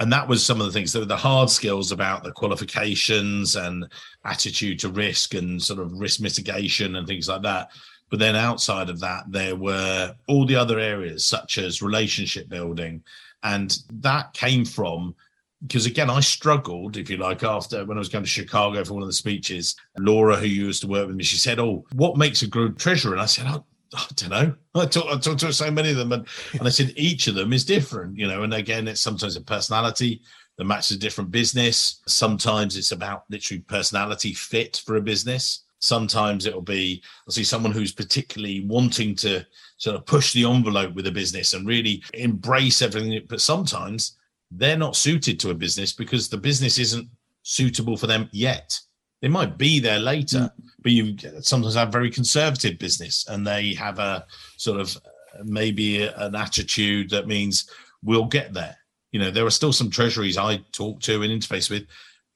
and 0.00 0.12
that 0.12 0.28
was 0.28 0.44
some 0.46 0.60
of 0.60 0.66
the 0.66 0.72
things 0.72 0.92
that 0.92 1.00
were 1.00 1.06
the 1.06 1.16
hard 1.16 1.50
skills 1.50 1.90
about 1.90 2.22
the 2.22 2.30
qualifications 2.30 3.56
and 3.56 3.84
attitude 4.24 4.78
to 4.78 4.88
risk 4.88 5.34
and 5.34 5.60
sort 5.60 5.80
of 5.80 5.92
risk 5.92 6.20
mitigation 6.20 6.96
and 6.96 7.06
things 7.06 7.28
like 7.28 7.42
that 7.42 7.70
but 8.10 8.18
then 8.18 8.36
outside 8.36 8.88
of 8.88 9.00
that, 9.00 9.24
there 9.28 9.56
were 9.56 10.14
all 10.26 10.46
the 10.46 10.56
other 10.56 10.78
areas, 10.78 11.24
such 11.24 11.58
as 11.58 11.82
relationship 11.82 12.48
building. 12.48 13.02
And 13.42 13.78
that 14.00 14.32
came 14.32 14.64
from 14.64 15.14
because 15.62 15.86
again, 15.86 16.08
I 16.08 16.20
struggled, 16.20 16.96
if 16.96 17.10
you 17.10 17.16
like, 17.16 17.42
after 17.42 17.84
when 17.84 17.98
I 17.98 18.00
was 18.00 18.08
going 18.08 18.22
to 18.22 18.30
Chicago 18.30 18.84
for 18.84 18.94
one 18.94 19.02
of 19.02 19.08
the 19.08 19.12
speeches. 19.12 19.74
Laura, 19.98 20.36
who 20.36 20.46
used 20.46 20.82
to 20.82 20.88
work 20.88 21.08
with 21.08 21.16
me, 21.16 21.24
she 21.24 21.36
said, 21.36 21.58
"Oh, 21.58 21.84
what 21.94 22.16
makes 22.16 22.42
a 22.42 22.46
good 22.46 22.78
treasurer?" 22.78 23.12
And 23.12 23.20
I 23.20 23.26
said, 23.26 23.46
oh, 23.48 23.64
I 23.94 24.06
don't 24.14 24.30
know. 24.30 24.54
I 24.74 24.86
talked 24.86 25.08
I 25.08 25.18
talk 25.18 25.38
to 25.38 25.52
so 25.52 25.70
many 25.70 25.90
of 25.90 25.96
them, 25.96 26.12
and, 26.12 26.26
and 26.52 26.66
I 26.66 26.70
said 26.70 26.92
each 26.96 27.26
of 27.26 27.34
them 27.34 27.52
is 27.52 27.64
different, 27.64 28.16
you 28.16 28.28
know. 28.28 28.42
And 28.42 28.54
again, 28.54 28.86
it's 28.86 29.00
sometimes 29.00 29.36
a 29.36 29.40
personality 29.40 30.22
that 30.56 30.64
matches 30.64 30.96
a 30.96 31.00
different 31.00 31.30
business. 31.30 32.02
Sometimes 32.06 32.76
it's 32.76 32.92
about 32.92 33.24
literally 33.30 33.62
personality 33.62 34.34
fit 34.34 34.82
for 34.84 34.96
a 34.96 35.00
business. 35.02 35.64
Sometimes 35.80 36.46
it'll 36.46 36.62
be, 36.62 37.02
I'll 37.26 37.32
see 37.32 37.44
someone 37.44 37.72
who's 37.72 37.92
particularly 37.92 38.64
wanting 38.66 39.14
to 39.16 39.46
sort 39.76 39.96
of 39.96 40.06
push 40.06 40.32
the 40.32 40.44
envelope 40.44 40.94
with 40.94 41.06
a 41.06 41.12
business 41.12 41.52
and 41.54 41.66
really 41.66 42.02
embrace 42.14 42.82
everything. 42.82 43.24
But 43.28 43.40
sometimes 43.40 44.16
they're 44.50 44.76
not 44.76 44.96
suited 44.96 45.38
to 45.40 45.50
a 45.50 45.54
business 45.54 45.92
because 45.92 46.28
the 46.28 46.36
business 46.36 46.78
isn't 46.78 47.08
suitable 47.42 47.96
for 47.96 48.06
them 48.06 48.28
yet. 48.32 48.78
They 49.20 49.28
might 49.28 49.58
be 49.58 49.80
there 49.80 49.98
later, 49.98 50.38
mm. 50.38 50.52
but 50.82 50.92
you 50.92 51.16
sometimes 51.40 51.74
have 51.74 51.92
very 51.92 52.10
conservative 52.10 52.78
business 52.78 53.26
and 53.28 53.46
they 53.46 53.74
have 53.74 53.98
a 53.98 54.26
sort 54.56 54.80
of 54.80 54.96
maybe 55.44 56.04
an 56.04 56.34
attitude 56.34 57.10
that 57.10 57.26
means 57.26 57.70
we'll 58.02 58.26
get 58.26 58.52
there. 58.52 58.76
You 59.12 59.20
know, 59.20 59.30
there 59.30 59.46
are 59.46 59.50
still 59.50 59.72
some 59.72 59.90
treasuries 59.90 60.36
I 60.36 60.58
talk 60.72 61.00
to 61.02 61.22
and 61.22 61.32
interface 61.32 61.70
with 61.70 61.86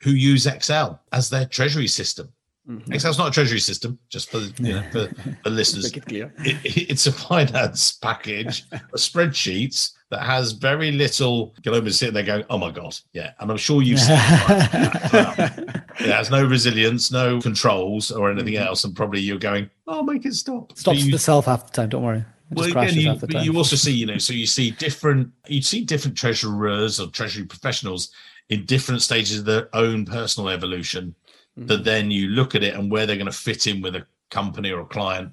who 0.00 0.11
use 0.11 0.46
Excel 0.46 1.00
as 1.12 1.31
their 1.31 1.46
treasury 1.46 1.87
system. 1.87 2.33
Mm-hmm. 2.68 2.92
Excel's 2.92 3.18
not 3.18 3.29
a 3.29 3.31
treasury 3.33 3.59
system, 3.59 3.98
just 4.09 4.31
for 4.31 4.38
you 4.38 4.75
know, 4.75 4.83
for, 4.92 5.09
for 5.42 5.51
listeners. 5.51 5.90
It 5.92 6.05
it, 6.09 6.90
it's 6.90 7.09
a 7.09 7.12
finance 7.12 7.92
package, 7.92 8.64
a 8.70 8.96
spreadsheets 8.96 9.94
that 10.11 10.22
has 10.22 10.53
very 10.53 10.92
little. 10.92 11.55
Over 11.66 11.90
sitting 11.90 12.14
there 12.14 12.22
going, 12.22 12.44
"Oh 12.51 12.59
my 12.59 12.70
god, 12.70 12.96
yeah!" 13.12 13.33
And 13.40 13.51
I'm 13.51 13.57
sure 13.57 13.83
you've 13.83 13.98
seen 13.98 14.16
it. 14.16 15.83
it 16.01 16.12
has 16.12 16.31
no 16.31 16.46
resilience, 16.46 17.11
no 17.11 17.40
controls, 17.40 18.12
or 18.12 18.31
anything 18.31 18.55
mm-hmm. 18.55 18.68
else, 18.68 18.85
and 18.85 18.94
probably 18.94 19.20
you're 19.20 19.38
going, 19.38 19.68
"Oh, 19.88 20.05
make 20.05 20.25
it 20.25 20.35
stop." 20.35 20.79
Stops 20.79 21.05
you, 21.05 21.14
itself 21.14 21.46
half 21.46 21.66
the 21.66 21.72
time. 21.72 21.88
Don't 21.88 22.05
worry. 22.05 22.25
well, 22.53 22.66
again, 22.66 22.94
you, 22.94 23.40
you 23.40 23.57
also 23.57 23.75
see, 23.75 23.92
you 23.92 24.07
know, 24.07 24.18
so 24.18 24.33
you 24.33 24.46
see 24.46 24.70
different, 24.70 25.33
you 25.48 25.62
see 25.62 25.85
different 25.85 26.16
treasurers 26.16 27.01
or 27.01 27.09
treasury 27.09 27.44
professionals 27.44 28.12
in 28.51 28.66
different 28.66 29.03
stages 29.03 29.40
of 29.40 29.44
their 29.46 29.75
own 29.75 30.05
personal 30.05 30.51
evolution 30.51 31.14
mm-hmm. 31.58 31.66
that 31.66 31.84
then 31.84 32.10
you 32.10 32.28
look 32.28 32.54
at 32.54 32.62
it 32.62 32.74
and 32.74 32.90
where 32.90 33.06
they're 33.06 33.16
going 33.16 33.26
to 33.26 33.32
fit 33.32 33.66
in 33.66 33.80
with 33.82 33.96
a 33.96 34.06
company 34.30 34.70
or 34.70 34.80
a 34.80 34.86
client 34.86 35.32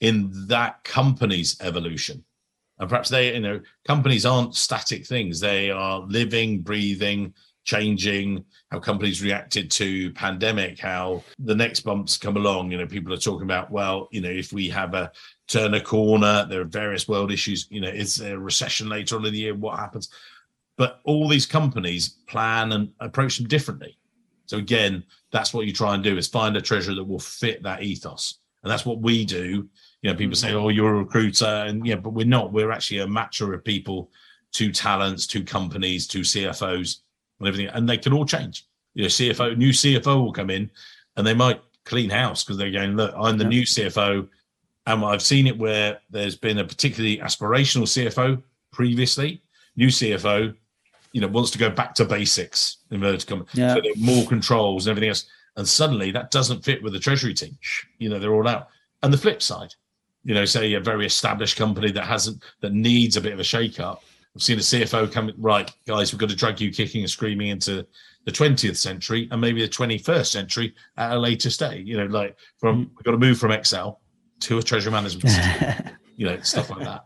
in 0.00 0.30
that 0.48 0.82
company's 0.84 1.56
evolution. 1.60 2.24
And 2.78 2.88
perhaps 2.88 3.08
they, 3.08 3.34
you 3.34 3.40
know, 3.40 3.60
companies 3.86 4.26
aren't 4.26 4.56
static 4.56 5.06
things. 5.06 5.38
They 5.38 5.70
are 5.70 6.00
living, 6.00 6.60
breathing, 6.60 7.32
changing, 7.64 8.44
how 8.70 8.78
companies 8.78 9.22
reacted 9.22 9.70
to 9.70 10.12
pandemic, 10.12 10.78
how 10.78 11.22
the 11.38 11.54
next 11.54 11.80
bumps 11.80 12.16
come 12.16 12.36
along. 12.36 12.70
You 12.70 12.78
know, 12.78 12.86
people 12.86 13.12
are 13.12 13.18
talking 13.18 13.44
about, 13.44 13.70
well, 13.70 14.08
you 14.10 14.20
know, 14.20 14.30
if 14.30 14.52
we 14.52 14.68
have 14.68 14.94
a 14.94 15.12
turn 15.48 15.74
a 15.74 15.80
corner, 15.80 16.46
there 16.48 16.60
are 16.60 16.64
various 16.64 17.08
world 17.08 17.32
issues, 17.32 17.66
you 17.70 17.80
know, 17.80 17.88
is 17.88 18.16
there 18.16 18.36
a 18.36 18.38
recession 18.38 18.88
later 18.88 19.16
on 19.16 19.24
in 19.24 19.32
the 19.32 19.38
year? 19.38 19.54
What 19.54 19.78
happens? 19.78 20.10
But 20.76 21.00
all 21.04 21.28
these 21.28 21.46
companies 21.46 22.16
plan 22.26 22.72
and 22.72 22.92
approach 23.00 23.38
them 23.38 23.46
differently. 23.46 23.96
So 24.46 24.58
again, 24.58 25.04
that's 25.32 25.54
what 25.54 25.66
you 25.66 25.72
try 25.72 25.94
and 25.94 26.04
do 26.04 26.16
is 26.16 26.28
find 26.28 26.56
a 26.56 26.60
treasurer 26.60 26.94
that 26.94 27.04
will 27.04 27.18
fit 27.18 27.62
that 27.62 27.82
ethos. 27.82 28.38
And 28.62 28.70
that's 28.70 28.86
what 28.86 29.00
we 29.00 29.24
do. 29.24 29.68
You 30.02 30.10
know, 30.10 30.16
people 30.16 30.36
say, 30.36 30.48
mm-hmm. 30.48 30.58
Oh, 30.64 30.68
you're 30.68 30.94
a 30.94 30.98
recruiter. 30.98 31.46
And 31.46 31.86
yeah, 31.86 31.96
but 31.96 32.10
we're 32.10 32.26
not. 32.26 32.52
We're 32.52 32.70
actually 32.70 33.00
a 33.00 33.06
matcher 33.06 33.54
of 33.54 33.64
people 33.64 34.10
to 34.52 34.72
talents, 34.72 35.26
to 35.28 35.42
companies, 35.42 36.06
to 36.08 36.20
CFOs 36.20 37.00
and 37.38 37.48
everything. 37.48 37.68
And 37.74 37.88
they 37.88 37.98
can 37.98 38.12
all 38.12 38.24
change. 38.24 38.66
You 38.94 39.02
know, 39.02 39.08
CFO, 39.08 39.56
new 39.56 39.70
CFO 39.70 40.24
will 40.24 40.32
come 40.32 40.50
in 40.50 40.70
and 41.16 41.26
they 41.26 41.34
might 41.34 41.60
clean 41.84 42.10
house 42.10 42.44
because 42.44 42.56
they're 42.56 42.70
going, 42.70 42.96
look, 42.96 43.14
I'm 43.16 43.36
the 43.36 43.44
yeah. 43.44 43.50
new 43.50 43.62
CFO. 43.62 44.28
And 44.86 45.04
I've 45.04 45.22
seen 45.22 45.46
it 45.46 45.58
where 45.58 45.98
there's 46.10 46.36
been 46.36 46.58
a 46.58 46.64
particularly 46.64 47.18
aspirational 47.18 47.84
CFO 47.84 48.42
previously, 48.72 49.42
new 49.76 49.88
CFO, 49.88 50.54
you 51.14 51.20
know 51.20 51.28
wants 51.28 51.52
to 51.52 51.58
go 51.58 51.70
back 51.70 51.94
to 51.94 52.04
basics 52.04 52.78
in 52.90 52.96
inverted 52.96 53.26
commas. 53.26 53.48
Yeah. 53.54 53.74
So 53.74 53.82
more 53.96 54.26
controls 54.26 54.86
and 54.86 54.90
everything 54.90 55.10
else. 55.10 55.26
And 55.56 55.66
suddenly 55.66 56.10
that 56.10 56.32
doesn't 56.32 56.64
fit 56.64 56.82
with 56.82 56.92
the 56.92 56.98
treasury 56.98 57.32
team. 57.32 57.56
You 57.98 58.10
know, 58.10 58.18
they're 58.18 58.34
all 58.34 58.48
out. 58.48 58.68
And 59.02 59.12
the 59.12 59.18
flip 59.18 59.40
side, 59.40 59.72
you 60.24 60.34
know, 60.34 60.44
say 60.44 60.74
a 60.74 60.80
very 60.80 61.06
established 61.06 61.56
company 61.56 61.92
that 61.92 62.04
hasn't 62.04 62.42
that 62.60 62.72
needs 62.72 63.16
a 63.16 63.20
bit 63.20 63.32
of 63.32 63.38
a 63.38 63.44
shake 63.44 63.78
up. 63.78 64.02
I've 64.34 64.42
seen 64.42 64.58
a 64.58 64.62
CFO 64.62 65.12
come 65.12 65.32
right, 65.38 65.70
guys, 65.86 66.12
we've 66.12 66.18
got 66.18 66.30
to 66.30 66.36
drag 66.36 66.60
you 66.60 66.72
kicking 66.72 67.02
and 67.02 67.10
screaming 67.10 67.48
into 67.48 67.86
the 68.24 68.32
20th 68.32 68.76
century 68.76 69.28
and 69.30 69.40
maybe 69.40 69.62
the 69.62 69.68
21st 69.68 70.26
century 70.26 70.74
at 70.96 71.12
a 71.12 71.18
later 71.18 71.48
stage. 71.48 71.86
You 71.86 71.98
know, 71.98 72.06
like 72.06 72.36
from 72.58 72.86
mm. 72.86 72.90
we've 72.96 73.04
got 73.04 73.12
to 73.12 73.18
move 73.18 73.38
from 73.38 73.52
Excel 73.52 74.00
to 74.40 74.58
a 74.58 74.62
treasury 74.62 74.90
management 74.90 75.30
system, 75.30 75.90
you 76.16 76.26
know, 76.26 76.40
stuff 76.40 76.70
like 76.70 76.80
that. 76.80 77.04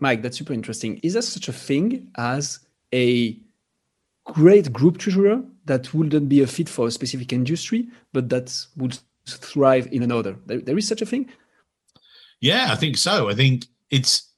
Mike, 0.00 0.22
that's 0.22 0.38
super 0.38 0.54
interesting. 0.54 0.98
Is 1.02 1.12
there 1.12 1.22
such 1.22 1.48
a 1.48 1.52
thing 1.52 2.08
as 2.16 2.60
a 2.94 3.38
great 4.24 4.72
group 4.72 4.98
treasurer 4.98 5.42
that 5.64 5.92
wouldn't 5.94 6.28
be 6.28 6.42
a 6.42 6.46
fit 6.46 6.68
for 6.68 6.86
a 6.86 6.90
specific 6.90 7.32
industry, 7.32 7.88
but 8.12 8.28
that 8.28 8.66
would 8.76 8.98
thrive 9.26 9.88
in 9.92 10.02
another? 10.02 10.36
there, 10.46 10.60
there 10.60 10.78
is 10.78 10.88
such 10.88 11.02
a 11.02 11.06
thing? 11.06 11.28
Yeah, 12.40 12.68
I 12.70 12.74
think 12.74 12.96
so. 12.96 13.28
I 13.28 13.34
think 13.34 13.66
it's 13.90 14.32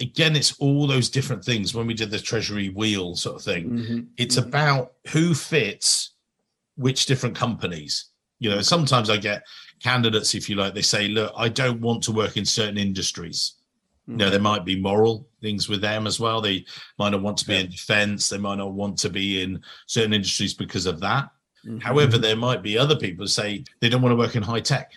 again, 0.00 0.36
it's 0.36 0.58
all 0.58 0.86
those 0.86 1.08
different 1.08 1.44
things. 1.44 1.74
When 1.74 1.86
we 1.86 1.94
did 1.94 2.10
the 2.10 2.18
treasury 2.18 2.68
wheel 2.68 3.16
sort 3.16 3.36
of 3.36 3.42
thing, 3.42 3.70
mm-hmm. 3.70 4.00
it's 4.16 4.36
mm-hmm. 4.36 4.48
about 4.48 4.92
who 5.08 5.34
fits 5.34 6.12
which 6.76 7.06
different 7.06 7.34
companies. 7.34 8.10
You 8.38 8.50
know, 8.50 8.60
sometimes 8.60 9.08
I 9.08 9.16
get 9.16 9.44
candidates, 9.82 10.34
if 10.34 10.48
you 10.48 10.56
like, 10.56 10.74
they 10.74 10.82
say, 10.82 11.08
look, 11.08 11.32
I 11.36 11.48
don't 11.48 11.80
want 11.80 12.02
to 12.04 12.12
work 12.12 12.36
in 12.36 12.44
certain 12.44 12.76
industries. 12.76 13.54
You 14.08 14.16
know, 14.16 14.30
there 14.30 14.40
might 14.40 14.64
be 14.64 14.80
moral 14.80 15.26
things 15.40 15.68
with 15.68 15.80
them 15.80 16.06
as 16.06 16.20
well. 16.20 16.40
They 16.40 16.64
might 16.98 17.10
not 17.10 17.22
want 17.22 17.38
to 17.38 17.46
be 17.46 17.54
yeah. 17.54 17.60
in 17.60 17.70
defense. 17.70 18.28
They 18.28 18.38
might 18.38 18.58
not 18.58 18.72
want 18.72 18.98
to 18.98 19.10
be 19.10 19.42
in 19.42 19.60
certain 19.86 20.12
industries 20.12 20.54
because 20.54 20.86
of 20.86 21.00
that. 21.00 21.28
Mm-hmm. 21.66 21.78
However, 21.78 22.16
there 22.16 22.36
might 22.36 22.62
be 22.62 22.78
other 22.78 22.94
people 22.94 23.24
who 23.24 23.28
say 23.28 23.64
they 23.80 23.88
don't 23.88 24.02
want 24.02 24.12
to 24.12 24.16
work 24.16 24.36
in 24.36 24.42
high 24.42 24.60
tech 24.60 24.92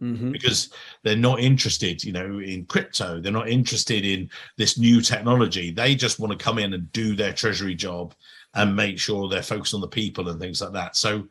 mm-hmm. 0.00 0.32
because 0.32 0.70
they're 1.02 1.16
not 1.16 1.40
interested, 1.40 2.02
you 2.02 2.12
know, 2.12 2.38
in 2.40 2.64
crypto. 2.64 3.20
They're 3.20 3.32
not 3.32 3.48
interested 3.48 4.04
in 4.04 4.30
this 4.56 4.78
new 4.78 5.00
technology. 5.00 5.70
They 5.70 5.94
just 5.94 6.18
want 6.18 6.32
to 6.32 6.42
come 6.42 6.58
in 6.58 6.72
and 6.72 6.90
do 6.92 7.14
their 7.14 7.32
treasury 7.32 7.74
job 7.74 8.14
and 8.54 8.74
make 8.74 8.98
sure 8.98 9.28
they're 9.28 9.42
focused 9.42 9.74
on 9.74 9.80
the 9.80 9.88
people 9.88 10.28
and 10.28 10.40
things 10.40 10.60
like 10.60 10.72
that. 10.72 10.96
So 10.96 11.26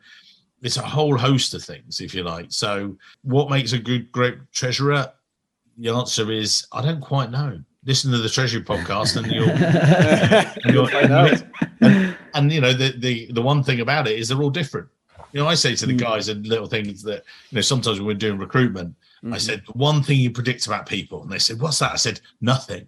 it's 0.62 0.76
a 0.76 0.82
whole 0.82 1.16
host 1.16 1.54
of 1.54 1.64
things, 1.64 2.00
if 2.00 2.14
you 2.14 2.22
like. 2.22 2.46
So 2.50 2.96
what 3.22 3.50
makes 3.50 3.72
a 3.72 3.78
good, 3.78 4.12
great 4.12 4.38
treasurer? 4.52 5.12
The 5.78 5.90
answer 5.90 6.30
is 6.30 6.66
I 6.72 6.82
don't 6.82 7.00
quite 7.00 7.30
know. 7.30 7.60
Listen 7.84 8.10
to 8.12 8.18
the 8.18 8.28
Treasury 8.28 8.62
podcast, 8.62 9.16
and 9.16 9.26
you'll, 9.30 9.50
and, 9.50 10.74
you'll 10.74 10.88
and, 10.88 11.46
and, 11.80 12.16
and, 12.32 12.52
you 12.52 12.60
know 12.60 12.72
the, 12.72 12.94
the 12.96 13.30
the 13.32 13.42
one 13.42 13.62
thing 13.62 13.80
about 13.80 14.08
it 14.08 14.18
is 14.18 14.28
they're 14.28 14.40
all 14.40 14.50
different. 14.50 14.88
You 15.34 15.40
know, 15.40 15.48
I 15.48 15.54
say 15.54 15.74
to 15.74 15.86
the 15.86 15.94
mm. 15.94 15.98
guys 15.98 16.28
and 16.28 16.46
little 16.46 16.68
things 16.68 17.02
that, 17.02 17.24
you 17.50 17.56
know, 17.56 17.60
sometimes 17.60 17.98
when 17.98 18.06
we're 18.06 18.14
doing 18.14 18.38
recruitment, 18.38 18.94
mm-hmm. 19.16 19.34
I 19.34 19.38
said, 19.38 19.64
one 19.72 20.00
thing 20.00 20.20
you 20.20 20.30
predict 20.30 20.68
about 20.68 20.86
people. 20.86 21.22
And 21.22 21.30
they 21.30 21.40
said, 21.40 21.60
what's 21.60 21.80
that? 21.80 21.90
I 21.90 21.96
said, 21.96 22.20
nothing. 22.40 22.86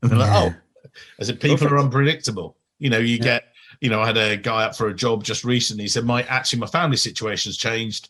And 0.00 0.10
they're 0.10 0.18
yeah. 0.18 0.42
like, 0.42 0.54
oh, 0.54 0.90
I 1.20 1.24
said, 1.24 1.38
people 1.38 1.58
Perfect. 1.58 1.72
are 1.72 1.78
unpredictable. 1.78 2.56
You 2.78 2.88
know, 2.88 2.98
you 2.98 3.16
yeah. 3.16 3.22
get, 3.22 3.44
you 3.82 3.90
know, 3.90 4.00
I 4.00 4.06
had 4.06 4.16
a 4.16 4.38
guy 4.38 4.64
up 4.64 4.74
for 4.74 4.88
a 4.88 4.94
job 4.94 5.22
just 5.22 5.44
recently. 5.44 5.84
He 5.84 5.88
said, 5.88 6.06
my, 6.06 6.22
actually, 6.24 6.60
my 6.60 6.66
family 6.66 6.96
situation's 6.96 7.58
changed. 7.58 8.08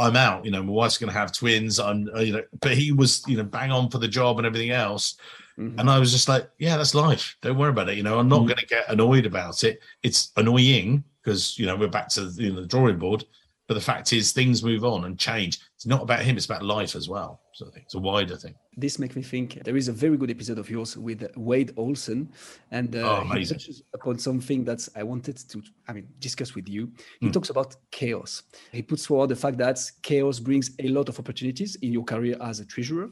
I'm 0.00 0.16
out. 0.16 0.44
You 0.44 0.50
know, 0.50 0.62
my 0.62 0.72
wife's 0.72 0.98
going 0.98 1.12
to 1.12 1.18
have 1.18 1.32
twins. 1.32 1.78
I'm, 1.78 2.08
uh, 2.14 2.20
you 2.20 2.32
know, 2.32 2.42
but 2.60 2.72
he 2.72 2.92
was, 2.92 3.22
you 3.26 3.36
know, 3.36 3.44
bang 3.44 3.70
on 3.70 3.90
for 3.90 3.98
the 3.98 4.08
job 4.08 4.38
and 4.38 4.46
everything 4.46 4.70
else. 4.70 5.16
Mm-hmm. 5.58 5.78
And 5.78 5.90
I 5.90 5.98
was 5.98 6.10
just 6.10 6.28
like, 6.28 6.48
yeah, 6.58 6.76
that's 6.76 6.94
life. 6.94 7.36
Don't 7.42 7.58
worry 7.58 7.70
about 7.70 7.88
it. 7.88 7.96
You 7.96 8.02
know, 8.02 8.18
I'm 8.18 8.28
not 8.28 8.40
mm-hmm. 8.40 8.46
going 8.46 8.58
to 8.58 8.66
get 8.66 8.88
annoyed 8.88 9.26
about 9.26 9.62
it. 9.62 9.80
It's 10.02 10.32
annoying, 10.36 11.04
because 11.22 11.58
you 11.58 11.66
know 11.66 11.76
we're 11.76 11.88
back 11.88 12.08
to 12.10 12.32
you 12.36 12.52
know, 12.52 12.60
the 12.62 12.66
drawing 12.66 12.98
board. 12.98 13.24
But 13.68 13.74
the 13.74 13.80
fact 13.80 14.12
is, 14.12 14.32
things 14.32 14.64
move 14.64 14.84
on 14.84 15.04
and 15.04 15.18
change. 15.18 15.60
It's 15.76 15.86
not 15.86 16.02
about 16.02 16.22
him; 16.22 16.36
it's 16.36 16.46
about 16.46 16.64
life 16.64 16.96
as 16.96 17.08
well. 17.08 17.40
So 17.52 17.66
I 17.66 17.70
think 17.70 17.84
it's 17.84 17.94
a 17.94 18.00
wider 18.00 18.36
thing. 18.36 18.54
This 18.76 18.98
makes 18.98 19.16
me 19.16 19.22
think 19.22 19.62
there 19.64 19.76
is 19.76 19.88
a 19.88 19.92
very 19.92 20.16
good 20.16 20.30
episode 20.30 20.58
of 20.58 20.70
yours 20.70 20.96
with 20.96 21.26
Wade 21.36 21.72
Olson, 21.76 22.30
and 22.70 22.94
uh, 22.94 23.24
oh, 23.24 23.34
he 23.34 23.44
touches 23.44 23.82
upon 23.92 24.18
something 24.18 24.64
that 24.64 24.88
I 24.94 25.02
wanted 25.02 25.36
to, 25.36 25.62
I 25.88 25.92
mean, 25.92 26.08
discuss 26.20 26.54
with 26.54 26.68
you. 26.68 26.92
He 27.20 27.28
mm. 27.28 27.32
talks 27.32 27.50
about 27.50 27.74
chaos. 27.90 28.44
He 28.70 28.82
puts 28.82 29.06
forward 29.06 29.30
the 29.30 29.36
fact 29.36 29.58
that 29.58 29.80
chaos 30.02 30.38
brings 30.38 30.70
a 30.78 30.88
lot 30.88 31.08
of 31.08 31.18
opportunities 31.18 31.76
in 31.76 31.92
your 31.92 32.04
career 32.04 32.36
as 32.40 32.60
a 32.60 32.64
treasurer, 32.64 33.10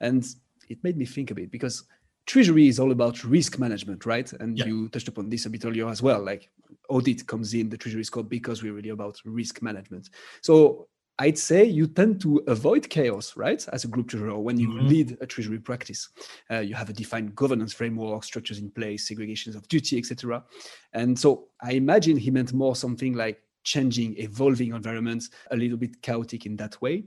and 0.00 0.26
it 0.68 0.84
made 0.84 0.98
me 0.98 1.06
think 1.06 1.30
a 1.30 1.34
bit 1.34 1.50
because 1.50 1.84
treasury 2.26 2.68
is 2.68 2.78
all 2.78 2.92
about 2.92 3.24
risk 3.24 3.58
management, 3.58 4.04
right? 4.04 4.30
And 4.34 4.58
yeah. 4.58 4.66
you 4.66 4.88
touched 4.90 5.08
upon 5.08 5.30
this 5.30 5.46
a 5.46 5.50
bit 5.50 5.64
earlier 5.64 5.88
as 5.88 6.02
well. 6.02 6.22
Like 6.22 6.50
audit 6.90 7.26
comes 7.26 7.54
in 7.54 7.70
the 7.70 7.78
treasury 7.78 8.04
scope 8.04 8.28
because 8.28 8.62
we're 8.62 8.74
really 8.74 8.90
about 8.90 9.18
risk 9.24 9.62
management. 9.62 10.10
So 10.42 10.88
I'd 11.20 11.38
say 11.38 11.64
you 11.64 11.88
tend 11.88 12.20
to 12.20 12.42
avoid 12.46 12.88
chaos, 12.88 13.36
right? 13.36 13.66
As 13.72 13.84
a 13.84 13.88
group 13.88 14.08
treasurer, 14.08 14.38
when 14.38 14.58
you 14.58 14.68
mm-hmm. 14.68 14.86
lead 14.86 15.18
a 15.20 15.26
treasury 15.26 15.58
practice, 15.58 16.08
uh, 16.50 16.60
you 16.60 16.76
have 16.76 16.90
a 16.90 16.92
defined 16.92 17.34
governance 17.34 17.72
framework, 17.72 18.22
structures 18.22 18.58
in 18.58 18.70
place, 18.70 19.10
segregations 19.10 19.56
of 19.56 19.66
duty, 19.66 19.98
etc. 19.98 20.44
And 20.92 21.18
so 21.18 21.48
I 21.60 21.72
imagine 21.72 22.16
he 22.16 22.30
meant 22.30 22.52
more 22.52 22.76
something 22.76 23.14
like 23.14 23.42
changing, 23.64 24.16
evolving 24.18 24.72
environments, 24.74 25.30
a 25.50 25.56
little 25.56 25.76
bit 25.76 26.00
chaotic 26.02 26.46
in 26.46 26.56
that 26.56 26.80
way. 26.80 27.04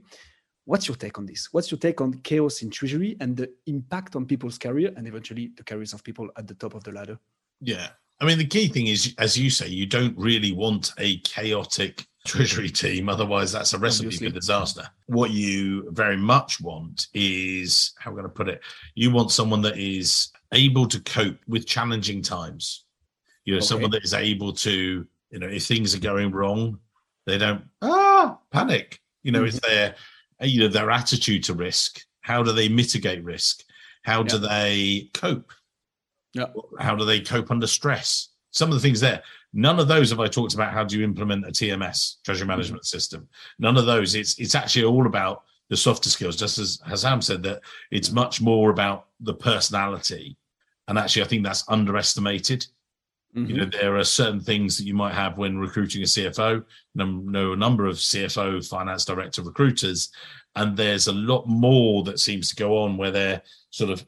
What's 0.64 0.86
your 0.86 0.96
take 0.96 1.18
on 1.18 1.24
this? 1.26 1.48
What's 1.50 1.70
your 1.70 1.78
take 1.78 2.00
on 2.00 2.12
chaos 2.22 2.62
in 2.62 2.70
treasury 2.70 3.16
and 3.20 3.36
the 3.36 3.50
impact 3.66 4.14
on 4.14 4.26
people's 4.26 4.58
career 4.58 4.92
and 4.96 5.08
eventually 5.08 5.52
the 5.56 5.64
careers 5.64 5.92
of 5.92 6.04
people 6.04 6.28
at 6.36 6.46
the 6.46 6.54
top 6.54 6.74
of 6.74 6.84
the 6.84 6.92
ladder? 6.92 7.18
Yeah. 7.60 7.88
I 8.20 8.26
mean, 8.26 8.38
the 8.38 8.46
key 8.46 8.68
thing 8.68 8.86
is, 8.86 9.14
as 9.18 9.36
you 9.36 9.50
say, 9.50 9.68
you 9.68 9.86
don't 9.86 10.16
really 10.16 10.52
want 10.52 10.92
a 10.98 11.18
chaotic 11.20 12.06
treasury 12.24 12.70
team. 12.70 13.08
Otherwise, 13.08 13.52
that's 13.52 13.74
a 13.74 13.78
recipe 13.78 14.06
Obviously. 14.06 14.28
for 14.28 14.34
disaster. 14.34 14.88
What 15.06 15.30
you 15.30 15.90
very 15.90 16.16
much 16.16 16.60
want 16.60 17.08
is, 17.14 17.94
how 17.98 18.10
we're 18.10 18.18
going 18.22 18.30
to 18.30 18.34
put 18.34 18.48
it? 18.48 18.60
You 18.94 19.10
want 19.10 19.30
someone 19.30 19.62
that 19.62 19.78
is 19.78 20.30
able 20.52 20.86
to 20.86 21.00
cope 21.00 21.38
with 21.48 21.66
challenging 21.66 22.22
times. 22.22 22.84
You 23.44 23.54
know, 23.54 23.58
okay. 23.58 23.66
someone 23.66 23.90
that 23.90 24.04
is 24.04 24.14
able 24.14 24.52
to, 24.52 25.06
you 25.30 25.38
know, 25.38 25.48
if 25.48 25.66
things 25.66 25.94
are 25.94 26.00
going 26.00 26.30
wrong, 26.30 26.78
they 27.26 27.38
don't 27.38 27.64
ah 27.80 28.38
panic. 28.50 29.00
You 29.22 29.32
know, 29.32 29.42
mm-hmm. 29.42 29.56
if 29.56 29.60
they're 29.62 29.94
you 30.42 30.60
know 30.60 30.68
their 30.68 30.90
attitude 30.90 31.44
to 31.44 31.54
risk 31.54 32.04
how 32.20 32.42
do 32.42 32.52
they 32.52 32.68
mitigate 32.68 33.22
risk 33.24 33.64
how 34.02 34.20
yeah. 34.20 34.28
do 34.28 34.38
they 34.38 35.10
cope 35.14 35.52
yeah. 36.34 36.46
how 36.78 36.94
do 36.94 37.04
they 37.04 37.20
cope 37.20 37.50
under 37.50 37.66
stress 37.66 38.28
some 38.52 38.68
of 38.68 38.74
the 38.74 38.80
things 38.80 39.00
there 39.00 39.22
none 39.52 39.78
of 39.78 39.88
those 39.88 40.10
have 40.10 40.20
i 40.20 40.26
talked 40.26 40.54
about 40.54 40.72
how 40.72 40.84
do 40.84 40.98
you 40.98 41.04
implement 41.04 41.44
a 41.44 41.50
tms 41.50 42.22
treasury 42.24 42.42
mm-hmm. 42.42 42.50
management 42.50 42.82
mm-hmm. 42.82 42.96
system 42.96 43.28
none 43.58 43.76
of 43.76 43.86
those 43.86 44.14
it's 44.14 44.38
it's 44.38 44.54
actually 44.54 44.84
all 44.84 45.06
about 45.06 45.42
the 45.68 45.76
softer 45.76 46.10
skills 46.10 46.36
just 46.36 46.58
as 46.58 46.80
Hassam 46.86 47.22
said 47.22 47.42
that 47.42 47.62
it's 47.90 48.12
much 48.12 48.40
more 48.40 48.70
about 48.70 49.06
the 49.20 49.34
personality 49.34 50.36
and 50.88 50.98
actually 50.98 51.22
i 51.22 51.26
think 51.26 51.42
that's 51.42 51.64
underestimated 51.68 52.66
Mm-hmm. 53.34 53.50
You 53.50 53.56
know, 53.56 53.64
there 53.64 53.96
are 53.96 54.04
certain 54.04 54.40
things 54.40 54.76
that 54.76 54.84
you 54.84 54.94
might 54.94 55.14
have 55.14 55.38
when 55.38 55.56
recruiting 55.58 56.02
a 56.02 56.06
CFO. 56.06 56.64
Know 56.94 57.52
a 57.52 57.56
number 57.56 57.86
of 57.86 57.96
CFO, 57.96 58.66
finance 58.68 59.06
director 59.06 59.42
recruiters, 59.42 60.10
and 60.54 60.76
there's 60.76 61.06
a 61.06 61.12
lot 61.12 61.46
more 61.46 62.02
that 62.04 62.20
seems 62.20 62.50
to 62.50 62.56
go 62.56 62.76
on 62.76 62.98
where 62.98 63.10
they're 63.10 63.42
sort 63.70 63.90
of 63.90 64.04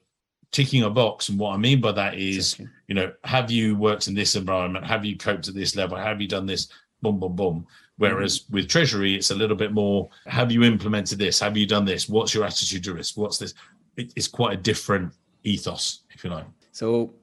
ticking 0.54 0.84
a 0.84 0.90
box. 0.90 1.28
And 1.28 1.38
what 1.38 1.52
I 1.52 1.56
mean 1.58 1.80
by 1.80 1.92
that 1.92 2.14
is, 2.14 2.54
exactly. 2.54 2.68
you 2.86 2.94
know, 2.94 3.12
have 3.24 3.50
you 3.50 3.76
worked 3.76 4.08
in 4.08 4.14
this 4.14 4.36
environment? 4.36 4.86
Have 4.86 5.04
you 5.04 5.16
coped 5.18 5.48
at 5.48 5.54
this 5.54 5.76
level? 5.76 5.98
Have 5.98 6.20
you 6.20 6.28
done 6.28 6.46
this? 6.46 6.68
Boom, 7.02 7.18
boom, 7.18 7.34
boom. 7.34 7.66
Whereas 7.98 8.40
mm-hmm. 8.40 8.54
with 8.54 8.68
Treasury, 8.68 9.14
it's 9.14 9.30
a 9.30 9.34
little 9.34 9.56
bit 9.56 9.72
more 9.72 10.08
have 10.26 10.50
you 10.50 10.62
implemented 10.62 11.18
this? 11.18 11.40
Have 11.40 11.56
you 11.56 11.66
done 11.66 11.84
this? 11.84 12.08
What's 12.08 12.32
your 12.32 12.44
attitude 12.44 12.84
to 12.84 12.94
risk? 12.94 13.16
What's 13.16 13.38
this? 13.38 13.54
it's 13.96 14.26
quite 14.26 14.58
a 14.58 14.60
different 14.60 15.12
ethos, 15.44 16.00
if 16.10 16.24
you 16.24 16.30
like. 16.30 16.46
So 16.72 17.14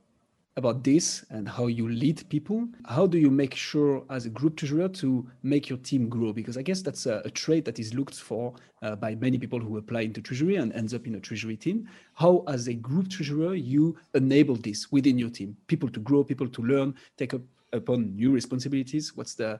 about 0.61 0.83
this 0.83 1.25
and 1.31 1.49
how 1.49 1.65
you 1.65 1.89
lead 1.89 2.29
people. 2.29 2.67
How 2.85 3.07
do 3.07 3.17
you 3.17 3.31
make 3.31 3.55
sure 3.55 4.05
as 4.11 4.27
a 4.27 4.29
group 4.29 4.57
treasurer 4.57 4.87
to 4.89 5.27
make 5.41 5.69
your 5.69 5.79
team 5.79 6.07
grow? 6.07 6.31
Because 6.31 6.55
I 6.55 6.61
guess 6.61 6.83
that's 6.83 7.07
a, 7.07 7.23
a 7.25 7.31
trait 7.31 7.65
that 7.65 7.79
is 7.79 7.95
looked 7.95 8.19
for 8.19 8.53
uh, 8.83 8.95
by 8.95 9.15
many 9.15 9.39
people 9.39 9.59
who 9.59 9.77
apply 9.77 10.01
into 10.01 10.21
treasury 10.21 10.57
and 10.57 10.71
ends 10.73 10.93
up 10.93 11.07
in 11.07 11.15
a 11.15 11.19
treasury 11.19 11.57
team. 11.57 11.89
How, 12.13 12.43
as 12.47 12.67
a 12.67 12.75
group 12.75 13.09
treasurer, 13.09 13.55
you 13.55 13.97
enable 14.13 14.55
this 14.55 14.91
within 14.91 15.17
your 15.17 15.31
team? 15.31 15.57
People 15.65 15.89
to 15.89 15.99
grow, 15.99 16.23
people 16.23 16.47
to 16.47 16.61
learn, 16.61 16.93
take 17.17 17.33
up 17.33 17.41
upon 17.73 18.15
new 18.15 18.31
responsibilities. 18.31 19.17
What's 19.17 19.33
the 19.33 19.59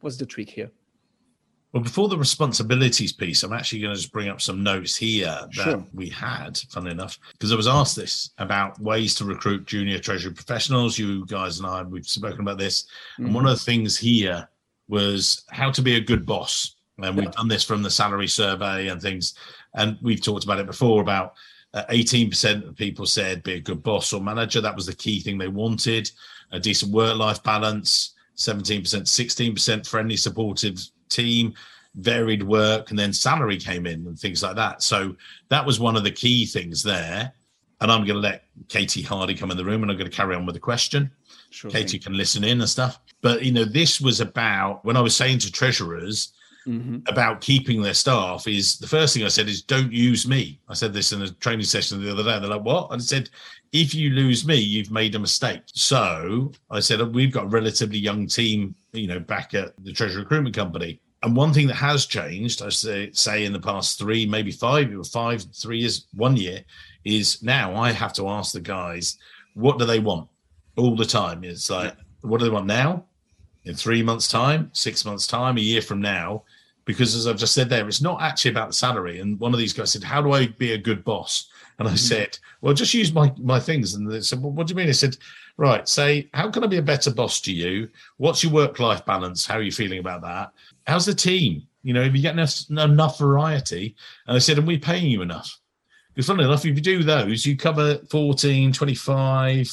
what's 0.00 0.18
the 0.18 0.26
trick 0.26 0.50
here? 0.50 0.70
Well, 1.72 1.82
before 1.82 2.08
the 2.08 2.16
responsibilities 2.16 3.12
piece, 3.12 3.42
I'm 3.42 3.52
actually 3.52 3.80
going 3.80 3.94
to 3.94 4.00
just 4.00 4.12
bring 4.12 4.28
up 4.28 4.40
some 4.40 4.62
notes 4.62 4.96
here 4.96 5.26
that 5.26 5.52
sure. 5.52 5.84
we 5.92 6.08
had, 6.08 6.56
funnily 6.70 6.92
enough, 6.92 7.18
because 7.32 7.52
I 7.52 7.56
was 7.56 7.68
asked 7.68 7.94
this 7.94 8.30
about 8.38 8.80
ways 8.80 9.14
to 9.16 9.26
recruit 9.26 9.66
junior 9.66 9.98
treasury 9.98 10.32
professionals. 10.32 10.98
You 10.98 11.26
guys 11.26 11.58
and 11.58 11.68
I, 11.68 11.82
we've 11.82 12.06
spoken 12.06 12.40
about 12.40 12.56
this. 12.56 12.84
Mm-hmm. 12.84 13.26
And 13.26 13.34
one 13.34 13.46
of 13.46 13.50
the 13.50 13.64
things 13.64 13.98
here 13.98 14.48
was 14.88 15.44
how 15.50 15.70
to 15.70 15.82
be 15.82 15.96
a 15.96 16.00
good 16.00 16.24
boss. 16.24 16.76
And 17.02 17.16
we've 17.16 17.30
done 17.30 17.48
this 17.48 17.64
from 17.64 17.82
the 17.82 17.90
salary 17.90 18.28
survey 18.28 18.88
and 18.88 19.00
things. 19.00 19.34
And 19.74 19.98
we've 20.02 20.22
talked 20.22 20.44
about 20.44 20.58
it 20.58 20.66
before 20.66 21.02
about 21.02 21.34
uh, 21.74 21.84
18% 21.90 22.66
of 22.66 22.76
people 22.76 23.04
said 23.04 23.42
be 23.42 23.54
a 23.54 23.60
good 23.60 23.82
boss 23.82 24.12
or 24.14 24.22
manager. 24.22 24.62
That 24.62 24.74
was 24.74 24.86
the 24.86 24.96
key 24.96 25.20
thing 25.20 25.36
they 25.36 25.48
wanted. 25.48 26.10
A 26.50 26.58
decent 26.58 26.92
work 26.92 27.16
life 27.16 27.42
balance. 27.42 28.14
17%, 28.38 28.82
16% 28.82 29.86
friendly, 29.86 30.16
supportive 30.16 30.78
team, 31.08 31.54
varied 31.96 32.42
work, 32.42 32.90
and 32.90 32.98
then 32.98 33.12
salary 33.12 33.56
came 33.56 33.86
in 33.86 34.06
and 34.06 34.18
things 34.18 34.42
like 34.42 34.56
that. 34.56 34.82
So 34.82 35.16
that 35.48 35.64
was 35.64 35.80
one 35.80 35.96
of 35.96 36.04
the 36.04 36.10
key 36.10 36.46
things 36.46 36.82
there. 36.82 37.32
And 37.80 37.92
I'm 37.92 38.00
going 38.04 38.14
to 38.16 38.20
let 38.20 38.44
Katie 38.68 39.02
Hardy 39.02 39.34
come 39.34 39.50
in 39.50 39.56
the 39.56 39.64
room 39.64 39.82
and 39.82 39.90
I'm 39.90 39.96
going 39.96 40.10
to 40.10 40.16
carry 40.16 40.34
on 40.34 40.44
with 40.46 40.54
the 40.54 40.60
question. 40.60 41.10
Sure 41.50 41.70
Katie 41.70 41.92
thing. 41.98 42.00
can 42.00 42.16
listen 42.16 42.42
in 42.44 42.60
and 42.60 42.68
stuff. 42.68 42.98
But, 43.22 43.44
you 43.44 43.52
know, 43.52 43.64
this 43.64 44.00
was 44.00 44.20
about 44.20 44.84
when 44.84 44.96
I 44.96 45.00
was 45.00 45.16
saying 45.16 45.38
to 45.40 45.52
treasurers, 45.52 46.32
Mhm. 46.66 47.08
about 47.08 47.40
keeping 47.40 47.80
their 47.80 47.94
staff 47.94 48.46
is 48.46 48.76
the 48.76 48.86
first 48.86 49.14
thing 49.14 49.24
I 49.24 49.28
said 49.28 49.48
is 49.48 49.62
don't 49.62 49.90
use 49.90 50.28
me. 50.28 50.60
I 50.68 50.74
said 50.74 50.92
this 50.92 51.12
in 51.12 51.22
a 51.22 51.30
training 51.30 51.64
session 51.64 52.02
the 52.04 52.12
other 52.12 52.22
day. 52.24 52.38
They're 52.38 52.50
like, 52.50 52.64
what? 52.64 52.88
And 52.90 53.00
I 53.00 53.04
said, 53.04 53.30
if 53.72 53.94
you 53.94 54.10
lose 54.10 54.44
me, 54.46 54.56
you've 54.56 54.90
made 54.90 55.14
a 55.14 55.18
mistake. 55.18 55.62
So 55.72 56.52
I 56.70 56.80
said, 56.80 57.00
we've 57.14 57.32
got 57.32 57.44
a 57.44 57.48
relatively 57.48 57.98
young 57.98 58.26
team, 58.26 58.74
you 58.92 59.06
know, 59.06 59.20
back 59.20 59.54
at 59.54 59.72
the 59.84 59.92
Treasury 59.92 60.22
Recruitment 60.22 60.54
Company. 60.54 61.00
And 61.22 61.34
one 61.34 61.52
thing 61.52 61.66
that 61.66 61.74
has 61.74 62.06
changed, 62.06 62.62
I 62.62 62.68
say, 62.68 63.10
say 63.12 63.44
in 63.44 63.52
the 63.52 63.60
past 63.60 63.98
three, 63.98 64.24
maybe 64.24 64.52
five, 64.52 64.96
or 64.96 65.04
five, 65.04 65.44
three 65.54 65.80
years, 65.80 66.06
one 66.14 66.36
year, 66.36 66.62
is 67.04 67.42
now 67.42 67.74
I 67.74 67.90
have 67.90 68.12
to 68.14 68.28
ask 68.28 68.52
the 68.52 68.60
guys, 68.60 69.18
what 69.54 69.78
do 69.78 69.84
they 69.84 69.98
want 69.98 70.28
all 70.76 70.94
the 70.94 71.04
time? 71.04 71.42
It's 71.42 71.70
like, 71.70 71.94
what 72.20 72.38
do 72.38 72.44
they 72.44 72.52
want 72.52 72.66
now? 72.66 73.04
In 73.64 73.74
three 73.74 74.02
months' 74.02 74.28
time, 74.28 74.70
six 74.72 75.04
months' 75.04 75.26
time, 75.26 75.56
a 75.56 75.60
year 75.60 75.82
from 75.82 76.00
now? 76.00 76.44
because 76.88 77.14
as 77.14 77.26
I've 77.26 77.36
just 77.36 77.52
said 77.52 77.68
there, 77.68 77.86
it's 77.86 78.00
not 78.00 78.22
actually 78.22 78.52
about 78.52 78.68
the 78.68 78.74
salary. 78.74 79.20
And 79.20 79.38
one 79.38 79.52
of 79.52 79.58
these 79.58 79.74
guys 79.74 79.92
said, 79.92 80.02
"How 80.02 80.22
do 80.22 80.32
I 80.32 80.46
be 80.46 80.72
a 80.72 80.78
good 80.78 81.04
boss?" 81.04 81.48
And 81.78 81.88
I 81.88 81.94
said, 81.94 82.38
"Well, 82.60 82.74
just 82.74 82.94
use 82.94 83.12
my 83.12 83.32
my 83.38 83.60
things." 83.60 83.94
And 83.94 84.10
they 84.10 84.20
said, 84.20 84.42
"Well, 84.42 84.52
what 84.52 84.66
do 84.66 84.72
you 84.72 84.76
mean?" 84.76 84.88
I 84.88 84.92
said, 84.92 85.16
"Right, 85.56 85.88
say, 85.88 86.28
how 86.34 86.50
can 86.50 86.64
I 86.64 86.66
be 86.66 86.78
a 86.78 86.82
better 86.82 87.12
boss 87.12 87.40
to 87.42 87.52
you? 87.52 87.88
What's 88.16 88.42
your 88.42 88.52
work 88.52 88.80
life 88.80 89.04
balance? 89.06 89.46
How 89.46 89.56
are 89.56 89.62
you 89.62 89.72
feeling 89.72 90.00
about 90.00 90.22
that? 90.22 90.52
How's 90.86 91.06
the 91.06 91.14
team? 91.14 91.62
You 91.82 91.94
know, 91.94 92.02
if 92.02 92.14
you 92.14 92.22
get 92.22 92.34
enough, 92.34 92.68
enough 92.70 93.18
variety." 93.18 93.94
And 94.26 94.36
I 94.36 94.40
said, 94.40 94.58
"And 94.58 94.66
we 94.66 94.78
paying 94.78 95.10
you 95.10 95.22
enough?" 95.22 95.58
Because 96.14 96.26
funny 96.26 96.42
enough, 96.42 96.64
if 96.66 96.74
you 96.74 96.80
do 96.80 97.04
those, 97.04 97.46
you 97.46 97.56
cover 97.56 97.98
14, 98.10 98.72
25, 98.72 99.70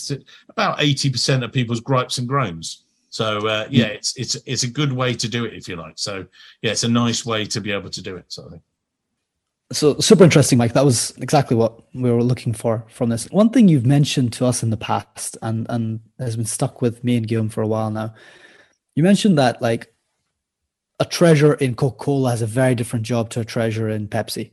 about 0.49 0.77
80% 0.77 1.43
of 1.43 1.51
people's 1.51 1.79
gripes 1.79 2.19
and 2.19 2.27
groans. 2.27 2.83
So 3.09 3.47
uh, 3.47 3.65
yeah, 3.71 3.85
it's 3.85 4.15
it's 4.17 4.35
it's 4.45 4.63
a 4.63 4.69
good 4.69 4.91
way 4.91 5.13
to 5.15 5.27
do 5.29 5.45
it 5.45 5.53
if 5.53 5.69
you 5.69 5.77
like. 5.77 5.97
So 5.97 6.25
yeah, 6.61 6.71
it's 6.71 6.83
a 6.83 6.89
nice 6.89 7.25
way 7.25 7.45
to 7.45 7.61
be 7.61 7.71
able 7.71 7.89
to 7.89 8.01
do 8.01 8.17
it. 8.17 8.25
So 8.27 8.45
I 8.45 8.49
think. 8.49 8.61
So 9.71 9.99
super 9.99 10.23
interesting, 10.23 10.59
Mike. 10.59 10.73
That 10.73 10.85
was 10.85 11.15
exactly 11.17 11.57
what 11.57 11.81
we 11.93 12.11
were 12.11 12.23
looking 12.23 12.53
for 12.53 12.85
from 12.87 13.09
this. 13.09 13.25
One 13.31 13.49
thing 13.49 13.67
you've 13.67 13.85
mentioned 13.85 14.31
to 14.33 14.45
us 14.45 14.61
in 14.61 14.69
the 14.69 14.77
past, 14.77 15.37
and 15.41 15.65
and 15.69 15.99
has 16.19 16.35
been 16.35 16.45
stuck 16.45 16.81
with 16.81 17.03
me 17.03 17.17
and 17.17 17.27
Guillaume 17.27 17.49
for 17.49 17.63
a 17.63 17.67
while 17.67 17.89
now. 17.89 18.13
You 18.93 19.01
mentioned 19.03 19.37
that 19.39 19.61
like 19.61 19.91
a 20.99 21.05
treasurer 21.05 21.55
in 21.55 21.75
Coca 21.75 21.97
Cola 21.97 22.29
has 22.29 22.41
a 22.43 22.47
very 22.47 22.75
different 22.75 23.05
job 23.05 23.29
to 23.31 23.41
a 23.41 23.45
treasurer 23.45 23.89
in 23.89 24.07
Pepsi, 24.07 24.51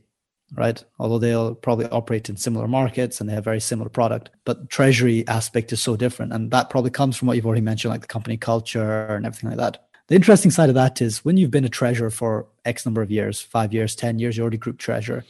right? 0.55 0.83
Although 0.99 1.19
they'll 1.19 1.55
probably 1.55 1.85
operate 1.89 2.27
in 2.27 2.35
similar 2.35 2.67
markets 2.67 3.21
and 3.21 3.29
they 3.29 3.33
have 3.33 3.45
very 3.45 3.61
similar 3.61 3.89
product, 3.89 4.31
but 4.45 4.69
treasury 4.69 5.25
aspect 5.27 5.71
is 5.71 5.81
so 5.81 5.95
different, 5.95 6.33
and 6.33 6.49
that 6.51 6.71
probably 6.71 6.91
comes 6.91 7.15
from 7.15 7.27
what 7.27 7.35
you've 7.35 7.45
already 7.45 7.61
mentioned, 7.61 7.91
like 7.91 8.01
the 8.01 8.07
company 8.07 8.35
culture 8.35 9.05
and 9.05 9.27
everything 9.27 9.51
like 9.51 9.59
that. 9.59 9.85
The 10.07 10.15
interesting 10.15 10.51
side 10.51 10.69
of 10.69 10.75
that 10.75 11.01
is 11.01 11.23
when 11.23 11.37
you've 11.37 11.51
been 11.51 11.63
a 11.65 11.69
treasurer 11.69 12.09
for 12.09 12.47
X 12.65 12.85
number 12.85 13.01
of 13.01 13.09
years, 13.09 13.39
five 13.41 13.73
years, 13.73 13.95
10 13.95 14.19
years, 14.19 14.35
you're 14.35 14.43
already 14.43 14.57
group 14.57 14.77
treasurer. 14.77 15.23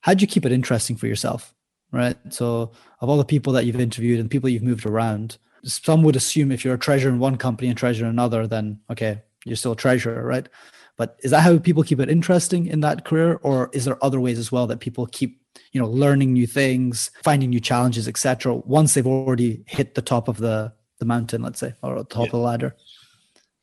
How 0.00 0.14
do 0.14 0.20
you 0.20 0.26
keep 0.26 0.44
it 0.44 0.52
interesting 0.52 0.96
for 0.96 1.06
yourself? 1.06 1.54
Right. 1.92 2.16
So, 2.30 2.72
of 3.00 3.08
all 3.08 3.18
the 3.18 3.24
people 3.24 3.52
that 3.52 3.66
you've 3.66 3.80
interviewed 3.80 4.18
and 4.18 4.30
people 4.30 4.48
you've 4.48 4.62
moved 4.62 4.86
around, 4.86 5.36
some 5.64 6.02
would 6.02 6.16
assume 6.16 6.50
if 6.50 6.64
you're 6.64 6.74
a 6.74 6.78
treasurer 6.78 7.10
in 7.12 7.18
one 7.18 7.36
company 7.36 7.68
and 7.68 7.76
treasurer 7.76 8.06
in 8.06 8.10
another, 8.10 8.46
then 8.46 8.80
okay, 8.90 9.22
you're 9.44 9.56
still 9.56 9.72
a 9.72 9.76
treasurer, 9.76 10.24
right? 10.24 10.48
But 10.96 11.18
is 11.22 11.30
that 11.30 11.40
how 11.40 11.58
people 11.58 11.82
keep 11.82 12.00
it 12.00 12.08
interesting 12.10 12.66
in 12.66 12.80
that 12.80 13.04
career? 13.04 13.38
Or 13.42 13.70
is 13.72 13.84
there 13.84 14.02
other 14.04 14.20
ways 14.20 14.38
as 14.38 14.50
well 14.52 14.66
that 14.68 14.80
people 14.80 15.06
keep, 15.06 15.40
you 15.72 15.80
know, 15.80 15.88
learning 15.88 16.32
new 16.32 16.46
things, 16.46 17.10
finding 17.22 17.50
new 17.50 17.60
challenges, 17.60 18.08
etc. 18.08 18.54
once 18.54 18.94
they've 18.94 19.06
already 19.06 19.62
hit 19.66 19.94
the 19.94 20.02
top 20.02 20.28
of 20.28 20.38
the, 20.38 20.72
the 20.98 21.04
mountain, 21.04 21.42
let's 21.42 21.60
say, 21.60 21.74
or 21.82 21.96
the 21.98 22.04
top 22.04 22.20
Yeah. 22.20 22.26
of 22.26 22.30
the 22.32 22.38
ladder? 22.38 22.76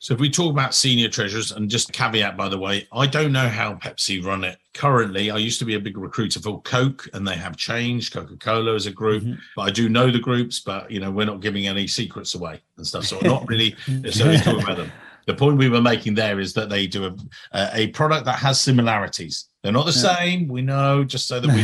So 0.02 0.14
if 0.14 0.20
we 0.22 0.30
talk 0.30 0.52
about 0.52 0.74
senior 0.74 1.10
treasurers, 1.10 1.52
and 1.52 1.70
just 1.70 1.92
caveat 1.92 2.38
by 2.38 2.48
the 2.48 2.58
way, 2.58 2.88
I 2.94 3.06
don't 3.06 3.34
know 3.34 3.50
how 3.50 3.74
Pepsi 3.76 4.24
run 4.26 4.46
it 4.46 4.58
currently. 4.74 5.30
I 5.30 5.38
used 5.38 5.60
to 5.60 5.66
be 5.66 5.76
a 5.76 5.80
big 5.80 5.98
recruiter 5.98 6.40
for 6.40 6.62
Coke, 6.62 7.08
and 7.14 7.28
they 7.28 7.36
have 7.36 7.58
changed 7.58 8.14
Coca 8.14 8.38
Cola 8.38 8.76
as 8.76 8.86
a 8.86 8.92
group. 8.92 9.24
Mhm. 9.24 9.38
But 9.58 9.62
I 9.64 9.72
do 9.72 9.90
know 9.90 10.10
the 10.10 10.20
groups, 10.20 10.62
but 10.62 10.90
you 10.90 11.02
know 11.02 11.12
we're 11.12 11.26
not 11.26 11.42
giving 11.42 11.68
any 11.68 11.86
secrets 11.86 12.34
away 12.34 12.62
and 12.78 12.88
stuff. 12.88 13.06
So 13.06 13.20
not 13.20 13.48
really 13.50 13.76
necessarily 13.88 14.38
talking 14.38 14.64
about 14.64 14.78
them. 14.78 14.92
The 15.26 15.36
point 15.36 15.58
we 15.58 15.70
were 15.70 15.82
making 15.82 16.16
there 16.16 16.40
is 16.40 16.54
that 16.54 16.70
they 16.70 16.88
do 16.88 17.06
a, 17.06 17.70
a, 17.76 17.88
product 17.88 18.26
that 18.26 18.40
has 18.40 18.60
similarities. 18.60 19.46
They're 19.62 19.72
not 19.72 19.86
the 19.86 19.92
Yeah. 19.92 20.16
same. 20.16 20.48
We 20.48 20.62
know, 20.64 21.04
just 21.04 21.28
so 21.28 21.40
that 21.40 21.54
we 21.54 21.62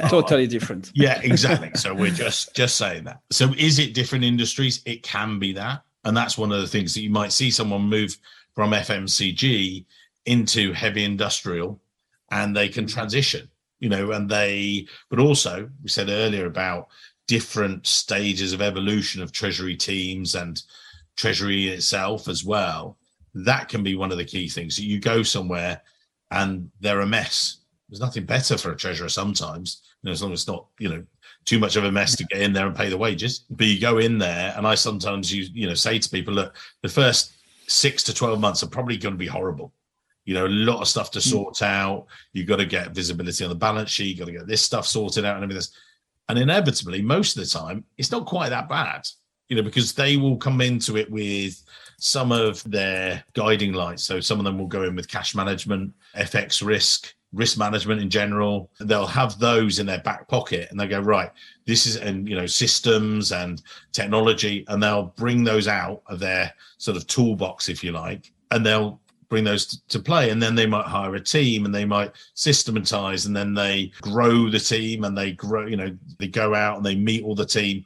don't. 0.00 0.08
Totally 0.10 0.46
different. 0.46 0.92
Yeah, 0.94 1.18
exactly. 1.22 1.70
so 1.74 1.94
we're 1.94 2.12
just 2.12 2.54
just 2.54 2.76
saying 2.76 3.04
that. 3.04 3.20
So 3.30 3.52
is 3.56 3.78
it 3.78 3.94
different 3.94 4.24
industries? 4.24 4.82
It 4.84 5.02
can 5.02 5.38
be 5.38 5.52
that. 5.54 5.82
And 6.08 6.16
that's 6.16 6.38
one 6.38 6.52
of 6.52 6.62
the 6.62 6.66
things 6.66 6.94
that 6.94 7.02
you 7.02 7.10
might 7.10 7.32
see 7.32 7.50
someone 7.50 7.82
move 7.82 8.16
from 8.54 8.70
FMCG 8.70 9.84
into 10.24 10.72
heavy 10.72 11.04
industrial 11.04 11.78
and 12.30 12.56
they 12.56 12.70
can 12.70 12.86
mm-hmm. 12.86 12.94
transition, 12.94 13.50
you 13.78 13.90
know, 13.90 14.12
and 14.12 14.26
they 14.26 14.86
but 15.10 15.18
also 15.18 15.68
we 15.82 15.90
said 15.90 16.08
earlier 16.08 16.46
about 16.46 16.88
different 17.26 17.86
stages 17.86 18.54
of 18.54 18.62
evolution 18.62 19.22
of 19.22 19.32
treasury 19.32 19.76
teams 19.76 20.34
and 20.34 20.62
treasury 21.16 21.68
itself 21.68 22.26
as 22.26 22.42
well. 22.42 22.96
That 23.34 23.68
can 23.68 23.82
be 23.82 23.94
one 23.94 24.10
of 24.10 24.16
the 24.16 24.24
key 24.24 24.48
things. 24.48 24.80
You 24.80 25.00
go 25.00 25.22
somewhere 25.22 25.82
and 26.30 26.70
they're 26.80 27.02
a 27.02 27.06
mess. 27.06 27.58
There's 27.90 28.00
nothing 28.00 28.24
better 28.24 28.56
for 28.56 28.72
a 28.72 28.76
treasurer 28.76 29.10
sometimes, 29.10 29.82
you 30.02 30.08
know, 30.08 30.12
as 30.12 30.22
long 30.22 30.32
as 30.32 30.40
it's 30.40 30.48
not, 30.48 30.68
you 30.78 30.88
know, 30.88 31.04
too 31.48 31.58
much 31.58 31.76
of 31.76 31.84
a 31.84 31.90
mess 31.90 32.14
to 32.14 32.24
get 32.24 32.42
in 32.42 32.52
there 32.52 32.66
and 32.66 32.76
pay 32.76 32.90
the 32.90 32.98
wages. 32.98 33.46
But 33.48 33.66
you 33.66 33.80
go 33.80 33.96
in 33.98 34.18
there, 34.18 34.52
and 34.56 34.66
I 34.66 34.74
sometimes 34.74 35.32
you 35.32 35.46
you 35.54 35.66
know 35.66 35.74
say 35.74 35.98
to 35.98 36.10
people, 36.10 36.34
look, 36.34 36.54
the 36.82 36.88
first 36.88 37.32
six 37.66 38.02
to 38.04 38.14
twelve 38.14 38.38
months 38.38 38.62
are 38.62 38.68
probably 38.68 38.98
going 38.98 39.14
to 39.14 39.18
be 39.18 39.26
horrible. 39.26 39.72
You 40.26 40.34
know, 40.34 40.46
a 40.46 40.48
lot 40.48 40.82
of 40.82 40.88
stuff 40.88 41.10
to 41.12 41.20
mm. 41.20 41.22
sort 41.22 41.62
out. 41.62 42.06
You've 42.34 42.46
got 42.46 42.56
to 42.56 42.66
get 42.66 42.90
visibility 42.90 43.44
on 43.44 43.48
the 43.48 43.56
balance 43.56 43.88
sheet. 43.88 44.08
You've 44.08 44.18
got 44.18 44.26
to 44.26 44.32
get 44.32 44.46
this 44.46 44.62
stuff 44.62 44.86
sorted 44.86 45.24
out 45.24 45.36
and 45.36 45.44
everything. 45.44 45.72
And 46.28 46.38
inevitably, 46.38 47.00
most 47.00 47.34
of 47.34 47.42
the 47.42 47.48
time, 47.48 47.84
it's 47.96 48.10
not 48.10 48.26
quite 48.26 48.50
that 48.50 48.68
bad. 48.68 49.08
You 49.48 49.56
know, 49.56 49.62
because 49.62 49.94
they 49.94 50.18
will 50.18 50.36
come 50.36 50.60
into 50.60 50.98
it 50.98 51.10
with 51.10 51.62
some 51.98 52.30
of 52.30 52.62
their 52.70 53.24
guiding 53.32 53.72
lights. 53.72 54.02
So 54.02 54.20
some 54.20 54.38
of 54.38 54.44
them 54.44 54.58
will 54.58 54.66
go 54.66 54.82
in 54.82 54.94
with 54.94 55.08
cash 55.08 55.34
management, 55.34 55.94
FX 56.14 56.62
risk, 56.62 57.14
risk 57.32 57.58
management 57.58 58.00
in 58.00 58.10
general. 58.10 58.70
They'll 58.80 59.06
have 59.06 59.38
those 59.38 59.78
in 59.78 59.86
their 59.86 60.00
back 60.00 60.28
pocket 60.28 60.68
and 60.70 60.80
they 60.80 60.86
go, 60.86 61.00
right, 61.00 61.30
this 61.66 61.86
is, 61.86 61.96
and, 61.96 62.28
you 62.28 62.36
know, 62.36 62.46
systems 62.46 63.32
and 63.32 63.62
technology, 63.92 64.64
and 64.68 64.82
they'll 64.82 65.12
bring 65.16 65.44
those 65.44 65.68
out 65.68 66.02
of 66.06 66.18
their 66.18 66.52
sort 66.78 66.96
of 66.96 67.06
toolbox, 67.06 67.68
if 67.68 67.84
you 67.84 67.92
like, 67.92 68.32
and 68.50 68.64
they'll 68.64 69.00
bring 69.28 69.44
those 69.44 69.82
to 69.88 69.98
play. 69.98 70.30
And 70.30 70.42
then 70.42 70.54
they 70.54 70.66
might 70.66 70.86
hire 70.86 71.14
a 71.16 71.20
team 71.20 71.66
and 71.66 71.74
they 71.74 71.84
might 71.84 72.12
systematize 72.34 73.26
and 73.26 73.36
then 73.36 73.52
they 73.52 73.92
grow 74.00 74.48
the 74.48 74.58
team 74.58 75.04
and 75.04 75.16
they 75.16 75.32
grow, 75.32 75.66
you 75.66 75.76
know, 75.76 75.94
they 76.18 76.28
go 76.28 76.54
out 76.54 76.78
and 76.78 76.86
they 76.86 76.94
meet 76.94 77.24
all 77.24 77.34
the 77.34 77.44
team. 77.44 77.84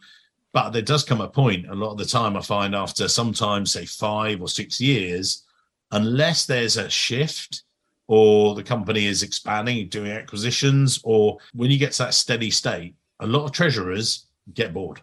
But 0.53 0.71
there 0.71 0.83
does 0.83 1.03
come 1.03 1.21
a 1.21 1.29
point, 1.29 1.69
a 1.69 1.75
lot 1.75 1.93
of 1.93 1.99
the 1.99 2.05
time, 2.05 2.37
I 2.37 2.43
find 2.43 2.75
after 2.75 3.09
sometimes, 3.09 3.73
say, 3.73 3.87
five 3.87 4.41
or 4.41 4.49
six 4.49 4.81
years, 4.81 5.45
unless 5.91 6.47
there's 6.47 6.77
a 6.77 6.89
shift 6.89 7.65
or 8.15 8.55
the 8.55 8.63
company 8.63 9.07
is 9.07 9.23
expanding, 9.23 9.89
doing 9.89 10.13
acquisitions, 10.13 11.01
or 11.03 11.39
when 11.55 11.71
you 11.71 11.79
get 11.79 11.93
to 11.93 12.03
that 12.03 12.13
steady 12.13 12.51
state, 12.51 12.95
a 13.21 13.27
lot 13.27 13.47
of 13.47 13.53
treasurers 13.53 14.27
get 14.53 14.75
bored 14.75 15.01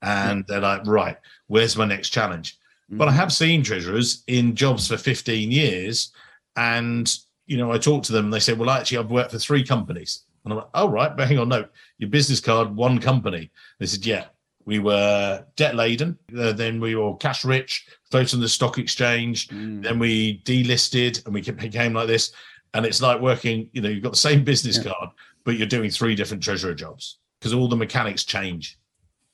and 0.00 0.42
they're 0.46 0.62
like, 0.62 0.86
right, 0.86 1.18
where's 1.48 1.76
my 1.76 1.84
next 1.84 2.08
challenge? 2.08 2.56
But 2.88 3.08
I 3.08 3.10
mm. 3.10 3.16
have 3.16 3.34
seen 3.34 3.62
treasurers 3.62 4.24
in 4.28 4.56
jobs 4.56 4.88
for 4.88 4.96
15 4.96 5.52
years. 5.52 6.12
And, 6.56 7.14
you 7.44 7.58
know, 7.58 7.70
I 7.70 7.76
talk 7.76 8.02
to 8.04 8.12
them 8.12 8.24
and 8.24 8.32
they 8.32 8.40
say, 8.40 8.54
well, 8.54 8.70
actually, 8.70 8.96
I've 8.96 9.10
worked 9.10 9.32
for 9.32 9.38
three 9.38 9.62
companies. 9.62 10.22
And 10.44 10.54
I'm 10.54 10.60
like, 10.60 10.70
oh, 10.72 10.88
right, 10.88 11.14
but 11.14 11.28
hang 11.28 11.38
on, 11.38 11.50
no, 11.50 11.66
your 11.98 12.08
business 12.08 12.40
card, 12.40 12.74
one 12.74 12.98
company. 12.98 13.50
They 13.78 13.84
said, 13.84 14.06
yeah, 14.06 14.24
we 14.64 14.78
were 14.78 15.44
debt 15.56 15.74
laden. 15.74 16.18
Uh, 16.36 16.52
then 16.52 16.80
we 16.80 16.94
were 16.94 17.16
cash 17.16 17.44
rich, 17.44 17.86
floated 18.10 18.34
on 18.36 18.40
the 18.40 18.48
stock 18.48 18.78
exchange. 18.78 19.48
Mm. 19.48 19.82
Then 19.82 19.98
we 19.98 20.38
delisted 20.44 21.24
and 21.24 21.34
we 21.34 21.40
became 21.40 21.94
like 21.94 22.06
this. 22.06 22.32
And 22.74 22.86
it's 22.86 23.02
like 23.02 23.20
working, 23.20 23.68
you 23.72 23.80
know, 23.82 23.88
you've 23.88 24.02
got 24.02 24.12
the 24.12 24.18
same 24.18 24.44
business 24.52 24.78
Yeah. 24.78 24.92
card, 24.92 25.10
but 25.44 25.56
you're 25.56 25.66
doing 25.66 25.90
three 25.90 26.14
different 26.14 26.42
treasurer 26.42 26.74
jobs 26.74 27.18
because 27.40 27.52
all 27.52 27.68
the 27.68 27.76
mechanics 27.76 28.24
change. 28.24 28.78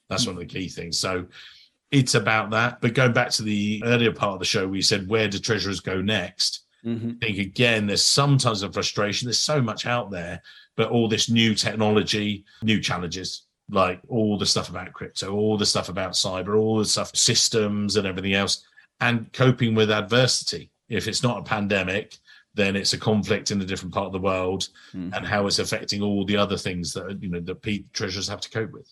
That's 0.09 0.27
one 0.27 0.35
of 0.37 0.41
the 0.41 0.47
key 0.47 0.69
things. 0.69 0.97
So 0.99 1.27
it's 1.91 2.15
about 2.15 2.51
that. 2.51 2.81
But 2.81 2.95
going 2.95 3.13
back 3.13 3.31
to 3.33 3.43
the 3.43 3.83
earlier 3.85 4.13
part 4.13 4.33
of 4.35 4.39
the 4.39 4.45
show, 4.47 4.67
we 4.67 4.81
said, 4.83 5.09
where 5.09 5.29
do 5.29 5.39
treasurers 5.39 5.81
go 5.81 6.01
next? 6.01 6.61
Mhm. 6.85 7.17
I 7.23 7.27
think 7.27 7.39
again, 7.39 7.87
there's 7.87 8.05
sometimes 8.05 8.63
a 8.63 8.73
frustration. 8.73 9.27
There's 9.27 9.39
so 9.39 9.61
much 9.61 9.85
out 9.85 10.11
there, 10.11 10.41
but 10.77 10.91
all 10.91 11.09
this 11.09 11.29
new 11.29 11.55
technology, 11.55 12.45
new 12.63 12.81
challenges, 12.81 13.43
like 13.71 14.01
all 14.09 14.39
the 14.39 14.47
stuff 14.47 14.71
about 14.71 14.93
crypto, 14.93 15.33
all 15.35 15.59
the 15.59 15.67
stuff 15.67 15.89
about 15.89 16.13
cyber, 16.13 16.59
all 16.59 16.79
the 16.79 16.85
stuff, 16.85 17.15
systems 17.15 17.97
and 17.97 18.07
everything 18.07 18.35
else, 18.35 18.65
and 19.01 19.33
coping 19.33 19.75
with 19.75 19.91
adversity. 19.91 20.71
If 20.89 21.07
it's 21.07 21.23
not 21.23 21.39
a 21.39 21.43
pandemic, 21.43 22.17
then 22.55 22.77
it's 22.77 22.95
a 22.95 22.99
conflict 22.99 23.51
in 23.51 23.61
a 23.61 23.65
different 23.65 23.95
part 23.95 24.07
of 24.07 24.13
the 24.13 24.19
world 24.19 24.69
Mm. 24.95 25.15
and 25.15 25.27
how 25.27 25.47
it's 25.47 25.59
affecting 25.59 26.03
all 26.03 26.25
the 26.25 26.37
other 26.37 26.57
things 26.57 26.93
that 26.95 27.19
you 27.23 27.29
know 27.29 27.41
the 27.41 27.55
P- 27.55 27.85
treasurers 27.93 28.27
have 28.29 28.41
to 28.41 28.51
cope 28.51 28.73
with 28.73 28.91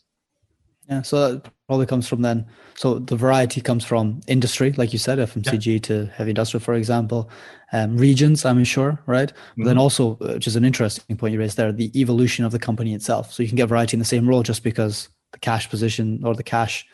Yeah, 0.89 1.03
so 1.03 1.32
that 1.32 1.51
probably 1.66 1.87
comes 1.87 2.07
from 2.07 2.22
then. 2.22 2.47
So 2.76 2.99
the 3.01 3.16
variety 3.16 3.61
comes 3.61 3.84
from 3.84 4.20
industry, 4.28 4.72
like 4.72 4.93
you 4.93 4.99
said, 5.01 5.16
from 5.28 5.43
FMCG 5.43 5.82
to 5.84 6.07
heavy 6.14 6.30
industrial, 6.30 6.62
for 6.62 6.74
example, 6.74 7.28
um, 7.72 7.97
regions, 7.97 8.45
I'm 8.45 8.62
sure, 8.64 9.01
right? 9.07 9.32
But 9.57 9.64
then 9.66 9.76
Mhm. 9.76 9.80
also, 9.80 10.12
uh, 10.20 10.34
which 10.34 10.47
is 10.47 10.55
an 10.55 10.64
interesting 10.64 11.16
point 11.16 11.32
you 11.32 11.41
raised 11.41 11.57
there, 11.57 11.72
the 11.72 11.91
evolution 12.01 12.45
of 12.45 12.53
the 12.53 12.59
company 12.61 12.95
itself. 12.95 13.32
So 13.32 13.43
you 13.43 13.49
can 13.49 13.57
get 13.57 13.68
variety 13.68 13.97
in 13.97 13.99
the 13.99 14.05
same 14.05 14.28
role 14.28 14.43
just 14.45 14.62
because 14.62 15.09
the 15.32 15.39
cash 15.41 15.68
position 15.68 16.20
or 16.22 16.34
the 16.37 16.45
cash, 16.45 16.87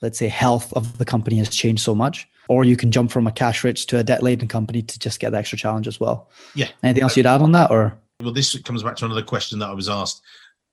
let's 0.00 0.18
say, 0.18 0.28
health 0.28 0.72
of 0.74 0.98
the 0.98 1.04
company 1.04 1.38
has 1.38 1.48
changed 1.48 1.82
so 1.82 1.94
much. 1.94 2.28
Or 2.48 2.64
you 2.64 2.76
can 2.76 2.90
jump 2.92 3.10
from 3.10 3.26
a 3.26 3.32
cash 3.32 3.64
rich 3.64 3.86
to 3.86 3.98
a 3.98 4.04
debt 4.04 4.22
laden 4.22 4.46
company 4.48 4.82
to 4.82 4.98
just 4.98 5.18
get 5.20 5.30
the 5.32 5.38
extra 5.38 5.58
challenge 5.58 5.88
as 5.88 5.98
well. 5.98 6.28
Yeah. 6.54 6.68
Anything 6.84 7.02
else 7.02 7.16
you'd 7.16 7.26
add 7.26 7.42
on 7.42 7.52
that, 7.52 7.70
or? 7.70 7.94
well 8.22 8.34
this 8.34 8.54
comes 8.64 8.82
back 8.82 8.96
to 8.96 9.06
another 9.06 9.22
question 9.22 9.58
that 9.58 9.70
i 9.70 9.72
was 9.72 9.88
asked 9.88 10.20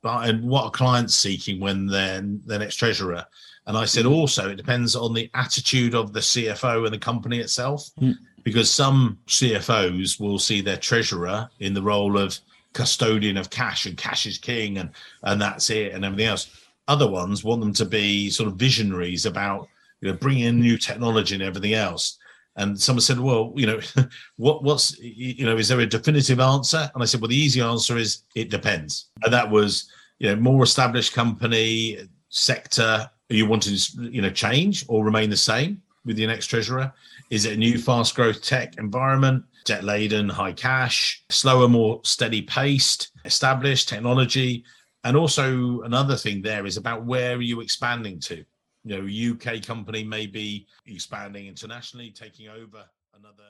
and 0.04 0.44
what 0.48 0.64
are 0.66 0.72
clients 0.72 1.16
seeking 1.16 1.60
when 1.60 1.88
they're 1.88 2.22
their 2.46 2.60
next 2.60 2.76
treasurer. 2.76 3.26
And 3.66 3.78
i 3.78 3.84
said 3.86 4.06
also 4.06 4.50
it 4.50 4.56
depends 4.56 4.96
on 4.96 5.14
the 5.14 5.30
attitude 5.34 5.94
of 5.94 6.14
the 6.14 6.22
cfo 6.22 6.86
and 6.86 6.94
the 6.94 7.00
company 7.00 7.40
itself 7.40 7.90
Mm. 8.00 8.16
because 8.44 8.72
some 8.72 9.18
cfos 9.28 10.20
will 10.20 10.40
see 10.40 10.62
their 10.62 10.78
treasurer 10.78 11.50
in 11.60 11.74
the 11.74 11.82
role 11.82 12.18
of 12.18 12.40
custodian 12.74 13.38
of 13.38 13.50
cash 13.50 13.86
and 13.86 13.98
cash 13.98 14.26
is 14.26 14.38
king 14.38 14.78
and 14.78 14.92
and 15.24 15.42
that's 15.42 15.70
it 15.70 15.94
and 15.94 16.06
everything 16.06 16.28
else. 16.28 16.48
Other 16.88 17.10
ones 17.10 17.44
want 17.44 17.60
them 17.60 17.74
to 17.74 17.86
be 17.86 18.30
sort 18.30 18.48
of 18.48 18.56
visionaries 18.56 19.26
about 19.26 19.68
you 20.00 20.10
know 20.10 20.18
bringing 20.18 20.46
in 20.46 20.62
new 20.62 20.78
technology 20.78 21.34
and 21.36 21.44
everything 21.44 21.74
else 21.74 22.17
and 22.58 22.80
someone 22.80 23.02
said 23.02 23.20
well 23.20 23.54
you 23.56 23.66
know 23.66 23.80
what 24.38 24.64
what's 24.64 24.98
you 25.00 25.46
know 25.46 25.58
is 25.58 25.68
there 25.68 25.80
a 25.80 25.86
definitive 25.86 26.40
answer? 26.40 26.90
And 26.94 27.02
i 27.02 27.06
said 27.06 27.22
well 27.22 27.30
the 27.30 27.36
easy 27.36 27.62
answer 27.62 27.98
is 27.98 28.24
it 28.36 28.50
depends. 28.50 29.10
And 29.24 29.34
that 29.34 29.50
was 29.50 29.90
you 30.20 30.30
know 30.30 30.36
more 30.36 30.64
established 30.64 31.14
company 31.14 31.98
sector 32.30 33.10
are 33.30 33.36
you 33.36 33.46
wanting 33.46 33.76
to 33.76 34.12
you 34.12 34.22
know 34.22 34.30
change 34.30 34.86
or 34.88 35.04
remain 35.04 35.30
the 35.30 35.38
same 35.38 35.82
with 36.06 36.18
your 36.18 36.30
next 36.30 36.48
treasurer? 36.48 36.92
Is 37.30 37.46
it 37.46 37.54
a 37.54 37.58
new 37.58 37.78
fast 37.78 38.16
growth 38.16 38.42
tech 38.42 38.78
environment 38.78 39.44
debt 39.66 39.84
laden 39.84 40.30
high 40.30 40.54
cash 40.54 41.24
slower 41.30 41.68
more 41.68 42.00
steady 42.04 42.42
paced 42.42 43.12
established 43.26 43.90
technology? 43.90 44.64
And 45.04 45.16
also 45.16 45.82
another 45.82 46.16
thing 46.16 46.42
there 46.42 46.66
is 46.66 46.78
about 46.78 47.06
where 47.06 47.36
are 47.36 47.42
you 47.42 47.62
expanding 47.62 48.20
to 48.22 48.44
you 48.88 49.34
know 49.34 49.34
uk 49.36 49.62
company 49.64 50.04
may 50.04 50.26
be 50.26 50.68
expanding 50.86 51.48
internationally 51.48 52.12
taking 52.12 52.48
over 52.48 52.86
another 53.16 53.44